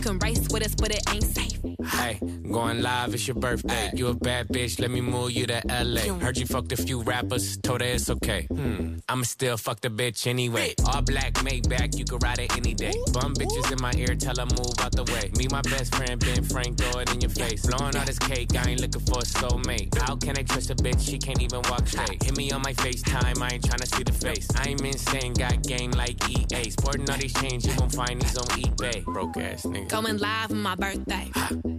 You 0.01 0.07
can 0.07 0.17
race 0.17 0.47
with 0.49 0.65
us, 0.65 0.73
but 0.73 0.89
it 0.89 1.03
ain't 1.13 1.23
safe. 1.23 1.59
Hey, 1.85 2.19
going 2.51 2.81
live, 2.81 3.13
it's 3.13 3.27
your 3.27 3.35
birthday. 3.35 3.91
You 3.93 4.07
a 4.07 4.15
bad 4.15 4.47
bitch, 4.47 4.79
let 4.79 4.89
me 4.89 4.99
move 4.99 5.31
you 5.31 5.45
to 5.45 5.61
LA. 5.67 6.01
Heard 6.19 6.39
you 6.39 6.47
fucked 6.47 6.71
a 6.71 6.77
few 6.77 7.03
rappers, 7.03 7.57
told 7.57 7.81
her 7.81 7.87
it's 7.87 8.09
okay. 8.09 8.47
Hmm, 8.49 8.97
I'ma 9.07 9.23
still 9.23 9.57
fuck 9.57 9.79
the 9.81 9.89
bitch 9.89 10.25
anyway. 10.25 10.73
All 10.87 11.03
black, 11.03 11.33
Maybach, 11.45 11.95
you 11.99 12.05
can 12.05 12.17
ride 12.17 12.39
it 12.39 12.57
any 12.57 12.73
day. 12.73 12.93
Bum 13.13 13.35
bitches 13.35 13.71
in 13.71 13.79
my 13.79 13.93
ear, 13.95 14.15
tell 14.15 14.35
her 14.37 14.45
move 14.45 14.73
out 14.79 14.91
the 14.91 15.03
way. 15.13 15.29
Me, 15.37 15.47
my 15.51 15.61
best 15.61 15.93
friend, 15.93 16.19
Ben 16.19 16.43
Frank, 16.45 16.79
throw 16.79 17.01
it 17.01 17.13
in 17.13 17.21
your 17.21 17.29
face. 17.29 17.63
Blowing 17.67 17.95
all 17.95 18.05
this 18.05 18.17
cake, 18.17 18.49
I 18.57 18.71
ain't 18.71 18.81
looking 18.81 19.01
for 19.01 19.19
a 19.19 19.23
soulmate. 19.23 19.95
How 19.99 20.15
can 20.15 20.35
I 20.35 20.41
trust 20.41 20.71
a 20.71 20.75
bitch? 20.75 21.07
She 21.07 21.19
can't 21.19 21.41
even 21.43 21.61
walk 21.69 21.87
straight. 21.87 22.23
Hit 22.23 22.35
me 22.35 22.51
on 22.51 22.63
my 22.63 22.73
FaceTime, 22.73 23.39
I 23.39 23.49
ain't 23.53 23.65
trying 23.65 23.79
to 23.79 23.87
see 23.87 24.03
the 24.03 24.13
face. 24.13 24.47
I'm 24.55 24.83
insane, 24.83 25.33
got 25.33 25.61
game 25.61 25.91
like 25.91 26.17
EA. 26.27 26.71
Sporting 26.71 27.07
all 27.07 27.17
these 27.17 27.33
chains, 27.33 27.67
you 27.67 27.73
gon' 27.75 27.91
find 27.91 28.19
these 28.19 28.35
on 28.35 28.45
eBay. 28.57 29.05
Broke 29.05 29.37
ass 29.37 29.63
nigga. 29.63 29.90
Going 29.91 30.19
live 30.19 30.51
on 30.51 30.61
my 30.61 30.75
birthday. 30.75 31.29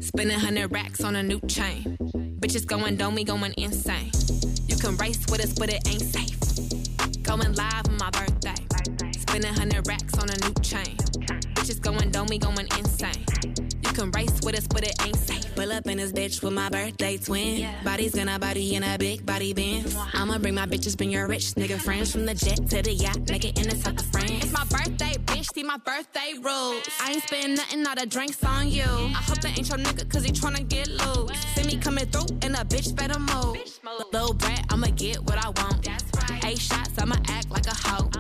Spending 0.01 0.39
hundred 0.39 0.71
racks 0.71 1.03
on 1.03 1.17
a 1.17 1.23
new 1.23 1.41
chain. 1.49 1.97
Bitches 2.41 2.67
going 2.67 2.97
dome, 2.97 3.15
we 3.15 3.25
going 3.25 3.55
insane. 3.57 4.11
You 4.69 4.77
can 4.77 4.99
race 4.99 5.25
with 5.31 5.43
us, 5.43 5.55
but 5.55 5.73
it 5.73 5.81
ain't 5.89 6.03
safe. 6.03 7.23
Going 7.23 7.55
live 7.55 7.89
on 7.89 7.97
my 7.97 8.11
birthday. 8.11 8.67
Spending 9.19 9.55
hundred 9.55 9.89
racks 9.89 10.13
on 10.19 10.29
a 10.29 10.37
new 10.47 10.53
chain. 10.63 11.12
Bitches 11.73 11.81
going 11.81 12.11
dome, 12.11 12.27
we 12.27 12.37
going 12.37 12.69
insane. 12.79 13.25
You 13.83 13.93
can 13.93 14.11
race 14.11 14.41
with 14.43 14.59
us, 14.59 14.67
but 14.67 14.85
it 14.85 14.95
ain't 15.07 15.17
safe. 15.17 15.55
Pull 15.55 15.73
up 15.73 15.87
in 15.87 15.97
this 15.97 16.13
bitch 16.13 16.43
with 16.43 16.53
my 16.53 16.69
birthday 16.69 17.17
twin. 17.17 17.67
Body's 17.83 18.15
gonna 18.15 18.39
body 18.39 18.75
in 18.75 18.83
a 18.83 18.99
big 18.99 19.25
body 19.25 19.55
band. 19.55 19.97
I'ma 20.13 20.37
bring 20.39 20.55
my 20.55 20.67
bitches, 20.67 20.97
bring 20.97 21.11
your 21.11 21.27
rich 21.27 21.55
nigga 21.55 21.81
friends 21.81 22.13
from 22.13 22.27
the 22.27 22.35
jet 22.35 22.57
to 22.69 22.83
the 22.83 22.93
yacht, 22.93 23.17
it 23.31 23.59
in 23.59 23.69
the 23.69 23.77
south 23.77 24.01
of 24.01 24.07
France. 24.07 24.45
It's 24.45 24.53
my 24.53 24.65
birthday, 24.65 25.15
bitch. 25.25 25.51
See 25.55 25.63
my 25.63 25.79
birthday 25.79 26.35
rules. 26.35 26.87
I 27.01 27.13
ain't 27.13 27.23
spending 27.23 27.55
nothing, 27.55 27.87
all 27.87 27.95
the 27.95 28.07
drinks 28.07 28.45
on 28.45 28.69
you. 28.69 28.83
I 28.83 29.23
hope 29.25 29.41
that 29.41 29.57
ain't 29.59 29.69
your 29.69 29.79
nigga, 29.79 30.11
cause 30.11 30.25
he 30.25 30.33
tryna 30.33 30.69
get 30.69 30.89
loose. 30.89 31.39
See 31.55 31.65
me 31.65 31.79
coming 31.79 32.05
through, 32.07 32.37
and 32.43 32.55
a 32.55 32.65
bitch 32.65 32.95
better 32.95 33.19
move. 33.19 33.57
Little 34.13 34.35
brat, 34.35 34.67
I'ma 34.69 34.89
get 34.89 35.23
what 35.23 35.43
I 35.43 35.49
want. 35.49 35.89
Eight 36.45 36.59
shots, 36.59 36.99
I'ma 36.99 37.17
act 37.29 37.51
like 37.51 37.67
a 37.67 37.75
hoe. 37.75 38.11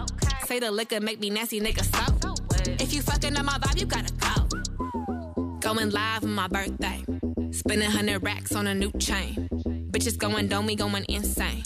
Say 0.46 0.58
the 0.58 0.70
liquor 0.70 1.00
make 1.00 1.20
me 1.20 1.28
nasty, 1.28 1.60
nigga, 1.60 1.84
so. 1.84 2.41
If 2.66 2.92
you 2.92 3.02
fucking 3.02 3.36
up 3.36 3.44
my 3.44 3.58
vibe, 3.58 3.80
you 3.80 3.86
gotta 3.86 4.12
go. 4.14 5.58
Going 5.60 5.90
live 5.90 6.24
on 6.24 6.32
my 6.32 6.48
birthday. 6.48 7.04
Spending 7.50 7.90
hundred 7.90 8.22
racks 8.22 8.54
on 8.54 8.66
a 8.66 8.74
new 8.74 8.90
chain. 8.98 9.48
Bitches 9.90 10.16
going 10.16 10.48
dome, 10.48 10.66
we 10.66 10.74
going 10.74 11.04
insane. 11.08 11.62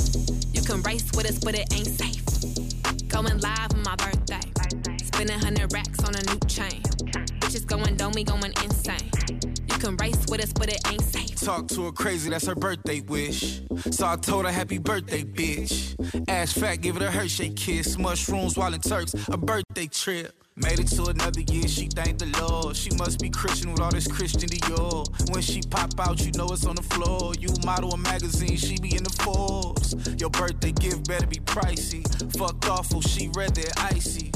You 0.52 0.62
can 0.62 0.82
race 0.82 1.08
with 1.14 1.28
us, 1.28 1.38
but 1.38 1.54
it 1.54 1.72
ain't 1.72 1.86
safe. 1.86 2.24
Going 3.08 3.38
live 3.40 3.72
on 3.74 3.82
my 3.82 3.96
birthday. 3.96 4.40
Spending 5.04 5.38
hundred 5.38 5.72
racks 5.72 6.02
on 6.04 6.14
a 6.14 6.22
new 6.24 6.38
chain. 6.48 6.82
Bitches 7.40 7.66
going 7.66 7.96
dome, 7.96 8.12
we 8.14 8.24
going 8.24 8.52
insane. 8.64 9.10
You 9.68 9.78
can 9.78 9.96
race 9.96 10.24
with 10.28 10.42
us, 10.42 10.52
but 10.52 10.68
it 10.68 10.80
ain't 10.90 11.02
safe. 11.02 11.36
Talk 11.36 11.68
to 11.68 11.84
her 11.84 11.92
crazy, 11.92 12.30
that's 12.30 12.46
her 12.46 12.54
birthday 12.54 13.00
wish. 13.00 13.60
So 13.90 14.06
I 14.06 14.16
told 14.16 14.46
her 14.46 14.52
happy 14.52 14.78
birthday, 14.78 15.24
bitch. 15.24 15.94
Ass 16.28 16.52
fat, 16.52 16.76
give 16.76 16.96
it 16.96 17.02
a 17.02 17.10
Hershey 17.10 17.50
kiss. 17.50 17.98
Mushrooms 17.98 18.56
while 18.56 18.74
in 18.74 18.80
Turks, 18.80 19.14
a 19.28 19.36
birthday 19.36 19.86
trip. 19.86 20.45
Made 20.58 20.80
it 20.80 20.88
to 20.96 21.04
another 21.04 21.42
year, 21.42 21.68
she 21.68 21.86
thanked 21.86 22.20
the 22.20 22.40
Lord. 22.40 22.74
She 22.74 22.88
must 22.96 23.20
be 23.20 23.28
Christian 23.28 23.72
with 23.72 23.80
all 23.82 23.90
this 23.90 24.08
Christian 24.08 24.48
Dior. 24.48 25.04
When 25.30 25.42
she 25.42 25.60
pop 25.60 25.90
out, 26.00 26.24
you 26.24 26.32
know 26.32 26.46
it's 26.46 26.64
on 26.64 26.76
the 26.76 26.82
floor. 26.82 27.34
You 27.38 27.50
model 27.62 27.92
a 27.92 27.98
magazine, 27.98 28.56
she 28.56 28.78
be 28.78 28.96
in 28.96 29.04
the 29.04 29.10
Forbes. 29.22 29.94
Your 30.18 30.30
birthday 30.30 30.72
gift 30.72 31.08
better 31.08 31.26
be 31.26 31.36
pricey. 31.40 32.02
Fuck 32.38 32.66
awful, 32.70 32.98
oh, 32.98 33.00
she 33.02 33.28
read 33.34 33.54
that 33.56 33.78
icy. 33.92 34.30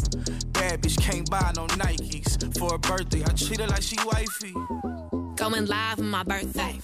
Bad 0.52 0.82
bitch 0.82 1.00
can't 1.00 1.28
buy 1.30 1.52
no 1.56 1.66
Nikes. 1.68 2.36
For 2.58 2.72
her 2.72 2.78
birthday, 2.78 3.22
I 3.24 3.32
treat 3.32 3.60
her 3.60 3.66
like 3.68 3.82
she 3.82 3.96
wifey. 4.04 4.52
Going 5.36 5.64
live 5.64 6.00
on 6.00 6.10
my 6.10 6.22
birthday. 6.22 6.78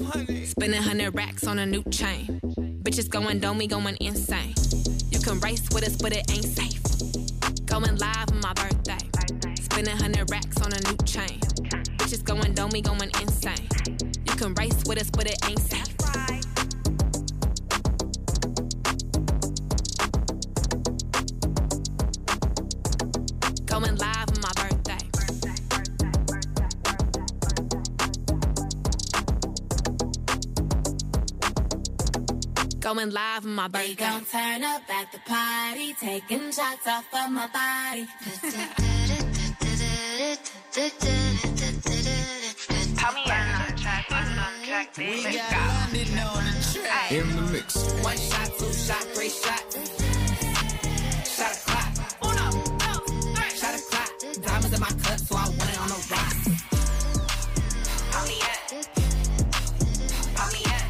Spending 0.47 0.81
hundred 0.81 1.15
racks 1.15 1.47
on 1.47 1.59
a 1.59 1.67
new 1.67 1.83
chain. 1.91 2.41
Bitches 2.83 3.11
going 3.11 3.41
dome, 3.41 3.59
we 3.59 3.67
going 3.67 3.99
insane. 4.01 4.55
You 5.11 5.21
can 5.21 5.39
race 5.41 5.69
with 5.75 5.87
us, 5.87 5.97
but 5.97 6.17
it 6.17 6.25
ain't 6.31 6.47
safe. 6.47 6.83
Going 7.67 7.97
live 7.97 8.31
on 8.33 8.41
my 8.41 8.55
birthday. 8.55 9.16
Spending 9.77 9.97
hundred 9.99 10.31
racks 10.31 10.57
on 10.63 10.73
a 10.73 10.81
new 10.89 10.97
chain. 11.05 11.39
Bitches 11.99 12.25
going 12.25 12.55
dome, 12.55 12.71
me 12.73 12.81
going 12.81 13.11
insane. 13.21 13.69
You 14.25 14.35
can 14.35 14.55
race 14.55 14.83
with 14.87 14.99
us, 14.99 15.11
but 15.11 15.27
it 15.27 15.37
ain't 15.47 15.61
safe. 15.61 15.95
Going 23.67 23.97
live 23.97 24.31
on 24.31 24.41
my 24.41 24.53
birthday. 24.57 24.99
Going 32.81 33.11
live 33.11 33.45
on 33.45 33.55
my 33.55 33.69
birthday. 33.69 33.89
We 33.89 33.95
gon' 33.95 34.25
turn 34.25 34.65
up 34.65 34.89
at 34.89 35.13
the 35.13 35.19
party, 35.27 35.93
taking 36.01 36.51
shots 36.51 36.87
off 36.87 37.05
of 37.13 37.31
my 37.31 37.47
body. 37.49 38.09
We 44.99 45.23
got 45.25 45.53
London 45.93 46.19
on 46.21 46.45
the 46.47 46.53
track. 46.73 47.13
In 47.13 47.37
the 47.37 47.43
mix. 47.53 47.77
One 48.03 48.17
shot, 48.17 48.51
two 48.59 48.73
shot, 48.73 49.03
three 49.13 49.29
shot. 49.29 49.61
Shot 51.27 51.53
a 51.53 51.59
clock. 51.69 51.93
Uno, 52.25 52.51
dos, 52.79 53.05
three. 53.37 53.53
Shot 53.59 53.75
a 53.75 53.83
clock. 53.91 54.11
Diamonds 54.43 54.73
in 54.73 54.81
my 54.81 54.89
cup, 54.89 55.19
so 55.19 55.37
I 55.37 55.49
want 55.51 55.69
it 55.69 55.81
on 55.83 55.89
the 55.89 56.01
rock. 56.11 56.35
Pop 58.11 58.25
me 58.27 58.41
up. 58.41 58.61
Pop 60.35 60.53
me 60.55 60.65
up. 60.65 60.87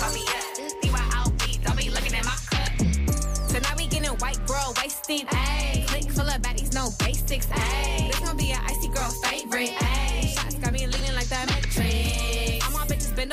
Pop 0.00 0.12
me 0.12 0.22
up. 0.26 0.44
BYOB, 0.82 1.64
don't 1.64 1.78
be 1.78 1.88
looking 1.90 2.14
at 2.14 2.24
my 2.24 2.36
cup. 2.50 2.72
Tonight 3.48 3.76
we 3.76 3.86
getting 3.86 4.10
white 4.18 4.44
girl 4.44 4.74
wasted. 4.76 5.28
Ayy. 5.28 5.86
Click 5.86 6.10
full 6.10 6.28
of 6.28 6.42
baddies, 6.42 6.74
no 6.74 6.90
basics. 6.98 7.46
Ayy. 7.46 7.93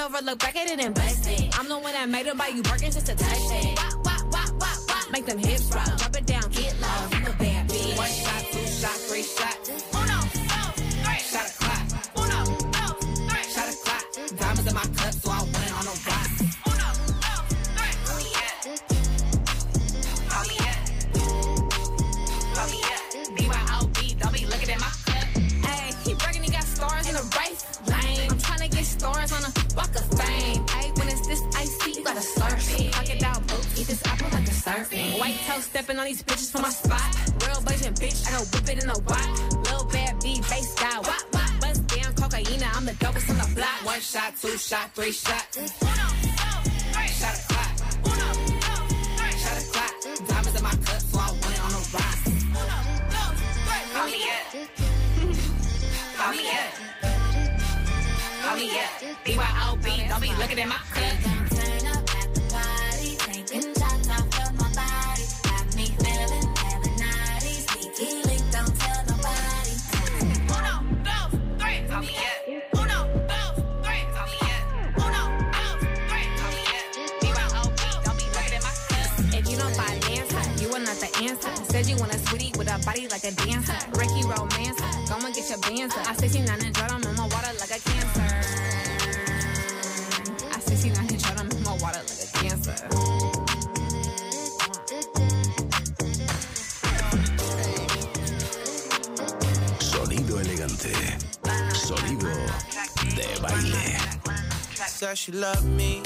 Over, 0.01 0.21
look 0.23 0.39
back 0.39 0.55
at 0.55 0.67
it 0.67 0.79
and 0.79 0.95
bust 0.95 1.27
it. 1.27 1.57
I'm 1.59 1.67
the 1.67 1.77
one 1.77 1.93
that 1.93 2.09
made 2.09 2.25
them 2.25 2.37
buy 2.37 2.47
you 2.47 2.63
Birkins 2.63 2.93
just 2.93 3.05
to 3.05 3.15
touch 3.15 3.37
it. 3.37 3.77
Wop, 3.77 4.05
wop, 4.05 4.23
wop, 4.33 4.51
wop, 4.59 4.77
wop. 4.89 5.11
Make 5.11 5.25
them 5.25 5.37
hips 5.37 5.73
rock. 5.73 5.97
Drop 5.97 6.15
it 6.15 6.25
down, 6.25 6.49
get 6.51 6.75
low. 6.81 7.19
You 7.19 7.27
a 7.27 7.33
bad 7.37 7.69
bitch. 7.69 7.97
One 7.97 8.09
shot, 8.09 8.43
two 8.51 8.65
shot, 8.67 8.97
three 9.07 9.23
shot. 9.23 9.60
Surfing. 34.71 35.19
White 35.19 35.39
toe 35.47 35.59
stepping 35.59 35.97
on 35.99 36.05
these 36.05 36.23
bitches 36.23 36.51
for 36.51 36.61
my 36.61 36.69
spot. 36.69 37.01
Real 37.45 37.61
Belgian 37.61 37.93
bitch, 37.93 38.27
I 38.27 38.31
go 38.31 38.43
whip 38.51 38.69
it 38.69 38.83
in 38.83 38.89
a 38.89 38.97
wop. 39.09 39.29
Lil 39.67 39.83
bad 39.91 40.19
B, 40.21 40.39
bass 40.49 40.73
guy, 40.75 40.97
wop, 40.99 41.23
wop. 41.33 41.51
Bust 41.61 41.87
down 41.87 42.13
cocaine, 42.15 42.63
I'm 42.75 42.85
the 42.85 42.93
dopest 42.93 43.29
on 43.29 43.37
the 43.37 43.55
block. 43.55 43.85
One 43.85 43.99
shot, 43.99 44.33
two 44.41 44.57
shot, 44.57 44.93
three 44.95 45.11
shot. 45.11 45.45
Uno, 45.57 45.67
three. 46.93 47.07
Shot 47.19 47.35
a 47.35 47.43
clock. 47.51 47.71
Uno, 48.11 48.27
three. 49.17 49.35
Shot 49.43 49.57
a 49.59 49.63
clock. 49.73 49.93
Diamonds 50.27 50.55
in 50.57 50.63
my 50.63 50.75
cup, 50.85 51.01
so 51.01 51.19
I 51.19 51.27
want 51.31 51.55
it 51.55 51.61
on 51.65 51.71
the 51.75 51.81
rock. 51.95 52.17
Uno, 52.61 52.77
dos, 53.13 53.37
three. 53.67 53.83
Pop 53.93 54.07
me 54.13 54.21
up. 54.35 54.43
Pop 56.17 56.31
me 56.35 56.43
up. 56.59 56.71
Pop 58.43 58.55
me 58.57 58.67
up. 58.79 58.91
BYOB, 59.25 60.09
don't 60.09 60.21
be 60.21 60.29
looking 60.39 60.59
at 60.59 60.67
my 60.67 60.75
cup. 60.93 61.40
Like 83.23 83.33
a 83.33 83.45
dancer. 83.45 83.73
Ricky 83.91 84.23
romance, 84.23 84.79
go 85.09 85.15
and 85.25 85.35
get 85.35 85.49
your 85.49 85.59
banter. 85.59 85.99
I 86.07 86.13
69 86.15 86.59
and 86.63 86.73
drought, 86.73 86.91
I'm 86.91 87.03
in 87.03 87.15
my 87.15 87.23
water 87.23 87.53
like 87.59 87.71
a 87.71 87.79
cancer. 87.79 88.21
I 90.51 90.59
69 90.59 91.07
and 91.07 91.21
drought, 91.21 91.39
I'm 91.39 91.51
in 91.51 91.63
my 91.63 91.73
water 91.73 91.99
like 91.99 92.21
a 92.23 92.37
cancer. 92.37 92.75
Sonido 99.79 100.39
elegante. 100.39 100.93
Sonido 101.73 102.29
de 103.15 103.39
baile. 103.41 103.97
Said 104.87 105.17
she 105.17 105.31
love 105.31 105.65
me, 105.65 106.01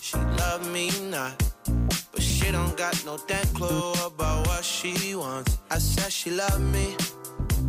she 0.00 0.16
love 0.16 0.68
me 0.72 0.90
not. 1.10 1.51
She 2.42 2.50
don't 2.50 2.76
got 2.76 3.04
no 3.04 3.18
damn 3.28 3.46
clue 3.54 3.92
about 4.04 4.46
what 4.48 4.64
she 4.64 5.14
wants. 5.14 5.58
I 5.70 5.78
said 5.78 6.12
she 6.12 6.30
love 6.30 6.60
me, 6.60 6.96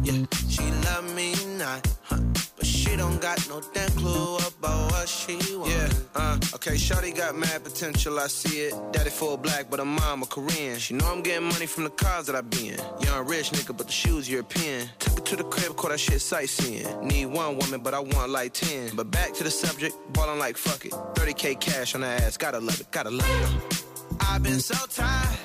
yeah, 0.03 0.26
she 0.49 0.63
love 0.88 1.13
me 1.15 1.36
not. 1.57 1.88
Huh. 2.03 2.17
But 2.57 2.65
she 2.65 2.95
don't 2.95 3.21
got 3.21 3.47
no 3.47 3.61
damn 3.74 3.89
clue 3.91 4.38
about 4.38 4.91
what 4.91 5.07
she 5.07 5.36
wants. 5.55 5.74
Yeah, 5.74 5.89
uh, 6.15 6.39
okay, 6.55 6.76
Shorty 6.76 7.11
got 7.11 7.36
mad 7.36 7.63
potential, 7.63 8.19
I 8.19 8.28
see 8.28 8.61
it. 8.61 8.74
Daddy 8.91 9.11
full 9.11 9.38
black, 9.38 9.69
but 9.69 9.80
her 9.80 9.86
mom 9.86 10.24
Korean. 10.26 10.80
She 10.80 10.95
know 10.95 11.05
I'm 11.05 11.21
getting 11.21 11.47
money 11.47 11.67
from 11.67 11.84
the 11.84 11.91
cars 11.91 12.26
that 12.26 12.36
I 12.36 12.41
be 12.41 12.69
in. 12.69 12.80
Young 12.99 13.28
rich 13.28 13.51
nigga, 13.51 13.78
but 13.78 13.86
the 13.86 13.93
shoes 13.93 14.28
European. 14.28 14.89
Took 14.97 15.19
her 15.19 15.26
to 15.26 15.36
the 15.36 15.43
crib, 15.43 15.76
caught 15.76 15.91
that 15.91 15.99
shit 15.99 16.19
sightseeing. 16.19 17.07
Need 17.07 17.28
one 17.28 17.57
woman, 17.59 17.82
but 17.82 17.93
I 17.93 17.99
want 17.99 18.32
like 18.32 18.53
10. 18.53 18.95
But 18.95 19.11
back 19.11 19.34
to 19.36 19.43
the 19.43 19.51
subject, 19.51 19.95
ballin' 20.13 20.39
like 20.39 20.57
fuck 20.57 20.84
it. 20.86 20.91
30k 21.13 21.59
cash 21.59 21.93
on 21.93 22.01
her 22.01 22.07
ass, 22.07 22.38
gotta 22.38 22.59
love 22.59 22.82
it, 22.82 22.89
gotta 22.89 23.11
love 23.11 23.63
it. 23.71 23.93
I've 24.30 24.43
been 24.43 24.59
so 24.59 24.76
tired, 24.89 25.38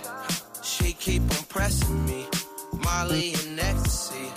she 0.63 0.93
keep 0.93 1.23
on 1.23 1.45
pressing 1.49 2.05
me. 2.07 2.27
Molly 2.85 3.35
and 3.35 3.61
ecstasy 3.61 4.29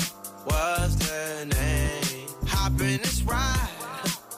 was 0.45 0.97
the 0.97 1.45
name. 1.45 2.27
Hop 2.47 2.73
in 2.81 2.97
this 2.97 3.21
ride, 3.23 3.69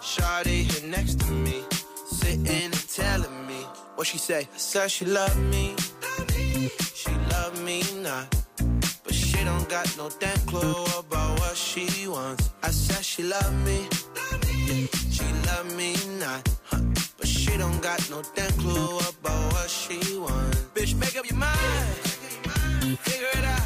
Shawty 0.02 0.64
here 0.70 0.90
next 0.90 1.20
to 1.22 1.32
me, 1.32 1.64
sitting 2.08 2.48
and 2.48 2.74
telling 2.90 3.48
me 3.48 3.62
what 3.96 4.08
she 4.08 4.18
say. 4.18 4.48
I 4.54 4.58
said 4.58 4.92
she 4.92 5.06
love 5.06 5.38
me, 5.52 5.76
she 6.94 7.12
love 7.32 7.64
me 7.64 7.84
not. 8.02 8.28
But 9.04 9.14
she 9.14 9.44
don't 9.44 9.68
got 9.70 9.88
no 9.98 10.10
damn 10.20 10.38
clue 10.46 10.86
about 10.98 11.40
what 11.40 11.56
she 11.58 12.08
wants. 12.08 12.52
I 12.62 12.70
said 12.70 13.04
she 13.04 13.24
love 13.24 13.54
me, 13.66 13.88
she 15.12 15.26
love 15.48 15.76
me 15.76 15.96
don't 17.58 17.82
got 17.82 18.10
no 18.10 18.22
damn 18.36 18.52
clue 18.54 18.98
about 19.00 19.54
what 19.54 19.70
she 19.70 20.18
wants. 20.18 20.58
Bitch, 20.74 20.96
make 20.96 21.16
up 21.18 21.30
your 21.30 21.38
mind, 21.38 21.88
figure 23.00 23.28
it 23.34 23.46
out. 23.46 23.62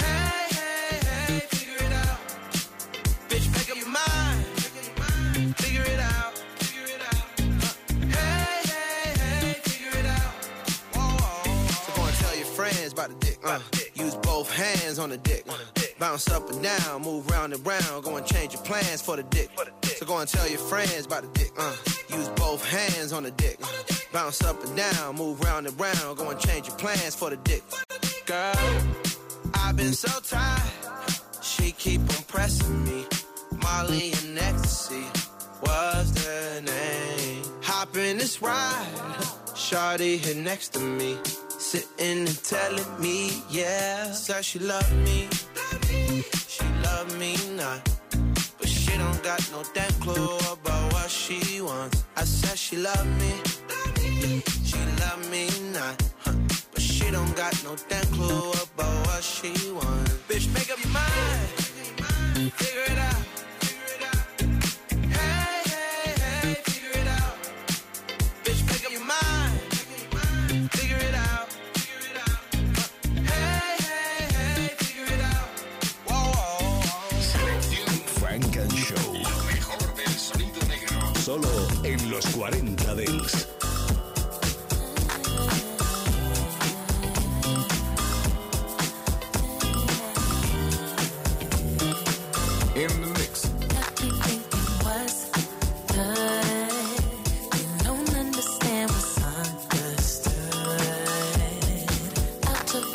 Hey, 0.00 0.46
hey, 0.50 0.98
hey, 1.06 1.40
figure 1.50 1.86
it 1.86 1.92
out. 1.92 2.18
Bitch, 3.28 3.46
make 3.52 3.70
up 3.70 3.76
your 3.76 3.88
mind, 3.88 4.44
figure 5.56 5.84
it 5.84 6.00
out. 6.00 6.32
Hey, 8.00 8.62
hey, 8.64 9.14
hey, 9.18 9.54
figure 9.64 9.98
it 10.00 10.06
out. 10.06 10.32
So 11.84 11.92
go 11.94 12.02
and 12.04 12.16
tell 12.16 12.36
your 12.36 12.46
friends 12.46 12.92
about 12.92 13.08
the 13.10 13.16
dick. 13.26 13.38
Uh. 13.44 13.60
Use 13.94 14.14
both 14.16 14.50
hands 14.50 14.98
on 14.98 15.10
the 15.10 15.18
dick. 15.18 15.46
Bounce 15.98 16.28
up 16.30 16.50
and 16.50 16.62
down, 16.62 17.02
move 17.02 17.30
round 17.30 17.52
and 17.52 17.64
round. 17.66 18.02
Go 18.02 18.16
and 18.16 18.26
change 18.26 18.54
your 18.54 18.62
plans 18.62 19.00
for 19.02 19.16
the 19.16 19.22
dick. 19.24 19.50
So 20.02 20.08
go 20.08 20.18
and 20.18 20.28
tell 20.28 20.48
your 20.48 20.58
friends 20.58 21.06
about 21.06 21.22
the 21.22 21.28
dick. 21.38 21.52
Uh. 21.56 21.76
Use 22.08 22.28
both 22.30 22.68
hands 22.68 23.12
on 23.12 23.22
the 23.22 23.30
dick. 23.30 23.60
Bounce 24.12 24.42
up 24.42 24.60
and 24.64 24.76
down, 24.76 25.14
move 25.14 25.38
round 25.40 25.68
and 25.68 25.80
round. 25.80 26.18
Go 26.18 26.28
and 26.28 26.40
change 26.40 26.66
your 26.66 26.76
plans 26.76 27.14
for 27.14 27.30
the 27.30 27.36
dick. 27.36 27.62
Girl, 28.26 28.52
I've 29.54 29.76
been 29.76 29.92
so 29.92 30.10
tired. 30.18 30.60
She 31.40 31.70
keep 31.70 32.00
on 32.00 32.24
pressing 32.26 32.84
me. 32.84 33.04
Molly 33.62 34.12
and 34.24 34.40
ecstasy 34.40 35.04
was 35.62 36.12
the 36.14 36.62
name. 36.62 37.44
Hop 37.62 37.96
in 37.96 38.18
this 38.18 38.42
ride. 38.42 38.86
Shawty 39.54 40.18
here 40.18 40.42
next 40.42 40.70
to 40.70 40.80
me. 40.80 41.16
Sitting 41.48 42.26
and 42.26 42.42
telling 42.42 43.00
me, 43.00 43.40
yeah. 43.50 44.10
Said 44.10 44.44
she 44.44 44.58
love 44.58 44.92
me. 45.04 45.28
She 46.48 46.64
love 46.82 47.16
me 47.20 47.36
not 47.56 47.91
don't 49.02 49.22
got 49.22 49.42
no 49.52 49.62
damn 49.74 49.92
clue 50.04 50.36
about 50.54 50.92
what 50.92 51.10
she 51.10 51.60
wants. 51.60 52.04
I 52.16 52.24
said 52.24 52.58
she 52.58 52.76
love 52.76 53.06
me, 53.20 53.32
she 54.70 54.80
love 55.02 55.22
me 55.30 55.44
not, 55.76 55.96
huh? 56.24 56.32
but 56.72 56.82
she 56.82 57.10
don't 57.10 57.34
got 57.36 57.54
no 57.64 57.72
damn 57.88 58.06
clue 58.16 58.52
about 58.66 58.96
what 59.06 59.22
she 59.22 59.52
wants. 59.78 60.12
Bitch, 60.28 60.46
make 60.54 60.70
up 60.74 60.80
your 60.84 60.92
mind, 60.92 62.52
figure 62.60 62.86
it 62.92 62.98
out. 62.98 63.21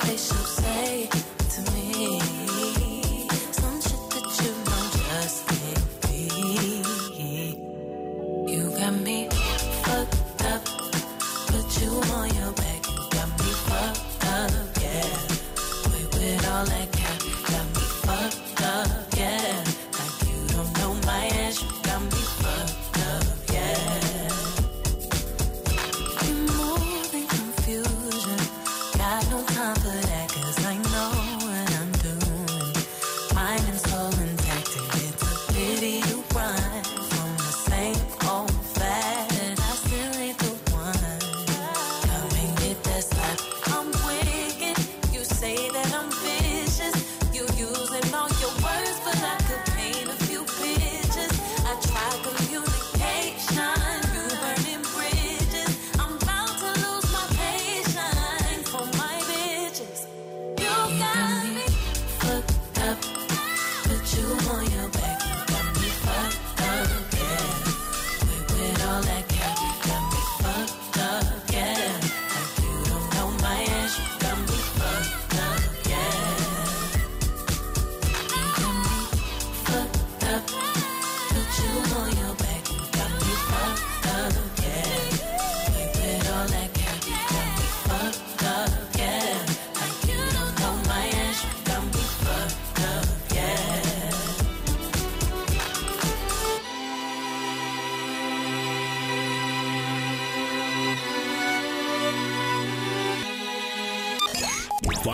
they 0.07 0.15
so 0.15 0.35
say. 0.35 1.36